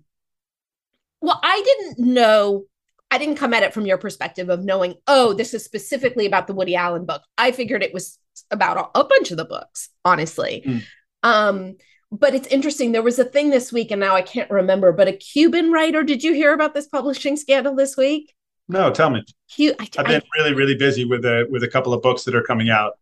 well 1.22 1.40
i 1.44 1.62
didn't 1.66 2.14
know 2.14 2.66
i 3.12 3.18
didn't 3.18 3.36
come 3.36 3.54
at 3.54 3.64
it 3.64 3.74
from 3.74 3.86
your 3.86 3.98
perspective 3.98 4.50
of 4.50 4.64
knowing 4.64 4.96
oh 5.08 5.34
this 5.34 5.54
is 5.54 5.64
specifically 5.64 6.26
about 6.26 6.48
the 6.48 6.54
woody 6.54 6.76
allen 6.76 7.06
book. 7.06 7.22
I 7.38 7.52
figured 7.52 7.84
it 7.84 7.94
was 7.94 8.20
about 8.52 8.78
a, 8.78 9.00
a 9.00 9.04
bunch 9.04 9.32
of 9.32 9.38
the 9.38 9.46
books 9.46 9.90
honestly. 10.06 10.64
Mm. 10.66 10.84
um 11.24 11.76
but 12.10 12.34
it's 12.34 12.48
interesting. 12.48 12.94
There 12.94 13.04
was 13.04 13.20
a 13.20 13.26
thing 13.26 13.50
this 13.50 13.74
week 13.74 13.92
and 13.92 14.00
now 14.00 14.16
i 14.16 14.22
can't 14.22 14.50
remember 14.52 14.92
but 14.92 15.08
a 15.08 15.14
cuban 15.14 15.72
writer 15.72 16.04
did 16.04 16.24
you 16.24 16.34
hear 16.34 16.54
about 16.54 16.74
this 16.74 16.88
publishing 16.88 17.36
scandal 17.36 17.76
this 17.76 17.98
week? 17.98 18.34
No 18.70 18.92
tell 18.92 19.10
me. 19.10 19.24
Cu- 19.56 19.74
I, 19.80 19.88
have 19.96 20.06
been 20.06 20.22
I, 20.22 20.38
really 20.38 20.54
really 20.54 20.76
busy 20.76 21.06
with 21.06 21.26
a 21.26 21.48
with 21.50 21.64
a 21.64 21.68
couple 21.68 21.94
of 21.94 22.02
books 22.02 22.24
that 22.26 22.36
are 22.36 22.44
coming 22.44 22.70
out 22.70 22.94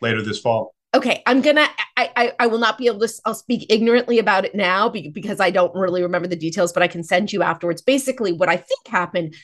later 0.00 0.22
this 0.22 0.40
fall 0.40 0.74
okay 0.94 1.22
i'm 1.26 1.40
gonna 1.40 1.66
I, 1.96 2.10
I, 2.16 2.32
I 2.40 2.46
will 2.46 2.58
not 2.58 2.78
be 2.78 2.86
able 2.86 3.00
to 3.00 3.08
i'll 3.24 3.34
speak 3.34 3.66
ignorantly 3.70 4.18
about 4.18 4.44
it 4.44 4.54
now 4.54 4.88
because 4.88 5.40
i 5.40 5.50
don't 5.50 5.74
really 5.74 6.02
remember 6.02 6.28
the 6.28 6.36
details 6.36 6.72
but 6.72 6.82
i 6.82 6.88
can 6.88 7.04
send 7.04 7.32
you 7.32 7.42
afterwards. 7.42 7.82
Basically 7.82 8.32
what 8.32 8.48
i 8.48 8.56
think 8.56 8.86
happened 8.86 9.34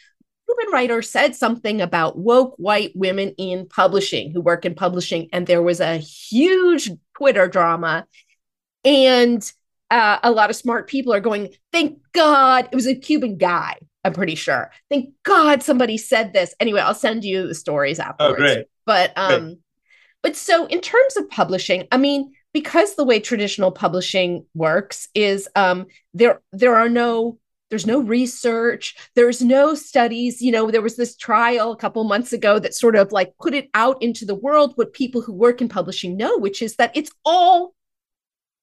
Cuban 0.49 0.73
writer 0.73 1.03
said 1.03 1.35
something 1.35 1.81
about 1.81 2.19
woke 2.19 2.55
white 2.57 2.93
women 2.95 3.35
in 3.37 3.67
publishing 3.69 4.31
who 4.33 4.41
work 4.41 4.65
in 4.65 4.75
publishing 4.75 5.29
and 5.33 5.47
there 5.47 5.63
was 5.63 5.81
a 5.81 5.97
huge 5.97 6.91
twitter 7.17 7.49
drama. 7.49 8.07
And 8.85 9.43
uh, 9.91 10.19
a 10.23 10.31
lot 10.31 10.51
of 10.51 10.57
smart 10.57 10.89
people 10.89 11.13
are 11.13 11.21
going 11.21 11.51
thank 11.73 11.99
god 12.13 12.69
it 12.71 12.75
was 12.75 12.87
a 12.87 12.95
cuban 12.95 13.37
guy 13.39 13.77
i'm 14.05 14.13
pretty 14.13 14.35
sure. 14.35 14.71
Thank 14.89 15.11
god 15.25 15.63
somebody 15.63 15.99
said 15.99 16.33
this. 16.33 16.55
Anyway 16.61 16.81
i'll 16.81 16.95
send 16.95 17.25
you 17.25 17.47
the 17.47 17.55
stories 17.55 17.99
oh, 18.01 18.05
afterwards. 18.05 18.35
oh, 18.35 18.55
great. 18.55 18.67
but 18.85 19.13
um 19.17 19.45
great 19.45 19.59
but 20.27 20.35
so, 20.35 20.67
in 20.67 20.81
terms 20.81 21.17
of 21.17 21.31
publishing, 21.31 21.87
I 21.93 21.99
mean, 21.99 22.33
because 22.53 22.97
the 22.97 23.05
way 23.05 23.21
traditional 23.21 23.71
publishing 23.71 24.45
works 24.55 25.07
is 25.15 25.49
um, 25.55 25.87
there 26.15 26.43
there 26.51 26.75
are 26.75 26.89
no 26.89 27.39
there's 27.71 27.87
no 27.87 28.01
research 28.01 28.97
there's 29.15 29.41
no 29.41 29.77
studies 29.77 30.43
you 30.43 30.51
know 30.51 30.69
there 30.69 30.83
was 30.83 30.97
this 30.97 31.17
trial 31.17 31.71
a 31.71 31.77
couple 31.77 32.03
months 32.03 32.33
ago 32.33 32.59
that 32.59 32.75
sort 32.75 32.97
of 32.97 33.12
like 33.12 33.35
put 33.41 33.55
it 33.55 33.71
out 33.75 34.03
into 34.03 34.25
the 34.25 34.35
world 34.35 34.73
what 34.75 34.93
people 34.93 35.21
who 35.21 35.33
work 35.33 35.61
in 35.61 35.69
publishing 35.69 36.17
know 36.17 36.37
which 36.39 36.61
is 36.61 36.75
that 36.75 36.91
it's 36.97 37.12
all 37.25 37.77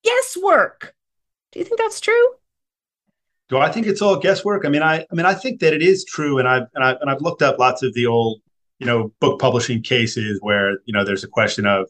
guesswork. 0.03 0.93
Do 1.53 1.59
you 1.59 1.65
think 1.65 1.79
that's 1.79 2.01
true? 2.01 2.27
Do 3.47 3.57
i 3.57 3.71
think 3.71 3.87
it's 3.87 4.01
all 4.01 4.17
guesswork? 4.17 4.65
I 4.65 4.69
mean 4.69 4.83
i 4.83 5.05
i 5.09 5.15
mean 5.15 5.25
i 5.25 5.33
think 5.33 5.61
that 5.61 5.73
it 5.73 5.81
is 5.81 6.03
true 6.03 6.39
and 6.39 6.47
i've 6.47 6.67
and, 6.75 6.83
I, 6.83 6.97
and 6.99 7.09
i've 7.09 7.21
looked 7.21 7.41
up 7.41 7.57
lots 7.57 7.83
of 7.83 7.93
the 7.93 8.07
old 8.07 8.41
you 8.79 8.85
know 8.85 9.13
book 9.19 9.39
publishing 9.39 9.81
cases 9.81 10.39
where 10.41 10.77
you 10.85 10.93
know 10.93 11.03
there's 11.03 11.23
a 11.23 11.27
question 11.27 11.65
of 11.65 11.87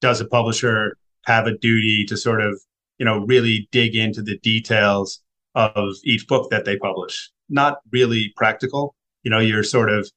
does 0.00 0.20
a 0.20 0.26
publisher 0.26 0.96
have 1.26 1.46
a 1.46 1.56
duty 1.58 2.04
to 2.06 2.16
sort 2.16 2.42
of 2.42 2.60
you 2.98 3.04
know 3.04 3.24
really 3.26 3.68
dig 3.72 3.96
into 3.96 4.22
the 4.22 4.38
details 4.38 5.20
of 5.54 5.94
each 6.04 6.26
book 6.26 6.50
that 6.50 6.64
they 6.64 6.76
publish? 6.76 7.30
Not 7.48 7.78
really 7.92 8.32
practical. 8.36 8.94
You 9.22 9.30
know 9.30 9.40
you're 9.40 9.62
sort 9.62 9.90
of 9.90 10.10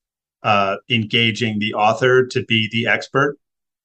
uh, 0.44 0.78
engaging 0.90 1.60
the 1.60 1.74
author 1.74 2.26
to 2.28 2.44
be 2.46 2.70
the 2.72 2.88
expert. 2.88 3.38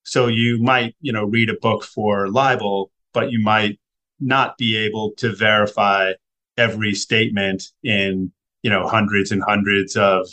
So 0.04 0.26
you 0.26 0.58
might 0.62 0.94
you 1.00 1.12
know 1.12 1.24
read 1.24 1.50
a 1.50 1.54
book 1.54 1.84
for 1.84 2.28
libel 2.28 2.90
but 3.12 3.30
you 3.30 3.40
might 3.40 3.78
not 4.20 4.56
be 4.58 4.76
able 4.76 5.12
to 5.16 5.34
verify 5.34 6.12
every 6.56 6.94
statement 6.94 7.64
in 7.82 8.32
you 8.62 8.70
know 8.70 8.86
hundreds 8.86 9.30
and 9.30 9.42
hundreds 9.42 9.96
of 9.96 10.26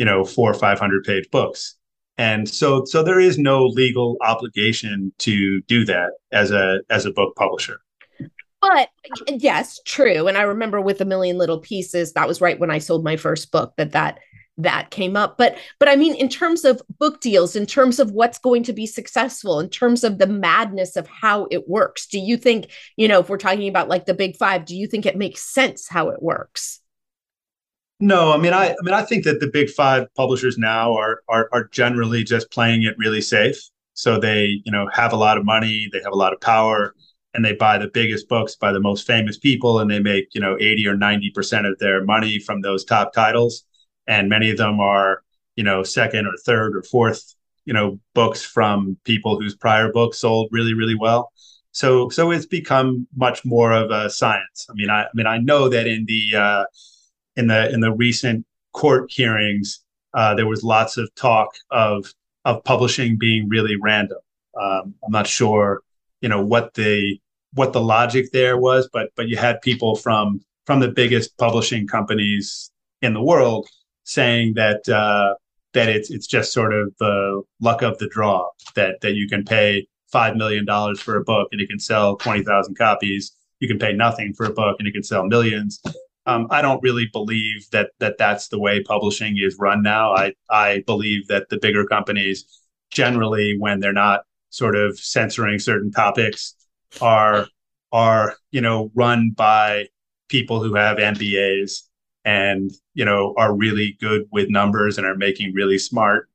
you 0.00 0.06
know 0.06 0.24
four 0.24 0.50
or 0.50 0.54
five 0.54 0.80
hundred 0.80 1.04
page 1.04 1.30
books. 1.30 1.76
And 2.16 2.48
so 2.48 2.84
so 2.86 3.02
there 3.02 3.20
is 3.20 3.38
no 3.38 3.66
legal 3.66 4.16
obligation 4.22 5.12
to 5.18 5.60
do 5.62 5.84
that 5.84 6.12
as 6.32 6.50
a 6.50 6.80
as 6.88 7.04
a 7.04 7.12
book 7.12 7.36
publisher. 7.36 7.82
But 8.62 8.88
yes 9.28 9.78
true. 9.84 10.26
And 10.26 10.38
i 10.38 10.42
remember 10.42 10.80
with 10.80 11.02
a 11.02 11.04
million 11.04 11.36
little 11.36 11.60
pieces 11.60 12.14
that 12.14 12.26
was 12.26 12.40
right 12.40 12.58
when 12.58 12.70
i 12.70 12.78
sold 12.78 13.04
my 13.04 13.16
first 13.16 13.52
book 13.52 13.74
that 13.76 13.92
that 13.92 14.18
that 14.56 14.90
came 14.90 15.16
up. 15.16 15.36
But 15.36 15.58
but 15.78 15.88
i 15.90 15.96
mean 15.96 16.14
in 16.14 16.30
terms 16.30 16.64
of 16.64 16.80
book 16.98 17.20
deals 17.20 17.54
in 17.54 17.66
terms 17.66 17.98
of 17.98 18.12
what's 18.12 18.38
going 18.38 18.62
to 18.64 18.72
be 18.72 18.86
successful 18.86 19.60
in 19.60 19.68
terms 19.68 20.02
of 20.02 20.16
the 20.16 20.26
madness 20.26 20.96
of 20.96 21.06
how 21.08 21.46
it 21.50 21.68
works 21.68 22.06
do 22.06 22.18
you 22.18 22.38
think 22.38 22.70
you 22.96 23.06
know 23.06 23.20
if 23.20 23.28
we're 23.28 23.36
talking 23.36 23.68
about 23.68 23.88
like 23.88 24.06
the 24.06 24.14
big 24.14 24.36
5 24.36 24.64
do 24.64 24.74
you 24.74 24.86
think 24.86 25.04
it 25.04 25.16
makes 25.16 25.42
sense 25.42 25.88
how 25.88 26.08
it 26.08 26.22
works 26.22 26.79
no, 28.00 28.32
I 28.32 28.38
mean, 28.38 28.52
I, 28.52 28.70
I 28.70 28.76
mean, 28.82 28.94
I 28.94 29.02
think 29.02 29.24
that 29.24 29.40
the 29.40 29.46
big 29.46 29.70
five 29.70 30.12
publishers 30.14 30.58
now 30.58 30.94
are, 30.96 31.22
are 31.28 31.48
are 31.52 31.64
generally 31.68 32.24
just 32.24 32.50
playing 32.50 32.82
it 32.82 32.96
really 32.98 33.20
safe. 33.20 33.56
So 33.94 34.18
they, 34.18 34.60
you 34.64 34.72
know, 34.72 34.88
have 34.92 35.12
a 35.12 35.16
lot 35.16 35.36
of 35.36 35.44
money, 35.44 35.88
they 35.92 36.00
have 36.02 36.12
a 36.12 36.16
lot 36.16 36.32
of 36.32 36.40
power, 36.40 36.94
and 37.34 37.44
they 37.44 37.52
buy 37.52 37.78
the 37.78 37.88
biggest 37.88 38.28
books 38.28 38.56
by 38.56 38.72
the 38.72 38.80
most 38.80 39.06
famous 39.06 39.38
people, 39.38 39.78
and 39.80 39.90
they 39.90 40.00
make 40.00 40.28
you 40.34 40.40
know 40.40 40.56
eighty 40.60 40.86
or 40.86 40.96
ninety 40.96 41.30
percent 41.30 41.66
of 41.66 41.78
their 41.78 42.04
money 42.04 42.38
from 42.38 42.62
those 42.62 42.84
top 42.84 43.12
titles. 43.12 43.64
And 44.06 44.28
many 44.28 44.50
of 44.50 44.56
them 44.56 44.80
are, 44.80 45.22
you 45.56 45.62
know, 45.64 45.82
second 45.82 46.26
or 46.26 46.32
third 46.44 46.74
or 46.74 46.82
fourth, 46.82 47.34
you 47.64 47.72
know, 47.72 48.00
books 48.14 48.42
from 48.42 48.96
people 49.04 49.38
whose 49.38 49.54
prior 49.54 49.92
books 49.92 50.18
sold 50.18 50.48
really, 50.50 50.74
really 50.74 50.96
well. 50.96 51.30
So, 51.72 52.08
so 52.08 52.32
it's 52.32 52.46
become 52.46 53.06
much 53.14 53.44
more 53.44 53.72
of 53.72 53.90
a 53.92 54.10
science. 54.10 54.66
I 54.68 54.72
mean, 54.74 54.90
I, 54.90 55.04
I 55.04 55.08
mean, 55.14 55.28
I 55.28 55.38
know 55.38 55.68
that 55.68 55.86
in 55.86 56.06
the 56.06 56.36
uh, 56.36 56.64
in 57.36 57.46
the 57.46 57.72
in 57.72 57.80
the 57.80 57.92
recent 57.92 58.44
court 58.72 59.10
hearings, 59.10 59.80
uh, 60.14 60.34
there 60.34 60.46
was 60.46 60.62
lots 60.62 60.96
of 60.96 61.12
talk 61.14 61.50
of 61.70 62.12
of 62.44 62.62
publishing 62.64 63.18
being 63.18 63.48
really 63.48 63.76
random. 63.76 64.18
Um, 64.60 64.94
I'm 65.04 65.12
not 65.12 65.26
sure, 65.26 65.82
you 66.20 66.28
know, 66.28 66.44
what 66.44 66.74
the 66.74 67.18
what 67.54 67.72
the 67.72 67.80
logic 67.80 68.32
there 68.32 68.56
was, 68.56 68.88
but 68.92 69.10
but 69.16 69.28
you 69.28 69.36
had 69.36 69.60
people 69.62 69.96
from 69.96 70.40
from 70.66 70.80
the 70.80 70.88
biggest 70.88 71.36
publishing 71.38 71.86
companies 71.86 72.70
in 73.02 73.14
the 73.14 73.22
world 73.22 73.68
saying 74.04 74.54
that 74.54 74.88
uh, 74.88 75.34
that 75.72 75.88
it's 75.88 76.10
it's 76.10 76.26
just 76.26 76.52
sort 76.52 76.72
of 76.72 76.92
the 76.98 77.42
luck 77.60 77.82
of 77.82 77.98
the 77.98 78.08
draw 78.08 78.48
that 78.74 79.00
that 79.02 79.14
you 79.14 79.28
can 79.28 79.44
pay 79.44 79.86
five 80.10 80.36
million 80.36 80.64
dollars 80.64 81.00
for 81.00 81.16
a 81.16 81.24
book 81.24 81.48
and 81.52 81.60
it 81.60 81.68
can 81.68 81.78
sell 81.78 82.16
twenty 82.16 82.42
thousand 82.42 82.76
copies. 82.76 83.32
You 83.60 83.68
can 83.68 83.78
pay 83.78 83.92
nothing 83.92 84.32
for 84.32 84.46
a 84.46 84.52
book 84.52 84.76
and 84.78 84.88
it 84.88 84.92
can 84.92 85.02
sell 85.02 85.24
millions. 85.26 85.80
Um, 86.30 86.46
I 86.50 86.62
don't 86.62 86.82
really 86.82 87.08
believe 87.12 87.68
that 87.72 87.90
that 87.98 88.16
that's 88.16 88.48
the 88.48 88.58
way 88.58 88.82
publishing 88.82 89.36
is 89.36 89.56
run 89.58 89.82
now. 89.82 90.14
I 90.14 90.34
I 90.48 90.84
believe 90.86 91.26
that 91.28 91.48
the 91.48 91.58
bigger 91.58 91.84
companies 91.84 92.44
generally, 92.90 93.56
when 93.58 93.80
they're 93.80 93.92
not 93.92 94.20
sort 94.50 94.76
of 94.76 94.98
censoring 94.98 95.58
certain 95.58 95.90
topics, 95.90 96.54
are 97.00 97.48
are 97.90 98.36
you 98.52 98.60
know 98.60 98.92
run 98.94 99.30
by 99.36 99.88
people 100.28 100.62
who 100.62 100.74
have 100.74 100.98
MBAs 100.98 101.82
and 102.24 102.70
you 102.94 103.04
know 103.04 103.34
are 103.36 103.52
really 103.56 103.96
good 104.00 104.28
with 104.30 104.50
numbers 104.50 104.98
and 104.98 105.06
are 105.06 105.16
making 105.16 105.52
really 105.52 105.78
smart 105.78 106.28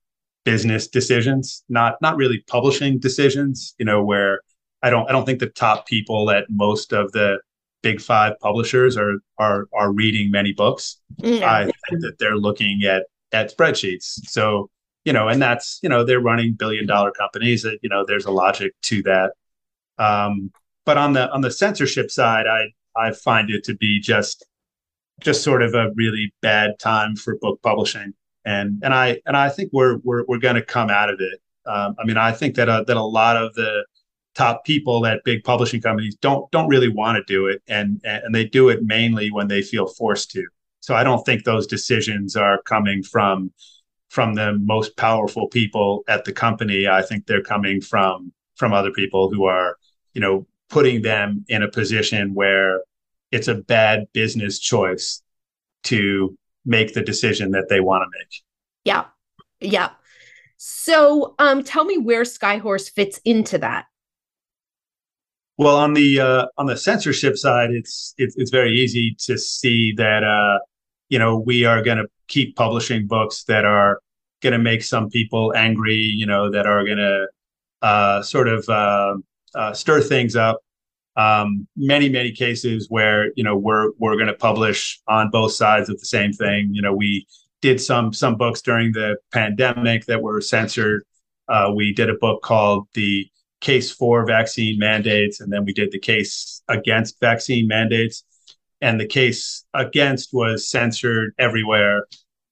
business 0.43 0.87
decisions, 0.89 1.63
not 1.69 2.01
not 2.01 2.17
really 2.17 2.43
publishing 2.47 2.99
decisions. 2.99 3.73
You 3.79 3.85
know 3.85 4.03
where 4.03 4.41
I 4.83 4.89
don't 4.89 5.07
I 5.09 5.13
don't 5.13 5.25
think 5.25 5.39
the 5.39 5.47
top 5.47 5.87
people 5.87 6.31
at 6.31 6.45
most 6.49 6.91
of 6.91 7.13
the 7.13 7.39
big 7.85 8.01
five 8.01 8.33
publishers 8.41 8.97
are 8.97 9.13
are 9.37 9.67
are 9.71 9.91
reading 9.91 10.31
many 10.31 10.51
books. 10.51 10.99
Yeah. 11.17 11.47
I 11.49 11.63
think 11.65 12.01
that 12.01 12.17
they're 12.17 12.35
looking 12.35 12.81
at 12.83 13.03
at 13.31 13.55
spreadsheets. 13.55 14.05
So 14.27 14.71
you 15.03 15.13
know, 15.13 15.27
and 15.27 15.39
that's 15.39 15.79
you 15.83 15.89
know 15.89 16.03
they're 16.03 16.19
running 16.19 16.55
billion 16.57 16.87
dollar 16.87 17.11
companies. 17.11 17.61
That 17.61 17.77
you 17.83 17.89
know, 17.89 18.03
there's 18.05 18.25
a 18.25 18.31
logic 18.31 18.73
to 18.89 19.03
that. 19.03 19.33
Um, 19.99 20.51
but 20.83 20.97
on 20.97 21.13
the 21.13 21.31
on 21.31 21.41
the 21.41 21.51
censorship 21.51 22.09
side, 22.09 22.47
I 22.47 22.61
I 22.99 23.11
find 23.11 23.51
it 23.51 23.63
to 23.65 23.75
be 23.75 23.99
just 24.01 24.43
just 25.21 25.43
sort 25.43 25.61
of 25.61 25.75
a 25.75 25.91
really 25.95 26.33
bad 26.41 26.79
time 26.79 27.15
for 27.15 27.37
book 27.37 27.59
publishing. 27.61 28.13
and 28.45 28.81
and 28.83 28.95
I 28.95 29.21
and 29.27 29.37
I 29.37 29.49
think 29.49 29.69
we're 29.73 29.97
we're 30.03 30.25
we're 30.27 30.39
going 30.39 30.55
to 30.55 30.65
come 30.65 30.89
out 30.89 31.11
of 31.11 31.19
it. 31.21 31.39
Um, 31.67 31.95
I 31.99 32.05
mean, 32.05 32.17
I 32.17 32.31
think 32.31 32.55
that 32.55 32.67
uh, 32.67 32.83
that 32.87 32.97
a 32.97 33.03
lot 33.03 33.37
of 33.37 33.53
the 33.53 33.85
top 34.35 34.65
people 34.65 35.05
at 35.05 35.23
big 35.23 35.43
publishing 35.43 35.81
companies 35.81 36.15
don't 36.15 36.49
don't 36.51 36.67
really 36.67 36.89
want 36.89 37.17
to 37.17 37.23
do 37.33 37.47
it, 37.47 37.61
and 37.67 38.01
and 38.03 38.35
they 38.35 38.45
do 38.45 38.69
it 38.69 38.83
mainly 38.83 39.31
when 39.31 39.47
they 39.47 39.61
feel 39.61 39.87
forced 39.87 40.31
to. 40.31 40.45
So 40.81 40.93
I 40.93 41.03
don't 41.03 41.25
think 41.25 41.43
those 41.43 41.65
decisions 41.65 42.35
are 42.35 42.61
coming 42.63 43.01
from 43.01 43.51
from 44.09 44.35
the 44.35 44.53
most 44.53 44.95
powerful 44.97 45.47
people 45.47 46.03
at 46.07 46.25
the 46.25 46.31
company. 46.31 46.87
I 46.87 47.01
think 47.01 47.25
they're 47.25 47.41
coming 47.41 47.81
from 47.81 48.31
from 48.55 48.71
other 48.71 48.91
people 48.91 49.29
who 49.29 49.45
are, 49.45 49.77
you 50.13 50.21
know, 50.21 50.45
putting 50.69 51.01
them 51.01 51.43
in 51.47 51.63
a 51.63 51.67
position 51.67 52.33
where 52.33 52.81
it's 53.31 53.47
a 53.47 53.55
bad 53.55 54.05
business 54.13 54.59
choice 54.59 55.21
to 55.83 56.37
make 56.65 56.93
the 56.93 57.01
decision 57.01 57.51
that 57.51 57.67
they 57.69 57.79
want 57.79 58.03
to 58.03 58.17
make. 58.17 58.43
Yeah. 58.83 59.05
Yeah. 59.59 59.89
So 60.57 61.35
um 61.39 61.63
tell 61.63 61.85
me 61.85 61.97
where 61.97 62.23
Skyhorse 62.23 62.91
fits 62.91 63.19
into 63.25 63.57
that. 63.59 63.85
Well, 65.57 65.77
on 65.77 65.93
the 65.93 66.19
uh, 66.19 66.45
on 66.57 66.65
the 66.65 66.75
censorship 66.75 67.37
side, 67.37 67.71
it's 67.71 68.13
it's, 68.17 68.35
it's 68.37 68.51
very 68.51 68.77
easy 68.77 69.15
to 69.19 69.37
see 69.37 69.93
that 69.93 70.23
uh, 70.23 70.59
you 71.09 71.17
know 71.17 71.39
we 71.39 71.63
are 71.63 71.81
going 71.81 71.97
to 71.97 72.07
keep 72.27 72.55
publishing 72.55 73.07
books 73.07 73.43
that 73.45 73.63
are 73.63 74.01
going 74.41 74.53
to 74.53 74.59
make 74.59 74.83
some 74.83 75.09
people 75.09 75.53
angry, 75.55 75.95
you 75.95 76.25
know, 76.25 76.51
that 76.51 76.65
are 76.65 76.83
going 76.83 76.97
to 76.97 77.27
uh, 77.81 78.21
sort 78.21 78.47
of 78.47 78.67
uh, 78.67 79.15
uh, 79.53 79.73
stir 79.73 80.01
things 80.01 80.35
up. 80.35 80.59
Um, 81.15 81.65
many 81.77 82.09
many 82.09 82.33
cases 82.33 82.87
where 82.89 83.31
you 83.37 83.43
know 83.43 83.55
we're 83.55 83.91
we're 83.97 84.15
going 84.15 84.27
to 84.27 84.33
publish 84.33 84.99
on 85.07 85.29
both 85.29 85.53
sides 85.53 85.87
of 85.89 85.97
the 85.97 86.05
same 86.05 86.33
thing. 86.33 86.71
You 86.73 86.81
know, 86.81 86.93
we 86.93 87.25
did 87.61 87.79
some 87.79 88.11
some 88.11 88.35
books 88.35 88.61
during 88.61 88.91
the 88.91 89.15
pandemic 89.31 90.05
that 90.07 90.21
were 90.21 90.41
censored. 90.41 91.05
Uh, 91.47 91.71
we 91.73 91.93
did 91.93 92.09
a 92.09 92.15
book 92.15 92.41
called 92.41 92.87
the 92.93 93.29
case 93.65 93.91
for 93.91 94.25
vaccine 94.25 94.77
mandates, 94.77 95.41
and 95.41 95.51
then 95.51 95.65
we 95.65 95.73
did 95.73 95.91
the 95.91 95.99
case 95.99 96.61
against 96.67 97.19
vaccine 97.19 97.67
mandates. 97.67 98.23
And 98.81 98.99
the 98.99 99.07
case 99.07 99.65
against 99.73 100.33
was 100.33 100.69
censored 100.69 101.33
everywhere 101.39 102.05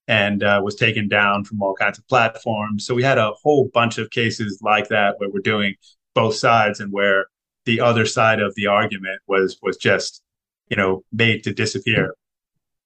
and 0.07 0.43
uh, 0.43 0.59
was 0.63 0.75
taken 0.75 1.07
down 1.07 1.43
from 1.43 1.61
all 1.61 1.75
kinds 1.75 1.99
of 1.99 2.07
platforms. 2.07 2.85
So 2.85 2.95
we 2.95 3.03
had 3.03 3.19
a 3.19 3.31
whole 3.43 3.69
bunch 3.73 3.99
of 3.99 4.09
cases 4.09 4.59
like 4.61 4.87
that 4.89 5.15
where 5.19 5.29
we're 5.29 5.41
doing 5.41 5.75
both 6.15 6.35
sides 6.35 6.79
and 6.79 6.91
where 6.91 7.27
the 7.65 7.79
other 7.79 8.05
side 8.05 8.41
of 8.41 8.53
the 8.55 8.67
argument 8.67 9.21
was 9.27 9.57
was 9.61 9.77
just 9.77 10.21
you 10.69 10.75
know 10.75 11.03
made 11.11 11.43
to 11.43 11.53
disappear. 11.53 12.15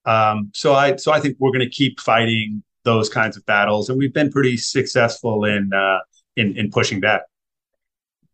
Um, 0.05 0.51
so 0.53 0.73
I 0.73 0.97
so 0.97 1.11
I 1.11 1.19
think 1.21 1.37
we're 1.39 1.51
going 1.51 1.69
to 1.69 1.75
keep 1.81 1.99
fighting 1.99 2.63
those 2.83 3.09
kinds 3.09 3.37
of 3.37 3.45
battles, 3.45 3.89
and 3.89 3.97
we've 3.97 4.13
been 4.13 4.31
pretty 4.31 4.57
successful 4.57 5.45
in 5.45 5.71
uh, 5.73 5.99
in 6.35 6.57
in 6.57 6.69
pushing 6.69 6.99
back. 6.99 7.21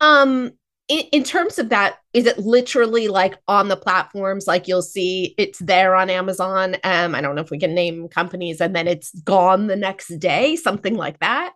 Um, 0.04 0.52
in, 0.90 1.00
in 1.14 1.24
terms 1.24 1.58
of 1.58 1.70
that, 1.70 2.00
is 2.12 2.26
it 2.26 2.38
literally 2.40 3.08
like 3.08 3.38
on 3.48 3.70
the 3.70 3.78
platforms? 3.78 4.48
Like 4.48 4.68
you'll 4.68 4.82
see 4.82 5.34
it's 5.38 5.60
there 5.60 5.96
on 5.96 6.10
Amazon. 6.10 6.76
Um, 6.84 7.16
I 7.16 7.22
don't 7.22 7.36
know 7.36 7.42
if 7.42 7.52
we 7.52 7.58
can 7.58 7.74
name 7.74 8.10
companies, 8.10 8.60
and 8.60 8.76
then 8.76 8.88
it's 8.88 9.18
gone 9.22 9.68
the 9.68 9.78
next 9.78 10.10
day, 10.20 10.58
something 10.58 10.96
like 10.96 11.20
that. 11.20 11.54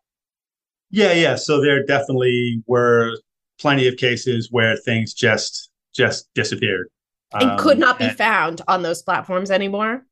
Yeah, 0.89 1.11
yeah. 1.11 1.35
So 1.35 1.61
there 1.61 1.85
definitely 1.85 2.63
were 2.67 3.17
plenty 3.59 3.87
of 3.87 3.97
cases 3.97 4.47
where 4.49 4.77
things 4.77 5.13
just 5.13 5.69
just 5.93 6.29
disappeared 6.33 6.87
and 7.33 7.51
um, 7.51 7.57
could 7.57 7.79
not 7.79 7.99
be 7.99 8.05
and, 8.05 8.17
found 8.17 8.61
on 8.67 8.81
those 8.81 9.01
platforms 9.01 9.51
anymore. 9.51 10.05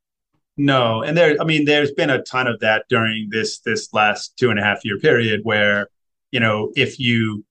No, 0.57 1.03
and 1.03 1.17
there. 1.17 1.37
I 1.39 1.45
mean, 1.45 1.63
there's 1.63 1.91
been 1.91 2.09
a 2.09 2.21
ton 2.23 2.47
of 2.47 2.59
that 2.59 2.83
during 2.89 3.29
this 3.31 3.59
this 3.59 3.93
last 3.93 4.35
two 4.37 4.49
and 4.49 4.59
a 4.59 4.63
half 4.63 4.83
year 4.83 4.99
period 4.99 5.41
where 5.43 5.87
you 6.31 6.41
know 6.41 6.73
if 6.75 6.99
you 6.99 7.44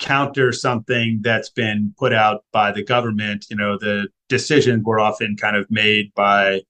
counter 0.00 0.50
something 0.50 1.20
that's 1.22 1.50
been 1.50 1.94
put 1.98 2.12
out 2.12 2.44
by 2.52 2.72
the 2.72 2.82
government, 2.82 3.46
you 3.50 3.56
know, 3.56 3.78
the 3.78 4.08
decisions 4.28 4.82
were 4.84 4.98
often 4.98 5.36
kind 5.36 5.56
of 5.56 5.70
made 5.70 6.12
by 6.14 6.62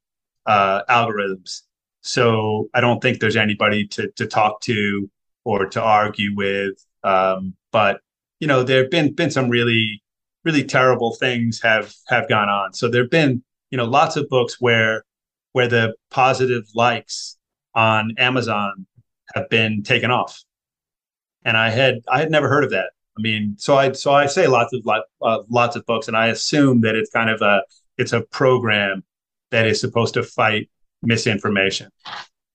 uh, 0.47 0.83
algorithms. 0.91 1.63
So 2.03 2.69
I 2.75 2.81
don't 2.81 3.01
think 3.01 3.21
there's 3.21 3.37
anybody 3.37 3.87
to 3.89 4.11
to 4.17 4.27
talk 4.27 4.61
to 4.63 5.11
or 5.45 5.67
to 5.67 5.83
argue 5.83 6.35
with. 6.35 6.85
Um, 7.05 7.55
but 7.73 8.01
you 8.41 8.47
know, 8.47 8.63
there 8.63 8.83
have 8.83 8.91
been 8.91 9.15
been 9.15 9.31
some 9.31 9.49
really 9.49 10.03
really 10.45 10.65
terrible 10.65 11.15
things 11.15 11.61
have 11.63 11.95
have 12.09 12.29
gone 12.29 12.49
on. 12.49 12.73
So 12.75 12.89
there've 12.89 13.11
been 13.11 13.43
you 13.71 13.79
know 13.79 13.85
lots 13.85 14.17
of 14.17 14.29
books 14.29 14.61
where 14.61 15.05
where 15.53 15.69
the 15.69 15.95
positive 16.11 16.65
likes 16.75 17.37
on 17.75 18.15
Amazon 18.19 18.87
have 19.35 19.49
been 19.49 19.83
taken 19.83 20.11
off, 20.11 20.43
and 21.45 21.57
I 21.57 21.71
had 21.71 22.01
I 22.09 22.19
had 22.21 22.31
never 22.31 22.49
heard 22.49 22.65
of 22.65 22.71
that. 22.71 22.91
I 23.21 23.23
mean, 23.23 23.55
so 23.59 23.77
I 23.77 23.93
so 23.93 24.13
I 24.13 24.25
say 24.27 24.47
lots 24.47 24.73
of 24.73 24.87
uh, 25.21 25.43
lots 25.51 25.77
of 25.77 25.85
books, 25.85 26.09
and 26.09 26.17
I 26.17 26.29
assume 26.29 26.81
that 26.81 26.95
it's 26.95 27.11
kind 27.11 27.29
of 27.29 27.43
a 27.43 27.63
it's 27.99 28.15
a 28.15 28.23
program 28.23 29.05
that 29.51 29.67
is 29.67 29.79
supposed 29.79 30.15
to 30.15 30.23
fight 30.23 30.71
misinformation. 31.03 31.91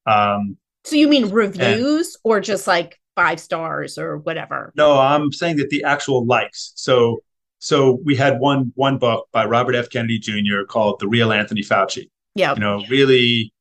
Um, 0.08 0.58
so 0.84 0.96
you 0.96 1.08
mean 1.08 1.30
reviews 1.30 2.16
and, 2.16 2.22
or 2.24 2.40
just 2.40 2.66
like 2.66 3.00
five 3.16 3.40
stars 3.40 4.00
or 4.00 4.18
whatever? 4.18 4.74
No, 4.76 4.98
I'm 4.98 5.32
saying 5.32 5.58
that 5.58 5.70
the 5.70 5.84
actual 5.84 6.26
likes. 6.26 6.74
So 6.76 7.22
so 7.60 8.00
we 8.04 8.16
had 8.16 8.40
one 8.40 8.72
one 8.74 8.98
book 8.98 9.28
by 9.32 9.46
Robert 9.46 9.76
F. 9.76 9.92
Kennedy 9.92 10.18
Jr. 10.18 10.64
called 10.68 11.00
The 11.00 11.08
Real 11.08 11.32
Anthony 11.32 11.62
Fauci. 11.62 12.10
Yeah. 12.34 12.56
You 12.56 12.60
know, 12.60 12.84
really 12.90 13.54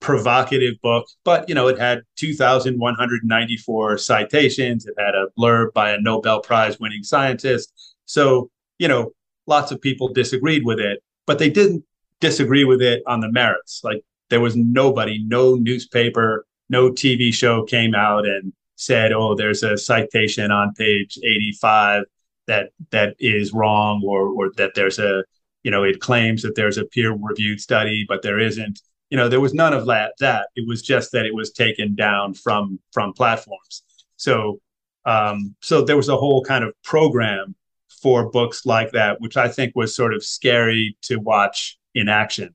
provocative 0.00 0.74
book, 0.82 1.06
but 1.24 1.48
you 1.48 1.54
know, 1.54 1.68
it 1.68 1.78
had 1.78 2.02
2,194 2.16 3.98
citations. 3.98 4.86
It 4.86 4.94
had 4.98 5.14
a 5.14 5.26
blurb 5.38 5.72
by 5.74 5.92
a 5.92 6.00
Nobel 6.00 6.40
Prize 6.40 6.80
winning 6.80 7.02
scientist. 7.02 7.94
So, 8.06 8.50
you 8.78 8.88
know, 8.88 9.12
lots 9.46 9.72
of 9.72 9.80
people 9.80 10.12
disagreed 10.12 10.64
with 10.64 10.80
it, 10.80 11.02
but 11.26 11.38
they 11.38 11.50
didn't 11.50 11.84
disagree 12.20 12.64
with 12.64 12.82
it 12.82 13.02
on 13.06 13.20
the 13.20 13.30
merits. 13.30 13.80
Like 13.84 14.02
there 14.30 14.40
was 14.40 14.56
nobody, 14.56 15.22
no 15.24 15.54
newspaper, 15.56 16.46
no 16.68 16.90
TV 16.90 17.32
show 17.32 17.64
came 17.64 17.94
out 17.94 18.26
and 18.26 18.52
said, 18.76 19.12
"Oh, 19.12 19.34
there's 19.34 19.62
a 19.62 19.76
citation 19.76 20.50
on 20.50 20.72
page 20.74 21.18
85 21.22 22.04
that 22.46 22.70
that 22.90 23.16
is 23.18 23.52
wrong," 23.52 24.02
or 24.04 24.28
or 24.28 24.50
that 24.56 24.72
there's 24.74 24.98
a, 24.98 25.24
you 25.62 25.70
know, 25.70 25.82
it 25.84 26.00
claims 26.00 26.42
that 26.42 26.54
there's 26.54 26.78
a 26.78 26.86
peer-reviewed 26.86 27.60
study, 27.60 28.06
but 28.08 28.22
there 28.22 28.38
isn't 28.38 28.80
you 29.10 29.16
know 29.16 29.28
there 29.28 29.40
was 29.40 29.54
none 29.54 29.72
of 29.72 29.86
that 29.86 30.14
that. 30.20 30.48
It 30.56 30.66
was 30.66 30.82
just 30.82 31.12
that 31.12 31.26
it 31.26 31.34
was 31.34 31.52
taken 31.52 31.94
down 31.94 32.34
from 32.34 32.78
from 32.92 33.12
platforms. 33.12 33.82
So 34.16 34.60
um 35.04 35.54
so 35.60 35.82
there 35.82 35.96
was 35.96 36.08
a 36.08 36.16
whole 36.16 36.44
kind 36.44 36.64
of 36.64 36.74
program 36.82 37.54
for 38.02 38.30
books 38.30 38.64
like 38.64 38.92
that 38.92 39.20
which 39.20 39.36
i 39.36 39.48
think 39.48 39.74
was 39.74 39.94
sort 39.94 40.14
of 40.14 40.24
scary 40.24 40.96
to 41.02 41.16
watch 41.16 41.78
in 41.94 42.08
action. 42.08 42.54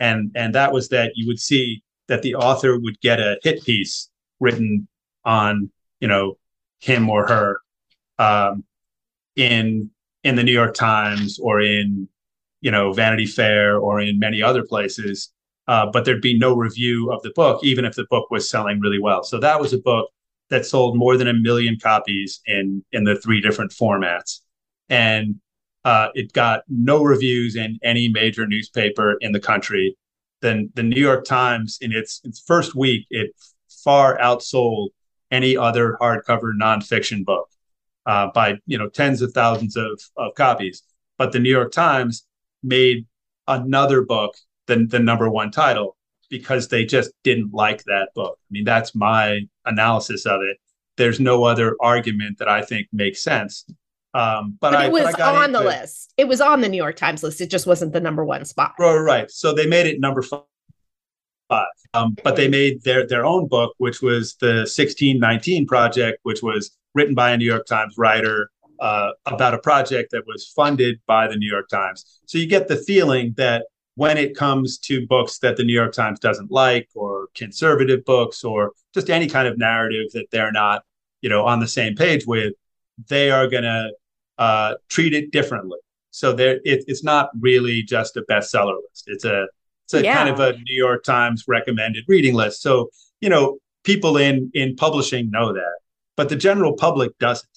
And 0.00 0.30
and 0.34 0.54
that 0.54 0.72
was 0.72 0.88
that 0.90 1.12
you 1.16 1.26
would 1.26 1.40
see 1.40 1.82
that 2.06 2.22
the 2.22 2.34
author 2.34 2.78
would 2.78 3.00
get 3.00 3.20
a 3.20 3.38
hit 3.42 3.64
piece 3.64 4.08
written 4.40 4.86
on 5.24 5.70
you 6.00 6.08
know 6.08 6.38
him 6.80 7.10
or 7.10 7.26
her 7.26 7.60
um 8.18 8.64
in 9.36 9.90
in 10.24 10.36
the 10.36 10.44
new 10.44 10.52
york 10.52 10.74
times 10.74 11.38
or 11.40 11.60
in 11.60 12.08
you 12.60 12.70
know 12.70 12.92
vanity 12.92 13.26
fair 13.26 13.78
or 13.78 14.00
in 14.00 14.18
many 14.18 14.42
other 14.42 14.64
places 14.64 15.32
uh, 15.68 15.86
but 15.92 16.04
there'd 16.04 16.22
be 16.22 16.36
no 16.36 16.56
review 16.56 17.12
of 17.12 17.22
the 17.22 17.30
book, 17.36 17.62
even 17.62 17.84
if 17.84 17.94
the 17.94 18.06
book 18.10 18.30
was 18.30 18.48
selling 18.48 18.80
really 18.80 18.98
well. 18.98 19.22
So 19.22 19.38
that 19.38 19.60
was 19.60 19.72
a 19.74 19.78
book 19.78 20.10
that 20.48 20.64
sold 20.64 20.96
more 20.96 21.18
than 21.18 21.28
a 21.28 21.34
million 21.34 21.78
copies 21.78 22.40
in 22.46 22.82
in 22.92 23.04
the 23.04 23.16
three 23.16 23.40
different 23.40 23.70
formats, 23.70 24.40
and 24.88 25.36
uh, 25.84 26.08
it 26.14 26.32
got 26.32 26.62
no 26.68 27.04
reviews 27.04 27.54
in 27.54 27.78
any 27.82 28.08
major 28.08 28.46
newspaper 28.46 29.18
in 29.20 29.32
the 29.32 29.40
country. 29.40 29.96
Then 30.40 30.70
the 30.74 30.82
New 30.82 31.00
York 31.00 31.26
Times, 31.26 31.78
in 31.82 31.92
its 31.92 32.22
its 32.24 32.40
first 32.40 32.74
week, 32.74 33.06
it 33.10 33.30
far 33.84 34.18
outsold 34.18 34.88
any 35.30 35.54
other 35.54 35.98
hardcover 36.00 36.52
nonfiction 36.58 37.24
book 37.26 37.48
uh, 38.06 38.28
by 38.34 38.56
you 38.64 38.78
know 38.78 38.88
tens 38.88 39.20
of 39.20 39.32
thousands 39.32 39.76
of 39.76 40.00
of 40.16 40.34
copies. 40.34 40.82
But 41.18 41.32
the 41.32 41.40
New 41.40 41.50
York 41.50 41.72
Times 41.72 42.26
made 42.62 43.06
another 43.46 44.02
book 44.02 44.34
the, 44.68 44.86
the 44.88 45.00
number 45.00 45.28
one 45.28 45.50
title 45.50 45.96
because 46.30 46.68
they 46.68 46.84
just 46.84 47.10
didn't 47.24 47.52
like 47.52 47.82
that 47.84 48.10
book. 48.14 48.38
I 48.38 48.48
mean, 48.50 48.64
that's 48.64 48.94
my 48.94 49.40
analysis 49.64 50.26
of 50.26 50.42
it. 50.42 50.58
There's 50.96 51.18
no 51.18 51.44
other 51.44 51.74
argument 51.80 52.38
that 52.38 52.48
I 52.48 52.62
think 52.62 52.86
makes 52.92 53.22
sense. 53.22 53.64
Um, 54.14 54.56
but, 54.60 54.72
but, 54.72 54.84
it 54.84 54.86
I, 54.86 54.88
was 54.88 55.14
on 55.16 55.52
the 55.52 55.60
list. 55.60 56.12
It 56.16 56.28
was 56.28 56.40
on 56.40 56.60
the 56.60 56.68
New 56.68 56.76
York 56.76 56.96
Times 56.96 57.22
list. 57.22 57.40
It 57.40 57.50
just 57.50 57.66
wasn't 57.66 57.92
the 57.92 58.00
number 58.00 58.24
one 58.24 58.44
spot. 58.44 58.74
Right, 58.78 58.96
right. 58.96 59.30
So 59.30 59.52
they 59.52 59.66
made 59.66 59.86
it 59.86 60.00
number 60.00 60.22
five. 60.22 60.42
Um, 61.94 62.14
but 62.22 62.36
they 62.36 62.48
made 62.48 62.82
their 62.82 63.06
their 63.06 63.24
own 63.24 63.48
book, 63.48 63.74
which 63.78 64.02
was 64.02 64.36
the 64.40 64.66
1619 64.68 65.66
project, 65.66 66.18
which 66.22 66.42
was 66.42 66.76
written 66.94 67.14
by 67.14 67.30
a 67.30 67.38
New 67.38 67.46
York 67.46 67.64
Times 67.64 67.96
writer 67.96 68.50
uh, 68.80 69.12
about 69.24 69.54
a 69.54 69.58
project 69.58 70.10
that 70.12 70.26
was 70.26 70.46
funded 70.46 71.00
by 71.06 71.26
the 71.26 71.36
New 71.36 71.48
York 71.48 71.68
Times. 71.68 72.20
So 72.26 72.36
you 72.36 72.46
get 72.46 72.68
the 72.68 72.76
feeling 72.76 73.34
that 73.38 73.64
when 73.98 74.16
it 74.16 74.36
comes 74.36 74.78
to 74.78 75.04
books 75.08 75.40
that 75.40 75.56
the 75.56 75.64
New 75.64 75.72
York 75.72 75.92
Times 75.92 76.20
doesn't 76.20 76.52
like 76.52 76.88
or 76.94 77.30
conservative 77.34 78.04
books 78.04 78.44
or 78.44 78.70
just 78.94 79.10
any 79.10 79.26
kind 79.26 79.48
of 79.48 79.58
narrative 79.58 80.06
that 80.12 80.26
they're 80.30 80.52
not, 80.52 80.84
you 81.20 81.28
know, 81.28 81.44
on 81.44 81.58
the 81.58 81.66
same 81.66 81.96
page 81.96 82.24
with, 82.24 82.52
they 83.08 83.28
are 83.32 83.48
going 83.48 83.64
to 83.64 83.90
uh, 84.38 84.74
treat 84.88 85.14
it 85.14 85.32
differently. 85.32 85.80
So 86.12 86.32
there, 86.32 86.60
it, 86.64 86.84
it's 86.86 87.02
not 87.02 87.30
really 87.40 87.82
just 87.82 88.16
a 88.16 88.22
bestseller 88.30 88.76
list. 88.88 89.08
It's 89.08 89.24
a 89.24 89.48
it's 89.86 89.94
a 89.94 90.04
yeah. 90.04 90.14
kind 90.14 90.28
of 90.28 90.38
a 90.38 90.52
New 90.52 90.76
York 90.76 91.02
Times 91.02 91.46
recommended 91.48 92.04
reading 92.06 92.34
list. 92.34 92.62
So 92.62 92.90
you 93.20 93.28
know, 93.28 93.58
people 93.82 94.16
in 94.16 94.52
in 94.54 94.76
publishing 94.76 95.28
know 95.28 95.52
that, 95.52 95.78
but 96.16 96.28
the 96.28 96.36
general 96.36 96.74
public 96.74 97.18
doesn't. 97.18 97.50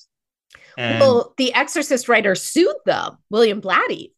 And 0.76 1.02
well, 1.02 1.36
the 1.38 1.54
Exorcist 1.54 2.10
writer 2.10 2.34
sued 2.34 2.74
them, 2.88 3.20
William 3.30 3.62
Blatty, 3.62 4.14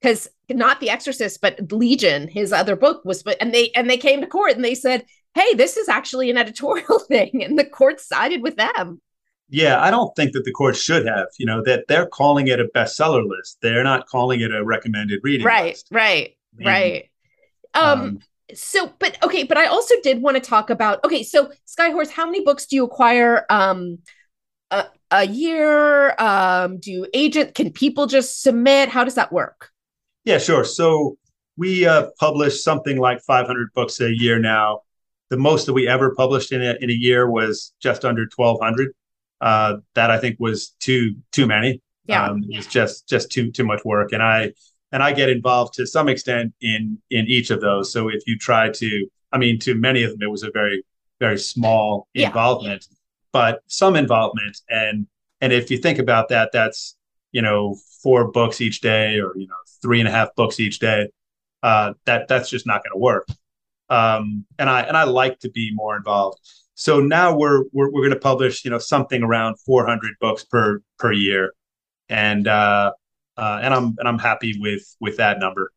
because 0.00 0.28
not 0.50 0.80
the 0.80 0.90
Exorcist, 0.90 1.40
but 1.40 1.72
Legion, 1.72 2.28
his 2.28 2.52
other 2.52 2.76
book 2.76 3.04
was, 3.04 3.22
but 3.22 3.36
and 3.40 3.52
they 3.52 3.70
and 3.74 3.88
they 3.88 3.96
came 3.96 4.20
to 4.20 4.26
court 4.26 4.52
and 4.52 4.64
they 4.64 4.74
said, 4.74 5.04
"Hey, 5.34 5.54
this 5.54 5.76
is 5.76 5.88
actually 5.88 6.30
an 6.30 6.38
editorial 6.38 6.98
thing," 7.08 7.42
and 7.42 7.58
the 7.58 7.64
court 7.64 8.00
sided 8.00 8.42
with 8.42 8.56
them. 8.56 9.00
Yeah, 9.50 9.80
I 9.80 9.90
don't 9.90 10.14
think 10.14 10.32
that 10.32 10.44
the 10.44 10.52
court 10.52 10.76
should 10.76 11.06
have. 11.06 11.26
You 11.38 11.46
know 11.46 11.62
that 11.64 11.84
they're 11.88 12.06
calling 12.06 12.48
it 12.48 12.60
a 12.60 12.66
bestseller 12.74 13.26
list. 13.26 13.58
They're 13.62 13.84
not 13.84 14.06
calling 14.06 14.40
it 14.40 14.54
a 14.54 14.64
recommended 14.64 15.20
reading. 15.22 15.46
Right, 15.46 15.72
list. 15.72 15.88
right, 15.90 16.36
I 16.54 16.56
mean, 16.56 16.66
right. 16.66 17.10
Um, 17.74 18.00
um, 18.00 18.18
so, 18.54 18.92
but 18.98 19.22
okay, 19.22 19.44
but 19.44 19.58
I 19.58 19.66
also 19.66 19.94
did 20.02 20.22
want 20.22 20.36
to 20.36 20.40
talk 20.40 20.70
about. 20.70 21.04
Okay, 21.04 21.22
so 21.22 21.50
Skyhorse, 21.66 22.10
how 22.10 22.26
many 22.26 22.42
books 22.42 22.66
do 22.66 22.76
you 22.76 22.84
acquire? 22.84 23.44
Um, 23.50 23.98
a, 24.70 24.86
a 25.10 25.26
year? 25.26 26.14
Um, 26.18 26.78
do 26.78 27.06
agent? 27.14 27.54
Can 27.54 27.72
people 27.72 28.06
just 28.06 28.42
submit? 28.42 28.88
How 28.88 29.04
does 29.04 29.16
that 29.16 29.32
work? 29.32 29.70
Yeah, 30.28 30.36
sure. 30.36 30.62
So 30.62 31.16
we 31.56 31.86
uh, 31.86 32.08
publish 32.20 32.62
something 32.62 32.98
like 32.98 33.22
500 33.22 33.72
books 33.72 33.98
a 34.02 34.14
year 34.14 34.38
now. 34.38 34.82
The 35.30 35.38
most 35.38 35.64
that 35.64 35.72
we 35.72 35.88
ever 35.88 36.14
published 36.14 36.52
in 36.52 36.60
a, 36.60 36.76
in 36.82 36.90
a 36.90 36.92
year 36.92 37.30
was 37.30 37.72
just 37.80 38.04
under 38.04 38.28
1,200. 38.36 38.92
Uh, 39.40 39.76
that 39.94 40.10
I 40.10 40.18
think 40.18 40.36
was 40.38 40.74
too 40.80 41.14
too 41.32 41.46
many. 41.46 41.80
Yeah, 42.04 42.26
um, 42.26 42.44
it 42.46 42.58
was 42.58 42.66
just 42.66 43.08
just 43.08 43.32
too 43.32 43.50
too 43.50 43.64
much 43.64 43.86
work, 43.86 44.12
and 44.12 44.22
I 44.22 44.52
and 44.92 45.02
I 45.02 45.12
get 45.12 45.30
involved 45.30 45.72
to 45.74 45.86
some 45.86 46.10
extent 46.10 46.52
in 46.60 46.98
in 47.10 47.26
each 47.26 47.50
of 47.50 47.62
those. 47.62 47.90
So 47.90 48.08
if 48.08 48.26
you 48.26 48.36
try 48.36 48.68
to, 48.68 49.06
I 49.32 49.38
mean, 49.38 49.58
to 49.60 49.74
many 49.74 50.02
of 50.02 50.10
them, 50.10 50.20
it 50.20 50.30
was 50.30 50.42
a 50.42 50.50
very 50.50 50.82
very 51.20 51.38
small 51.38 52.06
involvement, 52.12 52.86
yeah. 52.90 52.96
but 53.32 53.62
some 53.66 53.96
involvement, 53.96 54.58
and 54.68 55.06
and 55.40 55.54
if 55.54 55.70
you 55.70 55.78
think 55.78 55.98
about 55.98 56.28
that, 56.28 56.50
that's 56.52 56.96
you 57.32 57.40
know 57.40 57.76
four 58.02 58.30
books 58.30 58.60
each 58.60 58.82
day 58.82 59.20
or 59.20 59.32
you 59.34 59.46
know 59.46 59.54
three 59.82 60.00
and 60.00 60.08
a 60.08 60.12
half 60.12 60.34
books 60.34 60.60
each 60.60 60.78
day 60.78 61.08
uh, 61.62 61.94
that 62.04 62.28
that's 62.28 62.50
just 62.50 62.66
not 62.66 62.82
going 62.84 62.92
to 62.92 62.98
work. 62.98 63.26
Um, 63.90 64.44
and 64.58 64.68
i 64.68 64.82
and 64.82 64.96
i 64.96 65.04
like 65.04 65.38
to 65.40 65.50
be 65.50 65.70
more 65.74 65.96
involved. 65.96 66.38
So 66.74 67.00
now 67.00 67.36
we're 67.36 67.64
we're, 67.72 67.90
we're 67.90 68.02
going 68.02 68.10
to 68.10 68.20
publish 68.20 68.64
you 68.64 68.70
know 68.70 68.78
something 68.78 69.22
around 69.22 69.56
400 69.60 70.14
books 70.20 70.44
per 70.44 70.80
per 70.98 71.12
year. 71.12 71.54
And 72.08 72.46
uh, 72.46 72.92
uh, 73.36 73.60
and 73.62 73.74
i'm 73.74 73.94
and 73.98 74.08
i'm 74.08 74.18
happy 74.18 74.56
with 74.58 74.82
with 75.00 75.16
that 75.16 75.38
number. 75.38 75.72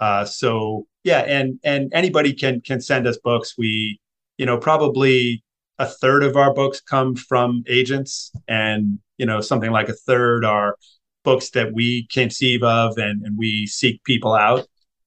Uh, 0.00 0.24
so 0.24 0.86
yeah 1.04 1.20
and 1.20 1.58
and 1.64 1.92
anybody 1.94 2.32
can 2.32 2.60
can 2.60 2.80
send 2.80 3.06
us 3.06 3.18
books. 3.18 3.54
We 3.58 4.00
you 4.38 4.46
know 4.46 4.58
probably 4.58 5.44
a 5.78 5.86
third 5.86 6.22
of 6.22 6.36
our 6.36 6.54
books 6.54 6.80
come 6.80 7.14
from 7.16 7.64
agents 7.66 8.32
and 8.48 8.98
you 9.18 9.26
know 9.26 9.40
something 9.40 9.70
like 9.70 9.88
a 9.88 9.92
third 9.92 10.44
are 10.44 10.76
books 11.24 11.50
that 11.50 11.72
we 11.72 12.06
conceive 12.12 12.62
of 12.62 12.98
and, 12.98 13.24
and 13.24 13.36
we 13.36 13.66
seek 13.66 14.02
people 14.04 14.34
out 14.34 14.66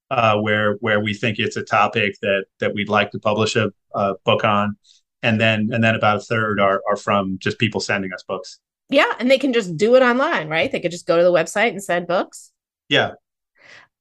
uh, 0.10 0.38
where 0.38 0.74
where 0.76 1.00
we 1.00 1.14
think 1.14 1.40
it's 1.40 1.58
a 1.58 1.64
topic 1.64 2.16
that 2.22 2.46
that 2.60 2.74
we'd 2.74 2.90
like 2.90 3.12
to 3.12 3.20
publish 3.20 3.56
a, 3.56 3.72
a, 3.94 4.16
book 4.26 4.44
on. 4.44 4.78
And 5.24 5.42
then 5.42 5.70
and 5.72 5.84
then 5.84 5.96
about 5.96 6.18
a 6.18 6.22
third 6.22 6.60
are, 6.60 6.82
are 6.90 6.96
from 6.96 7.38
just 7.40 7.60
people 7.60 7.82
sending 7.82 8.14
us 8.14 8.24
books. 8.24 8.60
Yeah 8.90 9.12
and 9.20 9.30
they 9.30 9.38
can 9.38 9.54
just 9.54 9.76
do 9.78 9.96
it 9.96 10.02
online 10.02 10.50
right? 10.50 10.72
They 10.72 10.80
could 10.80 10.92
just 10.92 11.08
go 11.08 11.18
to 11.18 11.24
the 11.24 11.32
website 11.32 11.70
and 11.70 11.84
send 11.84 12.08
books. 12.08 12.52
Yeah. 12.90 13.14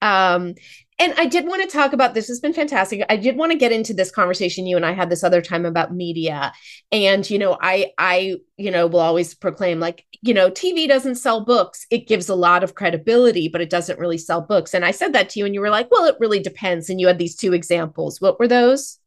Um 0.00 0.54
and 0.98 1.12
I 1.18 1.26
did 1.26 1.46
want 1.46 1.62
to 1.62 1.68
talk 1.68 1.92
about 1.92 2.14
this 2.14 2.28
has 2.28 2.40
been 2.40 2.54
fantastic. 2.54 3.04
I 3.10 3.16
did 3.16 3.36
want 3.36 3.52
to 3.52 3.58
get 3.58 3.70
into 3.70 3.92
this 3.92 4.10
conversation 4.10 4.66
you 4.66 4.76
and 4.76 4.86
I 4.86 4.92
had 4.92 5.10
this 5.10 5.22
other 5.22 5.42
time 5.42 5.66
about 5.66 5.94
media. 5.94 6.52
And 6.90 7.28
you 7.28 7.38
know, 7.38 7.58
I 7.60 7.92
I 7.98 8.36
you 8.56 8.70
know 8.70 8.86
will 8.86 9.00
always 9.00 9.34
proclaim 9.34 9.78
like, 9.78 10.06
you 10.22 10.32
know, 10.32 10.50
TV 10.50 10.88
doesn't 10.88 11.16
sell 11.16 11.44
books. 11.44 11.86
It 11.90 12.08
gives 12.08 12.30
a 12.30 12.34
lot 12.34 12.64
of 12.64 12.74
credibility, 12.74 13.48
but 13.48 13.60
it 13.60 13.68
doesn't 13.68 13.98
really 13.98 14.16
sell 14.16 14.40
books. 14.40 14.72
And 14.72 14.84
I 14.84 14.90
said 14.90 15.12
that 15.12 15.28
to 15.30 15.38
you 15.38 15.44
and 15.44 15.54
you 15.54 15.60
were 15.60 15.70
like, 15.70 15.90
"Well, 15.90 16.06
it 16.06 16.16
really 16.18 16.40
depends." 16.40 16.88
And 16.88 16.98
you 16.98 17.08
had 17.08 17.18
these 17.18 17.36
two 17.36 17.52
examples. 17.52 18.20
What 18.20 18.38
were 18.38 18.48
those? 18.48 18.98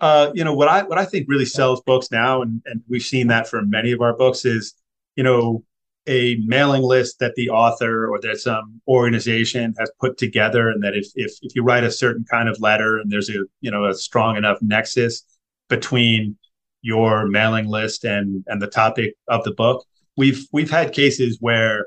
Uh, 0.00 0.30
you 0.32 0.44
know, 0.44 0.54
what 0.54 0.68
I 0.68 0.84
what 0.84 0.98
I 0.98 1.04
think 1.04 1.28
really 1.28 1.44
sells 1.44 1.80
books 1.80 2.12
now 2.12 2.42
and 2.42 2.62
and 2.66 2.82
we've 2.88 3.02
seen 3.02 3.26
that 3.28 3.48
for 3.48 3.62
many 3.62 3.90
of 3.90 4.00
our 4.00 4.16
books 4.16 4.44
is, 4.44 4.74
you 5.16 5.24
know, 5.24 5.64
a 6.08 6.36
mailing 6.46 6.82
list 6.82 7.18
that 7.20 7.34
the 7.36 7.50
author 7.50 8.08
or 8.08 8.20
that 8.20 8.40
some 8.40 8.80
organization 8.88 9.74
has 9.78 9.90
put 10.00 10.16
together 10.18 10.70
and 10.70 10.82
that 10.82 10.94
if, 10.94 11.06
if 11.14 11.32
if 11.42 11.54
you 11.54 11.62
write 11.62 11.84
a 11.84 11.90
certain 11.90 12.24
kind 12.30 12.48
of 12.48 12.58
letter 12.60 12.98
and 12.98 13.10
there's 13.10 13.28
a 13.30 13.44
you 13.60 13.70
know 13.70 13.84
a 13.84 13.94
strong 13.94 14.36
enough 14.36 14.58
nexus 14.62 15.22
between 15.68 16.36
your 16.82 17.26
mailing 17.26 17.66
list 17.66 18.04
and 18.04 18.44
and 18.46 18.62
the 18.62 18.66
topic 18.66 19.14
of 19.28 19.44
the 19.44 19.52
book 19.52 19.84
we've 20.18 20.46
we've 20.52 20.70
had 20.70 20.92
cases 20.92 21.38
where 21.40 21.86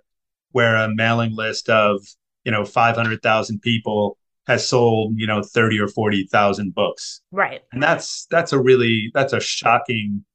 where 0.51 0.75
a 0.75 0.93
mailing 0.93 1.35
list 1.35 1.69
of 1.69 2.01
you 2.43 2.51
know 2.51 2.65
500,000 2.65 3.61
people 3.61 4.17
has 4.47 4.67
sold 4.67 5.13
you 5.17 5.27
know 5.27 5.43
30 5.43 5.79
or 5.79 5.87
40,000 5.87 6.73
books. 6.73 7.21
Right. 7.31 7.61
And 7.71 7.83
that's 7.83 8.25
that's 8.31 8.53
a 8.53 8.59
really 8.59 9.11
that's 9.13 9.33
a 9.33 9.39
shocking 9.39 10.25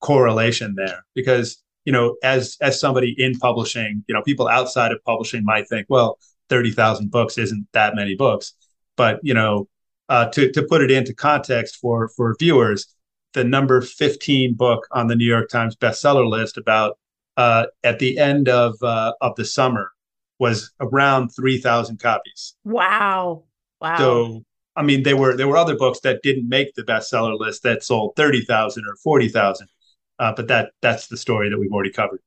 correlation 0.00 0.74
there 0.76 1.04
because 1.14 1.62
you 1.86 1.92
know, 1.92 2.16
as 2.22 2.58
as 2.60 2.78
somebody 2.78 3.14
in 3.16 3.38
publishing, 3.38 4.04
you 4.08 4.14
know, 4.14 4.22
people 4.22 4.48
outside 4.48 4.92
of 4.92 5.02
publishing 5.04 5.44
might 5.44 5.68
think, 5.68 5.86
well, 5.88 6.18
thirty 6.50 6.72
thousand 6.72 7.10
books 7.10 7.38
isn't 7.38 7.66
that 7.72 7.94
many 7.94 8.14
books, 8.14 8.54
but 8.96 9.20
you 9.22 9.32
know, 9.32 9.68
uh, 10.08 10.26
to 10.30 10.50
to 10.52 10.62
put 10.64 10.82
it 10.82 10.90
into 10.90 11.14
context 11.14 11.76
for 11.76 12.08
for 12.08 12.34
viewers, 12.38 12.92
the 13.32 13.44
number 13.44 13.80
fifteen 13.80 14.54
book 14.54 14.86
on 14.90 15.06
the 15.06 15.14
New 15.14 15.24
York 15.24 15.48
Times 15.48 15.76
bestseller 15.76 16.28
list 16.28 16.58
about 16.58 16.98
uh, 17.36 17.66
at 17.84 18.00
the 18.00 18.18
end 18.18 18.48
of 18.48 18.74
uh, 18.82 19.12
of 19.20 19.36
the 19.36 19.44
summer 19.44 19.92
was 20.40 20.72
around 20.80 21.28
three 21.28 21.58
thousand 21.58 22.00
copies. 22.00 22.54
Wow! 22.64 23.44
Wow! 23.80 23.96
So 23.96 24.44
I 24.74 24.82
mean, 24.82 25.04
there 25.04 25.16
were 25.16 25.36
there 25.36 25.46
were 25.46 25.56
other 25.56 25.76
books 25.76 26.00
that 26.00 26.22
didn't 26.24 26.48
make 26.48 26.74
the 26.74 26.82
bestseller 26.82 27.38
list 27.38 27.62
that 27.62 27.84
sold 27.84 28.16
thirty 28.16 28.40
thousand 28.40 28.86
or 28.88 28.96
forty 28.96 29.28
thousand 29.28 29.68
uh, 30.18 30.32
but 30.34 30.48
that 30.48 30.72
that's 30.82 31.08
the 31.08 31.16
story 31.16 31.50
that 31.50 31.58
we've 31.58 31.72
already 31.72 31.92
covered. 31.92 32.20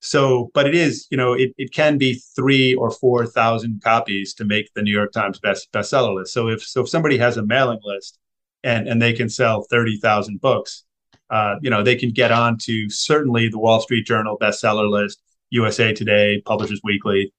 So, 0.00 0.50
but 0.54 0.66
it 0.66 0.74
is, 0.76 1.08
you 1.10 1.16
know, 1.16 1.32
it, 1.32 1.52
it 1.58 1.72
can 1.72 1.98
be 1.98 2.22
three 2.36 2.74
or 2.74 2.90
four 2.90 3.26
thousand 3.26 3.82
copies 3.82 4.34
to 4.34 4.44
make 4.44 4.72
the 4.74 4.82
New 4.82 4.92
York 4.92 5.12
Times 5.12 5.40
best 5.40 5.70
bestseller 5.72 6.14
list. 6.14 6.32
So 6.32 6.48
if 6.48 6.62
so 6.62 6.82
if 6.82 6.88
somebody 6.88 7.18
has 7.18 7.36
a 7.36 7.44
mailing 7.44 7.80
list 7.82 8.18
and 8.62 8.88
and 8.88 9.02
they 9.02 9.12
can 9.12 9.28
sell 9.28 9.62
thirty 9.62 9.96
thousand 9.98 10.40
books, 10.40 10.84
uh, 11.30 11.56
you 11.62 11.70
know, 11.70 11.82
they 11.82 11.96
can 11.96 12.10
get 12.10 12.30
on 12.30 12.58
to 12.58 12.88
certainly 12.90 13.48
the 13.48 13.58
Wall 13.58 13.80
Street 13.80 14.06
Journal 14.06 14.38
bestseller 14.40 14.88
list, 14.88 15.20
USA 15.50 15.92
Today, 15.92 16.42
Publishers 16.44 16.80
Weekly, 16.84 17.32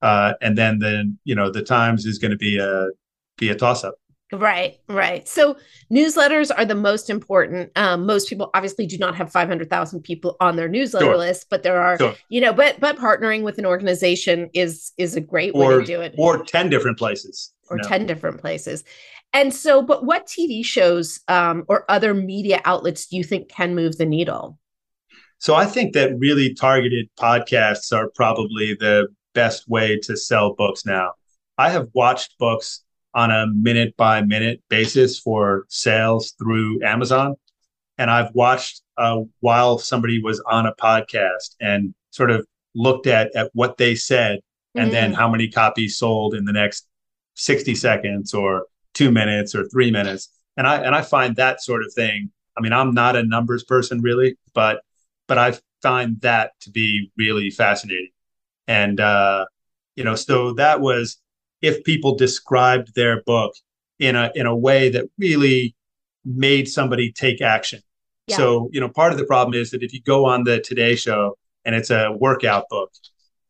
uh, 0.00 0.34
and 0.40 0.56
then 0.56 0.78
then 0.78 1.18
you 1.24 1.34
know 1.34 1.50
the 1.50 1.62
Times 1.62 2.06
is 2.06 2.18
going 2.18 2.32
to 2.32 2.36
be 2.38 2.58
a 2.58 2.88
be 3.36 3.50
a 3.50 3.54
toss 3.54 3.84
up. 3.84 3.94
Right, 4.32 4.78
right. 4.88 5.26
So 5.28 5.56
newsletters 5.92 6.50
are 6.56 6.64
the 6.64 6.74
most 6.74 7.10
important. 7.10 7.70
Um, 7.76 8.06
most 8.06 8.28
people 8.28 8.50
obviously 8.54 8.84
do 8.84 8.98
not 8.98 9.14
have 9.14 9.30
500,000 9.30 10.02
people 10.02 10.36
on 10.40 10.56
their 10.56 10.68
newsletter 10.68 11.06
sure. 11.06 11.16
list, 11.16 11.46
but 11.48 11.62
there 11.62 11.80
are, 11.80 11.96
sure. 11.96 12.14
you 12.28 12.40
know, 12.40 12.52
but 12.52 12.80
but 12.80 12.96
partnering 12.96 13.42
with 13.42 13.58
an 13.58 13.66
organization 13.66 14.50
is 14.52 14.92
is 14.98 15.14
a 15.14 15.20
great 15.20 15.52
or, 15.54 15.68
way 15.68 15.80
to 15.80 15.84
do 15.84 16.00
it. 16.00 16.16
Or 16.18 16.42
10 16.42 16.70
different 16.70 16.98
places. 16.98 17.52
Or 17.70 17.78
10 17.78 18.06
different 18.06 18.40
places. 18.40 18.82
And 19.32 19.54
so, 19.54 19.82
but 19.82 20.04
what 20.04 20.26
TV 20.26 20.64
shows 20.64 21.20
um, 21.28 21.64
or 21.68 21.84
other 21.88 22.14
media 22.14 22.60
outlets 22.64 23.06
do 23.06 23.16
you 23.16 23.24
think 23.24 23.48
can 23.48 23.74
move 23.74 23.96
the 23.96 24.06
needle? 24.06 24.58
So 25.38 25.54
I 25.54 25.66
think 25.66 25.92
that 25.92 26.18
really 26.18 26.54
targeted 26.54 27.08
podcasts 27.18 27.92
are 27.92 28.10
probably 28.14 28.74
the 28.74 29.08
best 29.34 29.68
way 29.68 29.98
to 30.04 30.16
sell 30.16 30.54
books 30.54 30.86
now. 30.86 31.12
I 31.58 31.70
have 31.70 31.88
watched 31.92 32.38
books 32.38 32.82
on 33.16 33.30
a 33.30 33.46
minute 33.46 33.96
by 33.96 34.20
minute 34.20 34.62
basis 34.68 35.18
for 35.18 35.64
sales 35.68 36.32
through 36.32 36.84
Amazon. 36.84 37.34
And 37.96 38.10
I've 38.10 38.32
watched 38.34 38.82
uh, 38.98 39.22
while 39.40 39.78
somebody 39.78 40.22
was 40.22 40.38
on 40.46 40.66
a 40.66 40.74
podcast 40.74 41.56
and 41.60 41.94
sort 42.10 42.30
of 42.30 42.46
looked 42.74 43.06
at, 43.06 43.34
at 43.34 43.50
what 43.54 43.78
they 43.78 43.94
said 43.94 44.40
and 44.74 44.90
mm. 44.90 44.92
then 44.92 45.14
how 45.14 45.30
many 45.30 45.48
copies 45.48 45.96
sold 45.96 46.34
in 46.34 46.44
the 46.44 46.52
next 46.52 46.86
60 47.36 47.74
seconds 47.74 48.34
or 48.34 48.66
two 48.92 49.10
minutes 49.10 49.54
or 49.54 49.66
three 49.68 49.90
minutes. 49.90 50.28
And 50.58 50.66
I 50.66 50.76
and 50.76 50.94
I 50.94 51.00
find 51.00 51.36
that 51.36 51.62
sort 51.62 51.84
of 51.84 51.92
thing. 51.94 52.30
I 52.56 52.60
mean, 52.60 52.72
I'm 52.72 52.92
not 52.92 53.16
a 53.16 53.22
numbers 53.22 53.64
person 53.64 54.00
really, 54.02 54.36
but 54.54 54.82
but 55.26 55.38
I 55.38 55.54
find 55.82 56.20
that 56.20 56.52
to 56.60 56.70
be 56.70 57.10
really 57.16 57.50
fascinating. 57.50 58.10
And 58.68 59.00
uh, 59.00 59.46
you 59.96 60.04
know, 60.04 60.14
so 60.14 60.52
that 60.54 60.80
was 60.80 61.18
if 61.62 61.82
people 61.84 62.16
described 62.16 62.94
their 62.94 63.22
book 63.22 63.54
in 63.98 64.16
a 64.16 64.30
in 64.34 64.46
a 64.46 64.56
way 64.56 64.88
that 64.90 65.06
really 65.18 65.74
made 66.24 66.68
somebody 66.68 67.12
take 67.12 67.40
action. 67.40 67.80
Yeah. 68.26 68.36
So, 68.36 68.68
you 68.72 68.80
know, 68.80 68.88
part 68.88 69.12
of 69.12 69.18
the 69.18 69.24
problem 69.24 69.54
is 69.54 69.70
that 69.70 69.82
if 69.82 69.92
you 69.92 70.02
go 70.02 70.24
on 70.26 70.44
the 70.44 70.60
Today 70.60 70.96
Show 70.96 71.38
and 71.64 71.74
it's 71.74 71.90
a 71.90 72.12
workout 72.18 72.64
book 72.68 72.90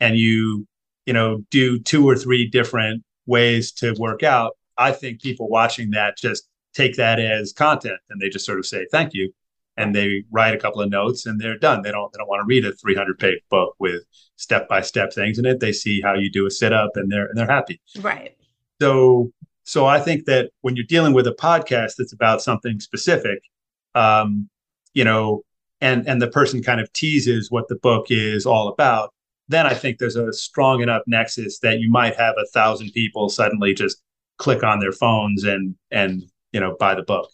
and 0.01 0.19
you, 0.19 0.67
you 1.07 1.15
know, 1.15 1.43
do 1.51 1.79
two 1.79 2.07
or 2.09 2.15
three 2.15 2.47
different 2.49 3.03
ways 3.27 3.73
to 3.73 3.95
work 3.99 4.23
out, 4.23 4.53
I 4.77 4.93
think 4.93 5.23
people 5.23 5.49
watching 5.49 5.91
that 5.93 6.19
just 6.19 6.47
take 6.75 6.97
that 6.97 7.19
as 7.19 7.55
content 7.55 7.99
and 8.11 8.21
they 8.21 8.29
just 8.29 8.45
sort 8.45 8.59
of 8.59 8.67
say 8.67 8.87
thank 8.93 9.15
you 9.15 9.33
and 9.77 9.95
they 9.95 10.25
write 10.31 10.55
a 10.55 10.59
couple 10.59 10.81
of 10.81 10.91
notes 10.91 11.27
and 11.27 11.41
they're 11.41 11.59
done. 11.59 11.83
They 11.83 11.93
don't 11.93 12.13
they 12.13 12.19
don't 12.19 12.29
want 12.29 12.41
to 12.41 12.47
read 12.47 12.65
a 12.65 12.73
300 12.73 13.19
page 13.19 13.41
book 13.51 13.75
with 13.79 14.03
step 14.37 14.69
by 14.69 14.81
step 14.81 15.13
things 15.13 15.39
in 15.39 15.47
it. 15.47 15.61
They 15.61 15.73
see 15.73 16.01
how 16.01 16.15
you 16.15 16.31
do 16.31 16.47
a 16.47 16.51
sit 16.51 16.73
up 16.73 16.93
and 16.95 17.11
they're 17.11 17.27
and 17.27 17.37
they're 17.37 17.47
happy. 17.47 17.81
Right. 18.01 18.37
So 18.81 19.33
so 19.65 19.87
I 19.87 20.01
think 20.01 20.27
that 20.27 20.51
when 20.61 20.77
you're 20.77 20.87
dealing 20.87 21.13
with 21.13 21.27
a 21.27 21.33
podcast 21.33 21.95
that's 21.99 22.13
about 22.13 22.41
something 22.41 22.79
specific, 22.81 23.41
um, 23.95 24.49
you 24.95 25.05
know, 25.05 25.43
and 25.81 26.07
and 26.09 26.23
the 26.23 26.29
person 26.29 26.63
kind 26.63 26.81
of 26.81 26.93
teases 26.93 27.51
what 27.51 27.69
the 27.69 27.77
book 27.77 28.07
is 28.11 28.47
all 28.47 28.69
about, 28.69 29.13
then 29.49 29.67
I 29.67 29.75
think 29.75 29.99
there's 29.99 30.17
a 30.17 30.33
strong 30.33 30.83
enough 30.83 31.03
nexus 31.07 31.59
that 31.61 31.81
you 31.81 31.91
might 31.91 32.17
have 32.17 32.35
a 32.39 32.47
thousand 32.47 32.93
people 32.93 33.29
suddenly 33.29 33.75
just 33.75 34.03
click 34.39 34.63
on 34.63 34.81
their 34.81 34.93
phones 34.93 35.45
and 35.45 35.75
and 35.91 36.23
you 36.53 36.61
know 36.61 36.77
buy 36.79 36.95
the 36.95 37.03
book. 37.03 37.31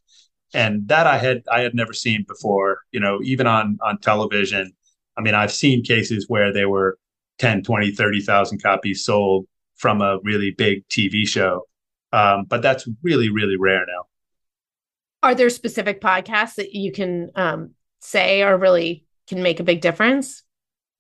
And 0.55 0.87
that 0.89 1.07
I 1.07 1.19
had 1.19 1.43
I 1.51 1.61
had 1.61 1.75
never 1.75 1.93
seen 1.93 2.25
before, 2.29 2.81
you 2.91 3.01
know, 3.01 3.21
even 3.23 3.47
on 3.47 3.79
on 3.83 3.99
television. 3.99 4.73
I 5.17 5.21
mean, 5.21 5.35
I've 5.35 5.53
seen 5.53 5.83
cases 5.83 6.27
where 6.29 6.53
they 6.53 6.65
were 6.65 6.99
10, 7.39 7.63
20, 7.63 7.91
30,000 7.91 8.63
copies 8.63 9.05
sold 9.05 9.47
from 9.77 10.01
a 10.01 10.19
really 10.23 10.53
big 10.53 10.87
TV 10.89 11.27
show. 11.27 11.67
Um, 12.13 12.45
but 12.45 12.63
that's 12.63 12.89
really, 13.03 13.31
really 13.31 13.57
rare 13.57 13.85
now. 13.87 14.05
Are 15.23 15.35
there 15.35 15.51
specific 15.51 16.01
podcasts 16.01 16.55
that 16.57 16.75
you 16.75 16.93
can 16.93 17.31
um, 17.35 17.71
say 18.01 18.43
are 18.43 18.57
really 18.57 19.07
can 19.29 19.43
make 19.43 19.61
a 19.61 19.65
big 19.65 19.81
difference? 19.81 20.43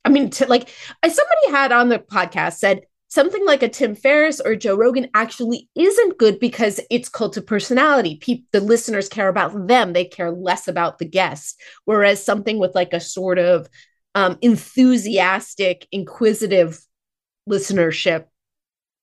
I 0.04 0.08
mean, 0.08 0.30
to, 0.30 0.46
like 0.46 0.68
somebody 1.04 1.50
had 1.50 1.72
on 1.72 1.88
the 1.88 1.98
podcast 1.98 2.54
said 2.54 2.82
something 3.12 3.44
like 3.44 3.62
a 3.62 3.68
Tim 3.68 3.94
Ferriss 3.94 4.40
or 4.40 4.56
Joe 4.56 4.74
Rogan 4.74 5.10
actually 5.12 5.68
isn't 5.74 6.16
good 6.16 6.40
because 6.40 6.80
it's 6.90 7.10
cult 7.10 7.36
of 7.36 7.46
personality. 7.46 8.16
People, 8.16 8.46
the 8.52 8.60
listeners 8.60 9.10
care 9.10 9.28
about 9.28 9.66
them; 9.68 9.92
they 9.92 10.06
care 10.06 10.30
less 10.30 10.66
about 10.66 10.98
the 10.98 11.04
guest. 11.04 11.60
Whereas 11.84 12.24
something 12.24 12.58
with 12.58 12.74
like 12.74 12.94
a 12.94 13.00
sort 13.00 13.38
of 13.38 13.68
um, 14.14 14.38
enthusiastic, 14.40 15.86
inquisitive 15.92 16.80
listenership, 17.48 18.24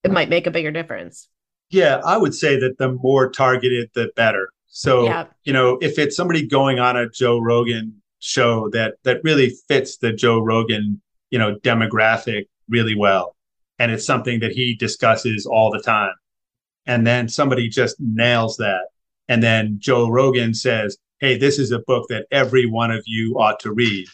it 0.03 0.12
might 0.12 0.30
make 0.30 0.47
a 0.47 0.51
bigger 0.51 0.72
difference. 0.72 1.28
Yeah, 1.70 2.01
I 2.03 2.18
would 2.18 2.34
say 2.34 2.60
that 2.60 2.80
the 2.80 2.93
more 2.93 3.30
targeted, 3.30 3.91
the 3.93 4.12
better. 4.16 4.49
So, 4.66 5.03
yeah. 5.03 5.26
you 5.43 5.53
know, 5.53 5.78
if 5.82 5.99
it's 5.99 6.16
somebody 6.16 6.47
going 6.47 6.80
on 6.80 6.97
a 6.97 7.07
Joe 7.07 7.38
Rogan 7.38 8.01
show 8.18 8.70
that 8.72 8.95
that 9.03 9.24
really 9.24 9.55
fits 9.68 9.97
the 9.97 10.12
Joe 10.12 10.39
Rogan, 10.39 10.99
you 11.30 11.38
know, 11.38 11.57
demographic 11.57 12.47
really 12.68 12.95
well, 12.95 13.36
and 13.80 13.91
it's 13.91 14.05
something 14.05 14.39
that 14.41 14.51
he 14.51 14.75
discusses 14.75 15.45
all 15.45 15.71
the 15.71 15.82
time, 15.82 16.13
and 16.86 17.07
then 17.07 17.27
somebody 17.27 17.69
just 17.69 17.95
nails 17.99 18.57
that, 18.57 18.88
and 19.27 19.41
then 19.41 19.77
Joe 19.80 20.09
Rogan 20.09 20.53
says, 20.53 20.97
"Hey, 21.19 21.38
this 21.38 21.57
is 21.57 21.71
a 21.71 21.80
book 21.80 22.05
that 22.09 22.27
every 22.32 22.65
one 22.65 22.91
of 22.91 23.03
you 23.05 23.36
ought 23.39 23.59
to 23.61 23.71
read." 23.71 24.07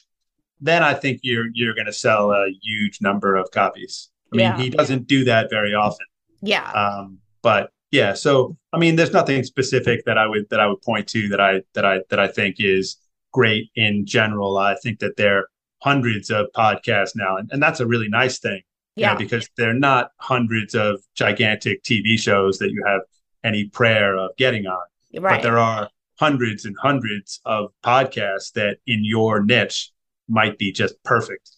Then 0.61 0.83
I 0.83 0.93
think 0.93 1.19
you're 1.23 1.47
you're 1.53 1.75
going 1.75 1.87
to 1.87 1.93
sell 1.93 2.31
a 2.31 2.47
huge 2.61 3.01
number 3.01 3.35
of 3.35 3.51
copies. 3.51 4.09
I 4.31 4.37
mean, 4.37 4.45
yeah. 4.45 4.57
he 4.57 4.69
doesn't 4.69 5.07
do 5.07 5.23
that 5.25 5.49
very 5.49 5.73
often. 5.73 6.05
Yeah. 6.41 6.71
Um, 6.71 7.19
but 7.41 7.71
yeah, 7.91 8.13
so 8.13 8.57
I 8.73 8.77
mean, 8.77 8.95
there's 8.95 9.13
nothing 9.13 9.43
specific 9.43 10.05
that 10.05 10.17
I 10.17 10.27
would 10.27 10.49
that 10.49 10.59
I 10.59 10.67
would 10.67 10.81
point 10.81 11.07
to 11.09 11.27
that 11.29 11.39
I 11.39 11.61
that 11.73 11.85
I 11.85 12.01
that 12.09 12.19
I 12.19 12.27
think 12.27 12.57
is 12.59 12.97
great 13.31 13.69
in 13.75 14.05
general. 14.05 14.57
I 14.57 14.75
think 14.75 14.99
that 14.99 15.17
there 15.17 15.39
are 15.39 15.49
hundreds 15.81 16.29
of 16.29 16.47
podcasts 16.55 17.15
now, 17.15 17.37
and, 17.37 17.49
and 17.51 17.61
that's 17.61 17.79
a 17.79 17.87
really 17.87 18.09
nice 18.09 18.39
thing. 18.39 18.61
Yeah, 18.95 19.13
know, 19.13 19.19
because 19.19 19.49
they're 19.57 19.73
not 19.73 20.11
hundreds 20.19 20.73
of 20.73 21.01
gigantic 21.15 21.83
TV 21.83 22.17
shows 22.17 22.59
that 22.59 22.71
you 22.71 22.83
have 22.85 23.01
any 23.43 23.65
prayer 23.65 24.17
of 24.17 24.31
getting 24.37 24.65
on. 24.67 24.83
Right. 25.17 25.37
But 25.37 25.43
there 25.43 25.57
are 25.57 25.89
hundreds 26.17 26.65
and 26.65 26.75
hundreds 26.81 27.41
of 27.45 27.71
podcasts 27.83 28.53
that 28.53 28.77
in 28.87 29.03
your 29.03 29.43
niche 29.43 29.91
might 30.27 30.57
be 30.57 30.71
just 30.71 31.01
perfect. 31.03 31.51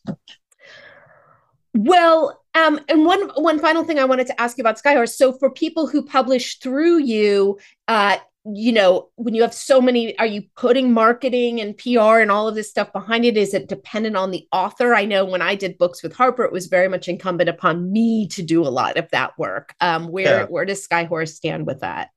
Well, 1.73 2.41
um, 2.55 2.79
and 2.89 3.05
one 3.05 3.29
one 3.35 3.59
final 3.59 3.83
thing 3.83 3.99
I 3.99 4.05
wanted 4.05 4.27
to 4.27 4.41
ask 4.41 4.57
you 4.57 4.63
about 4.63 4.81
Skyhorse. 4.81 5.15
So 5.15 5.31
for 5.31 5.49
people 5.49 5.87
who 5.87 6.03
publish 6.03 6.57
through 6.57 6.99
you, 6.99 7.59
uh, 7.87 8.17
you 8.53 8.71
know, 8.71 9.09
when 9.15 9.33
you 9.33 9.41
have 9.41 9.53
so 9.53 9.81
many, 9.81 10.17
are 10.19 10.25
you 10.25 10.43
putting 10.55 10.93
marketing 10.93 11.59
and 11.59 11.77
PR 11.77 12.19
and 12.19 12.31
all 12.31 12.47
of 12.47 12.55
this 12.55 12.69
stuff 12.69 12.91
behind 12.93 13.25
it? 13.25 13.37
Is 13.37 13.53
it 13.53 13.67
dependent 13.67 14.15
on 14.15 14.31
the 14.31 14.47
author? 14.51 14.93
I 14.93 15.05
know 15.05 15.25
when 15.25 15.41
I 15.41 15.55
did 15.55 15.77
books 15.77 16.03
with 16.03 16.13
Harper, 16.13 16.43
it 16.43 16.51
was 16.51 16.67
very 16.67 16.87
much 16.87 17.07
incumbent 17.07 17.49
upon 17.49 17.91
me 17.91 18.27
to 18.29 18.43
do 18.43 18.61
a 18.63 18.69
lot 18.69 18.97
of 18.97 19.09
that 19.11 19.37
work. 19.37 19.73
Um, 19.81 20.07
where 20.09 20.41
yeah. 20.41 20.45
where 20.45 20.65
does 20.65 20.85
Skyhorse 20.87 21.33
stand 21.33 21.65
with 21.65 21.81
that? 21.81 22.09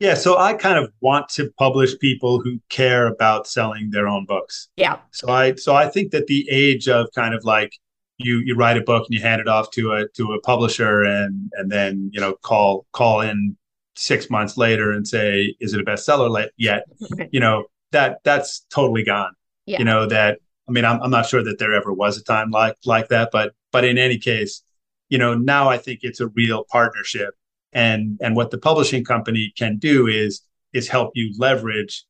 Yeah, 0.00 0.14
so 0.14 0.38
I 0.38 0.54
kind 0.54 0.78
of 0.78 0.90
want 1.00 1.28
to 1.30 1.50
publish 1.58 1.98
people 1.98 2.40
who 2.40 2.60
care 2.68 3.06
about 3.06 3.46
selling 3.46 3.90
their 3.90 4.08
own 4.08 4.26
books. 4.26 4.68
Yeah. 4.76 4.98
So 5.12 5.28
I 5.28 5.54
so 5.54 5.74
I 5.74 5.88
think 5.88 6.10
that 6.12 6.26
the 6.26 6.48
age 6.50 6.88
of 6.88 7.08
kind 7.14 7.34
of 7.34 7.44
like 7.44 7.72
you 8.18 8.38
you 8.38 8.54
write 8.54 8.76
a 8.76 8.82
book 8.82 9.06
and 9.06 9.14
you 9.14 9.20
hand 9.20 9.40
it 9.40 9.48
off 9.48 9.70
to 9.72 9.92
a 9.92 10.08
to 10.16 10.32
a 10.32 10.40
publisher 10.40 11.02
and 11.02 11.50
and 11.54 11.70
then 11.70 12.10
you 12.12 12.20
know 12.20 12.34
call 12.42 12.86
call 12.92 13.20
in 13.20 13.56
six 13.96 14.30
months 14.30 14.56
later 14.56 14.92
and 14.92 15.06
say 15.06 15.54
is 15.60 15.74
it 15.74 15.80
a 15.80 15.84
bestseller 15.84 16.48
yet? 16.56 16.84
You 17.30 17.40
know 17.40 17.64
that 17.92 18.18
that's 18.24 18.66
totally 18.70 19.04
gone. 19.04 19.32
Yeah. 19.66 19.78
you 19.78 19.84
know 19.86 20.06
that 20.06 20.40
i 20.68 20.72
mean 20.72 20.84
I'm, 20.84 21.00
I'm 21.00 21.10
not 21.10 21.26
sure 21.26 21.42
that 21.42 21.58
there 21.58 21.72
ever 21.72 21.90
was 21.90 22.18
a 22.18 22.22
time 22.22 22.50
like 22.50 22.76
like 22.84 23.08
that 23.08 23.30
but 23.32 23.54
but 23.72 23.82
in 23.82 23.96
any 23.96 24.18
case 24.18 24.62
you 25.08 25.16
know 25.16 25.32
now 25.34 25.70
i 25.70 25.78
think 25.78 26.00
it's 26.02 26.20
a 26.20 26.28
real 26.28 26.64
partnership. 26.70 27.34
And 27.72 28.18
and 28.22 28.36
what 28.36 28.50
the 28.50 28.58
publishing 28.58 29.04
company 29.04 29.52
can 29.56 29.78
do 29.78 30.06
is 30.06 30.42
is 30.72 30.86
help 30.86 31.10
you 31.14 31.34
leverage 31.38 32.04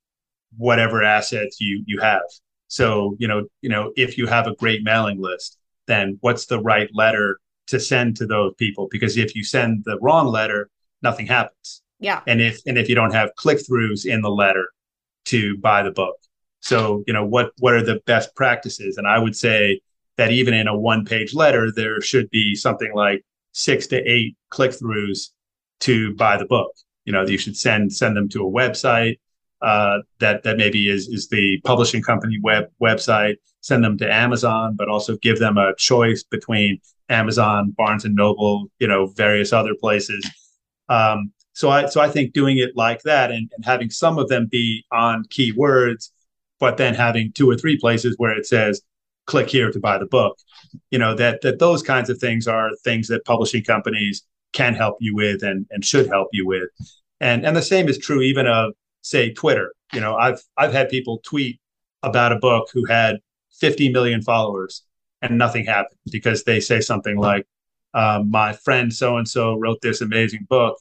whatever 0.57 1.03
assets 1.03 1.61
you 1.61 1.83
you 1.87 2.01
have. 2.01 2.23
So 2.69 3.17
you 3.19 3.29
know 3.29 3.47
you 3.63 3.71
know 3.71 3.93
if 3.97 4.19
you 4.19 4.27
have 4.27 4.47
a 4.47 4.55
great 4.57 4.83
mailing 4.83 5.21
list 5.21 5.59
then 5.87 6.19
what's 6.21 6.47
the 6.47 6.61
right 6.61 6.91
letter 6.93 7.39
to 7.67 7.81
send 7.81 8.17
to 8.17 8.27
those 8.27 8.53
people? 8.59 8.89
Because 8.91 9.17
if 9.17 9.35
you 9.35 9.45
send 9.45 9.85
the 9.85 9.99
wrong 10.01 10.27
letter, 10.27 10.71
nothing 11.03 11.27
happens. 11.27 11.83
Yeah. 12.01 12.21
And 12.27 12.41
if 12.41 12.61
and 12.67 12.77
if 12.77 12.89
you 12.89 12.95
don't 12.95 13.13
have 13.13 13.35
click 13.37 13.59
throughs 13.59 14.05
in 14.05 14.21
the 14.21 14.31
letter 14.31 14.69
to 15.27 15.57
buy 15.59 15.83
the 15.83 15.91
book. 15.91 16.17
So, 16.61 17.05
you 17.07 17.13
know, 17.13 17.25
what 17.25 17.53
what 17.59 17.75
are 17.75 17.83
the 17.83 18.01
best 18.07 18.35
practices? 18.35 18.97
And 18.97 19.07
I 19.07 19.19
would 19.19 19.37
say 19.37 19.81
that 20.17 20.31
even 20.31 20.55
in 20.55 20.69
a 20.69 20.79
one 20.79 21.05
page 21.05 21.35
letter, 21.35 21.71
there 21.73 22.01
should 22.01 22.31
be 22.31 22.55
something 22.55 22.93
like 22.95 23.25
six 23.53 23.87
to 23.89 23.97
eight 24.11 24.37
click 24.51 24.73
throughs 24.73 25.31
to 25.81 26.15
buy 26.15 26.37
the 26.37 26.47
book. 26.47 26.73
You 27.05 27.13
know, 27.13 27.27
you 27.27 27.39
should 27.39 27.57
send 27.57 27.93
send 27.93 28.17
them 28.17 28.29
to 28.31 28.47
a 28.47 28.51
website 28.51 29.19
uh, 29.63 29.99
that 30.21 30.43
that 30.43 30.57
maybe 30.57 30.89
is 30.89 31.09
is 31.09 31.29
the 31.29 31.61
publishing 31.65 32.03
company 32.03 32.39
web 32.43 32.65
website. 32.83 33.37
Send 33.61 33.83
them 33.83 33.97
to 33.99 34.13
Amazon, 34.13 34.75
but 34.77 34.89
also 34.89 35.17
give 35.17 35.39
them 35.39 35.57
a 35.57 35.75
choice 35.77 36.23
between 36.23 36.81
Amazon, 37.09 37.71
Barnes 37.77 38.05
and 38.05 38.15
Noble, 38.15 38.67
you 38.79 38.87
know, 38.87 39.07
various 39.07 39.53
other 39.53 39.75
places. 39.75 40.25
Um, 40.89 41.33
so 41.53 41.71
I 41.71 41.87
so 41.87 42.01
I 42.01 42.09
think 42.09 42.33
doing 42.33 42.59
it 42.59 42.77
like 42.77 43.03
that 43.03 43.31
and, 43.31 43.51
and 43.55 43.65
having 43.65 43.91
some 43.91 44.19
of 44.19 44.29
them 44.29 44.47
be 44.51 44.85
on 44.93 45.25
keywords, 45.27 46.11
but 46.59 46.77
then 46.77 46.95
having 46.95 47.33
two 47.33 47.49
or 47.49 47.57
three 47.57 47.79
places 47.79 48.15
where 48.19 48.37
it 48.37 48.47
says 48.47 48.83
click 49.27 49.49
here 49.49 49.71
to 49.71 49.81
buy 49.81 49.99
the 49.99 50.07
book. 50.07 50.37
You 50.91 50.99
know, 50.99 51.15
that 51.15 51.43
that 51.43 51.59
those 51.59 51.83
kinds 51.83 52.11
of 52.11 52.19
things 52.19 52.49
are 52.49 52.71
things 52.83 53.09
that 53.09 53.25
publishing 53.25 53.63
companies 53.65 54.23
can 54.53 54.75
help 54.75 54.97
you 55.01 55.15
with 55.15 55.43
and, 55.43 55.67
and 55.71 55.85
should 55.85 56.07
help 56.09 56.29
you 56.33 56.47
with. 56.47 56.69
And 57.21 57.47
and 57.47 57.57
the 57.57 57.63
same 57.63 57.89
is 57.89 57.99
true 57.99 58.21
even 58.21 58.47
of 58.47 58.73
say 59.03 59.33
Twitter. 59.33 59.75
You 59.93 60.01
know, 60.01 60.17
I've 60.17 60.43
I've 60.57 60.73
had 60.73 60.89
people 60.89 61.21
tweet 61.25 61.61
about 62.03 62.33
a 62.33 62.39
book 62.39 62.69
who 62.73 62.85
had 62.85 63.17
50 63.61 63.91
million 63.91 64.23
followers 64.23 64.83
and 65.23 65.39
nothing 65.39 65.65
happened 65.65 65.99
because 66.11 66.45
they 66.45 66.61
say 66.61 66.81
something 66.81 67.17
like, 67.17 67.47
um, 67.95 68.31
"My 68.31 68.53
friend 68.53 68.93
so 68.93 69.17
and 69.17 69.29
so 69.29 69.55
wrote 69.55 69.81
this 69.83 70.01
amazing 70.01 70.47
book," 70.49 70.79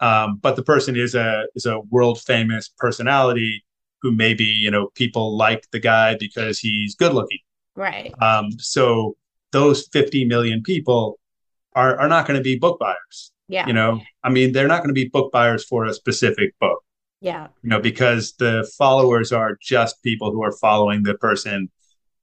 um, 0.00 0.38
but 0.40 0.56
the 0.56 0.62
person 0.62 0.96
is 0.96 1.14
a 1.14 1.46
is 1.54 1.66
a 1.66 1.80
world 1.80 2.20
famous 2.20 2.70
personality 2.78 3.64
who 4.02 4.12
maybe 4.12 4.44
you 4.44 4.70
know 4.70 4.90
people 4.94 5.36
like 5.36 5.66
the 5.70 5.80
guy 5.80 6.16
because 6.18 6.58
he's 6.58 6.94
good 6.94 7.12
looking. 7.12 7.38
Right. 7.76 8.14
Um, 8.22 8.52
so 8.58 9.16
those 9.52 9.88
50 9.88 10.24
million 10.26 10.62
people 10.62 11.18
are 11.74 11.98
are 11.98 12.08
not 12.08 12.26
going 12.26 12.38
to 12.38 12.42
be 12.42 12.58
book 12.58 12.78
buyers. 12.78 13.32
Yeah. 13.48 13.66
You 13.66 13.72
know, 13.72 14.00
I 14.22 14.30
mean, 14.30 14.52
they're 14.52 14.68
not 14.68 14.78
going 14.78 14.88
to 14.88 14.94
be 14.94 15.08
book 15.08 15.32
buyers 15.32 15.64
for 15.64 15.84
a 15.84 15.92
specific 15.92 16.58
book. 16.60 16.82
Yeah. 17.20 17.48
You 17.62 17.70
know, 17.70 17.80
because 17.80 18.34
the 18.38 18.70
followers 18.76 19.32
are 19.32 19.56
just 19.60 20.02
people 20.02 20.30
who 20.32 20.42
are 20.42 20.52
following 20.52 21.02
the 21.02 21.14
person, 21.14 21.70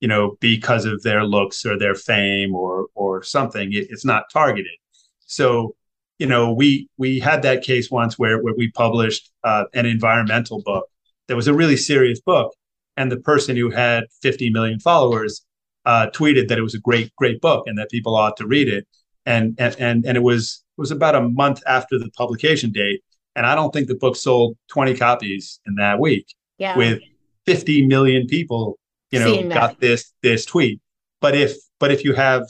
you 0.02 0.08
know, 0.08 0.36
because 0.42 0.86
of 0.86 1.02
their 1.04 1.24
looks 1.24 1.66
or 1.66 1.78
their 1.78 1.96
fame 1.96 2.54
or 2.54 2.88
or 2.96 3.24
something. 3.24 3.72
It, 3.72 3.88
it's 3.90 4.04
not 4.04 4.26
targeted. 4.34 4.74
So, 5.22 5.76
you 6.20 6.28
know, 6.28 6.52
we 6.52 6.90
we 6.98 7.20
had 7.20 7.44
that 7.44 7.64
case 7.64 7.90
once 7.90 8.20
where 8.20 8.44
where 8.44 8.56
we 8.58 8.72
published 8.72 9.32
uh, 9.44 9.66
an 9.74 9.86
environmental 9.86 10.62
book 10.64 10.88
that 11.28 11.36
was 11.36 11.48
a 11.48 11.54
really 11.54 11.78
serious 11.78 12.20
book. 12.20 12.54
And 12.98 13.10
the 13.10 13.18
person 13.18 13.56
who 13.56 13.70
had 13.70 14.04
50 14.22 14.50
million 14.50 14.80
followers 14.80 15.46
uh, 15.86 16.08
tweeted 16.14 16.50
that 16.50 16.58
it 16.58 16.62
was 16.62 16.76
a 16.76 16.80
great, 16.80 17.16
great 17.16 17.40
book 17.40 17.64
and 17.68 17.78
that 17.78 17.90
people 17.90 18.16
ought 18.16 18.36
to 18.38 18.46
read 18.46 18.68
it. 18.68 18.86
And 19.26 19.56
and 19.60 19.76
and, 19.80 20.06
and 20.06 20.18
it 20.18 20.24
was 20.24 20.64
it 20.78 20.82
was 20.82 20.92
about 20.92 21.16
a 21.16 21.22
month 21.22 21.62
after 21.68 22.00
the 22.00 22.10
publication 22.18 22.72
date. 22.72 23.02
And 23.36 23.46
I 23.46 23.56
don't 23.56 23.72
think 23.72 23.88
the 23.88 23.96
book 23.96 24.16
sold 24.16 24.58
20 24.70 24.96
copies 24.98 25.62
in 25.66 25.76
that 25.76 26.00
week. 26.00 26.26
Yeah. 26.58 26.76
With 26.76 27.00
50 27.46 27.88
million 27.88 28.28
people, 28.28 28.78
you 29.12 29.20
know, 29.20 29.50
got 29.50 29.80
this 29.80 30.14
this 30.22 30.46
tweet. 30.46 30.82
But 31.20 31.36
if 31.36 31.56
but 31.80 31.92
if 31.92 32.04
you 32.04 32.14
have 32.14 32.48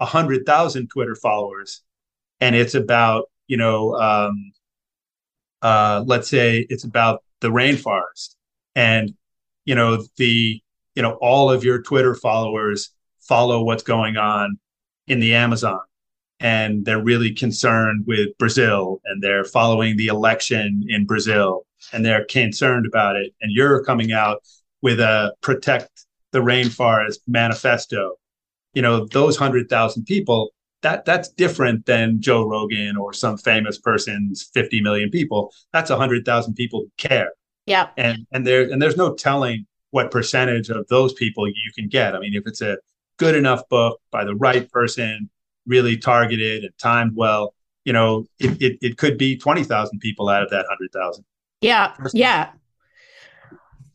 a 0.00 0.06
hundred 0.06 0.44
thousand 0.46 0.88
Twitter 0.88 1.14
followers 1.14 1.82
and 2.40 2.54
it's 2.54 2.74
about, 2.74 3.30
you 3.46 3.56
know, 3.56 3.94
um, 3.94 4.52
uh, 5.62 6.04
let's 6.06 6.28
say 6.28 6.66
it's 6.68 6.84
about 6.84 7.22
the 7.40 7.48
rainforest 7.48 8.36
and 8.74 9.14
you 9.64 9.74
know 9.74 10.04
the 10.16 10.60
you 10.94 11.02
know 11.02 11.12
all 11.20 11.50
of 11.50 11.64
your 11.64 11.82
twitter 11.82 12.14
followers 12.14 12.90
follow 13.20 13.62
what's 13.62 13.82
going 13.82 14.16
on 14.16 14.58
in 15.06 15.20
the 15.20 15.34
amazon 15.34 15.80
and 16.40 16.84
they're 16.84 17.02
really 17.02 17.32
concerned 17.32 18.04
with 18.06 18.28
brazil 18.38 19.00
and 19.04 19.22
they're 19.22 19.44
following 19.44 19.96
the 19.96 20.06
election 20.06 20.84
in 20.88 21.04
brazil 21.06 21.66
and 21.92 22.04
they're 22.04 22.24
concerned 22.24 22.86
about 22.86 23.16
it 23.16 23.34
and 23.40 23.52
you're 23.52 23.84
coming 23.84 24.12
out 24.12 24.42
with 24.84 25.00
a 25.00 25.34
protect 25.40 26.06
the 26.30 26.38
rainforest 26.38 27.18
manifesto 27.26 28.12
you 28.74 28.82
know 28.82 29.06
those 29.06 29.40
100,000 29.40 30.04
people 30.04 30.50
that 30.84 31.04
that's 31.04 31.28
different 31.30 31.86
than 31.86 32.20
Joe 32.20 32.46
Rogan 32.46 32.96
or 32.96 33.12
some 33.12 33.36
famous 33.38 33.78
person's 33.78 34.50
50 34.52 34.82
million 34.82 35.10
people. 35.10 35.52
That's 35.72 35.90
100,000 35.90 36.54
people 36.54 36.80
who 36.80 36.90
care. 36.98 37.32
Yeah. 37.66 37.88
And 37.96 38.26
and 38.32 38.46
there 38.46 38.70
and 38.70 38.80
there's 38.80 38.96
no 38.96 39.14
telling 39.14 39.66
what 39.90 40.10
percentage 40.10 40.68
of 40.68 40.86
those 40.88 41.14
people 41.14 41.48
you 41.48 41.72
can 41.74 41.88
get. 41.88 42.14
I 42.14 42.20
mean, 42.20 42.34
if 42.34 42.46
it's 42.46 42.60
a 42.60 42.76
good 43.16 43.34
enough 43.34 43.66
book 43.68 44.00
by 44.10 44.24
the 44.24 44.34
right 44.34 44.70
person, 44.70 45.30
really 45.66 45.96
targeted 45.96 46.64
and 46.64 46.72
timed 46.78 47.12
well, 47.16 47.54
you 47.84 47.92
know, 47.94 48.26
it 48.38 48.60
it, 48.60 48.78
it 48.82 48.98
could 48.98 49.16
be 49.16 49.36
20,000 49.36 49.98
people 50.00 50.28
out 50.28 50.42
of 50.42 50.50
that 50.50 50.66
100,000. 50.68 51.24
Yeah. 51.62 51.94
Yeah. 52.12 52.50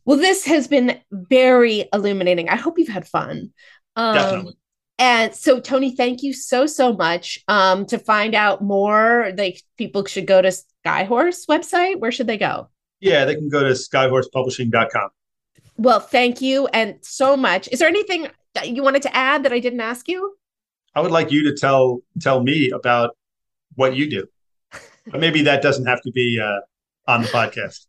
Well, 0.04 0.16
this 0.16 0.44
has 0.46 0.68
been 0.68 0.98
very 1.10 1.88
illuminating. 1.92 2.48
I 2.48 2.56
hope 2.56 2.78
you've 2.78 2.88
had 2.88 3.06
fun. 3.06 3.52
Um, 3.96 4.14
Definitely. 4.14 4.56
And 4.98 5.34
so, 5.34 5.60
Tony, 5.60 5.96
thank 5.96 6.22
you 6.22 6.34
so, 6.34 6.66
so 6.66 6.92
much. 6.92 7.38
Um, 7.48 7.86
to 7.86 7.98
find 7.98 8.34
out 8.34 8.62
more, 8.62 9.32
like 9.36 9.62
people 9.78 10.04
should 10.04 10.26
go 10.26 10.42
to 10.42 10.52
Skyhorse 10.84 11.46
website. 11.48 11.98
Where 11.98 12.12
should 12.12 12.26
they 12.26 12.36
go? 12.36 12.68
Yeah, 13.00 13.24
they 13.24 13.34
can 13.34 13.48
go 13.48 13.60
to 13.62 13.70
skyhorsepublishing.com. 13.70 15.08
Well, 15.78 16.00
thank 16.00 16.42
you 16.42 16.66
and 16.68 16.98
so 17.00 17.34
much. 17.34 17.66
Is 17.72 17.78
there 17.78 17.88
anything 17.88 18.28
you 18.62 18.82
wanted 18.82 19.00
to 19.02 19.16
add 19.16 19.44
that 19.44 19.52
I 19.52 19.58
didn't 19.58 19.80
ask 19.80 20.06
you? 20.06 20.36
I 20.94 21.00
would 21.00 21.10
like 21.10 21.32
you 21.32 21.44
to 21.44 21.56
tell 21.56 22.00
tell 22.20 22.42
me 22.42 22.70
about 22.70 23.16
what 23.76 23.96
you 23.96 24.10
do. 24.10 24.26
but 25.06 25.20
maybe 25.20 25.42
that 25.42 25.62
doesn't 25.62 25.86
have 25.86 26.02
to 26.02 26.12
be 26.12 26.38
uh, 26.38 26.60
on 27.10 27.22
the 27.22 27.28
podcast. 27.28 27.86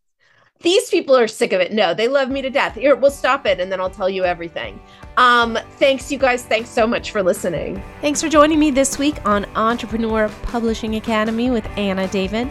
These 0.61 0.89
people 0.89 1.17
are 1.17 1.27
sick 1.27 1.51
of 1.53 1.61
it. 1.61 1.73
No, 1.73 1.93
they 1.93 2.07
love 2.07 2.29
me 2.29 2.41
to 2.41 2.49
death. 2.49 2.75
Here, 2.75 2.95
we'll 2.95 3.11
stop 3.11 3.45
it 3.45 3.59
and 3.59 3.71
then 3.71 3.79
I'll 3.79 3.89
tell 3.89 4.09
you 4.09 4.25
everything. 4.25 4.81
Um, 5.17 5.57
thanks, 5.77 6.11
you 6.11 6.17
guys. 6.17 6.43
Thanks 6.43 6.69
so 6.69 6.85
much 6.87 7.11
for 7.11 7.23
listening. 7.23 7.81
Thanks 8.01 8.21
for 8.21 8.27
joining 8.29 8.59
me 8.59 8.71
this 8.71 8.97
week 8.99 9.15
on 9.25 9.45
Entrepreneur 9.55 10.29
Publishing 10.43 10.95
Academy 10.95 11.49
with 11.49 11.65
Anna 11.77 12.07
David. 12.07 12.49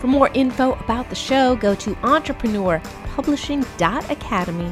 For 0.00 0.08
more 0.08 0.30
info 0.34 0.72
about 0.72 1.08
the 1.10 1.14
show, 1.14 1.54
go 1.56 1.74
to 1.76 1.94
entrepreneurpublishing.academy, 1.96 4.70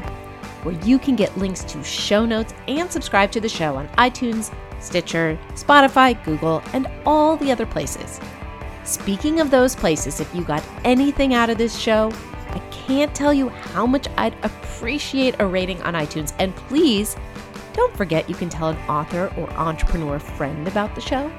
where 0.63 0.75
you 0.85 0.99
can 0.99 1.17
get 1.17 1.37
links 1.39 1.63
to 1.65 1.83
show 1.85 2.25
notes 2.27 2.53
and 2.67 2.91
subscribe 2.91 3.31
to 3.33 3.41
the 3.41 3.49
show 3.49 3.77
on 3.77 3.89
iTunes, 3.91 4.53
Stitcher, 4.81 5.39
Spotify, 5.51 6.21
Google, 6.25 6.63
and 6.73 6.89
all 7.07 7.37
the 7.37 7.53
other 7.53 7.67
places. 7.67 8.19
Speaking 8.85 9.39
of 9.39 9.51
those 9.51 9.77
places, 9.77 10.21
if 10.21 10.35
you 10.35 10.43
got 10.43 10.65
anything 10.85 11.35
out 11.35 11.51
of 11.51 11.59
this 11.59 11.79
show, 11.79 12.11
I 12.53 12.59
can't 12.71 13.15
tell 13.15 13.33
you 13.33 13.49
how 13.49 13.87
much 13.87 14.07
I'd 14.17 14.35
appreciate 14.45 15.37
a 15.39 15.47
rating 15.47 15.81
on 15.83 15.95
iTunes. 15.95 16.35
And 16.39 16.55
please 16.57 17.17
don't 17.73 17.97
forget 17.97 18.29
you 18.29 18.35
can 18.35 18.49
tell 18.49 18.69
an 18.69 18.77
author 18.89 19.33
or 19.37 19.49
entrepreneur 19.51 20.19
friend 20.19 20.67
about 20.67 20.95
the 20.95 21.01
show. 21.01 21.31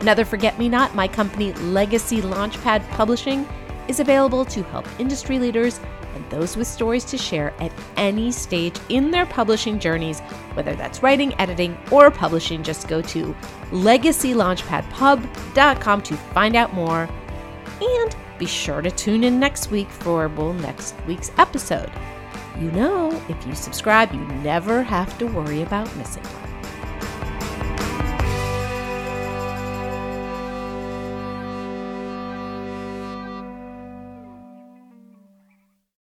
Another 0.00 0.24
Forget 0.24 0.58
Me 0.58 0.68
Not, 0.68 0.94
my 0.94 1.08
company 1.08 1.52
Legacy 1.54 2.20
Launchpad 2.20 2.88
Publishing, 2.90 3.48
is 3.88 4.00
available 4.00 4.44
to 4.44 4.62
help 4.64 4.86
industry 5.00 5.38
leaders 5.38 5.80
and 6.14 6.30
those 6.30 6.56
with 6.56 6.66
stories 6.66 7.04
to 7.04 7.18
share 7.18 7.52
at 7.60 7.70
any 7.96 8.32
stage 8.32 8.78
in 8.88 9.10
their 9.10 9.26
publishing 9.26 9.78
journeys, 9.78 10.20
whether 10.54 10.74
that's 10.74 11.02
writing, 11.02 11.38
editing, 11.40 11.76
or 11.90 12.10
publishing. 12.10 12.62
Just 12.62 12.88
go 12.88 13.02
to 13.02 13.36
legacylaunchpadpub.com 13.70 16.02
to 16.02 16.16
find 16.16 16.56
out 16.56 16.72
more. 16.74 17.08
And 17.80 18.16
be 18.38 18.46
sure 18.46 18.82
to 18.82 18.90
tune 18.90 19.24
in 19.24 19.38
next 19.40 19.70
week 19.70 19.90
for 19.90 20.28
well, 20.28 20.52
next 20.52 20.94
week's 21.06 21.30
episode. 21.38 21.90
You 22.58 22.70
know, 22.72 23.10
if 23.28 23.46
you 23.46 23.54
subscribe, 23.54 24.12
you 24.12 24.24
never 24.42 24.82
have 24.82 25.16
to 25.18 25.26
worry 25.26 25.62
about 25.62 25.94
missing 25.96 26.24
one. 26.24 26.47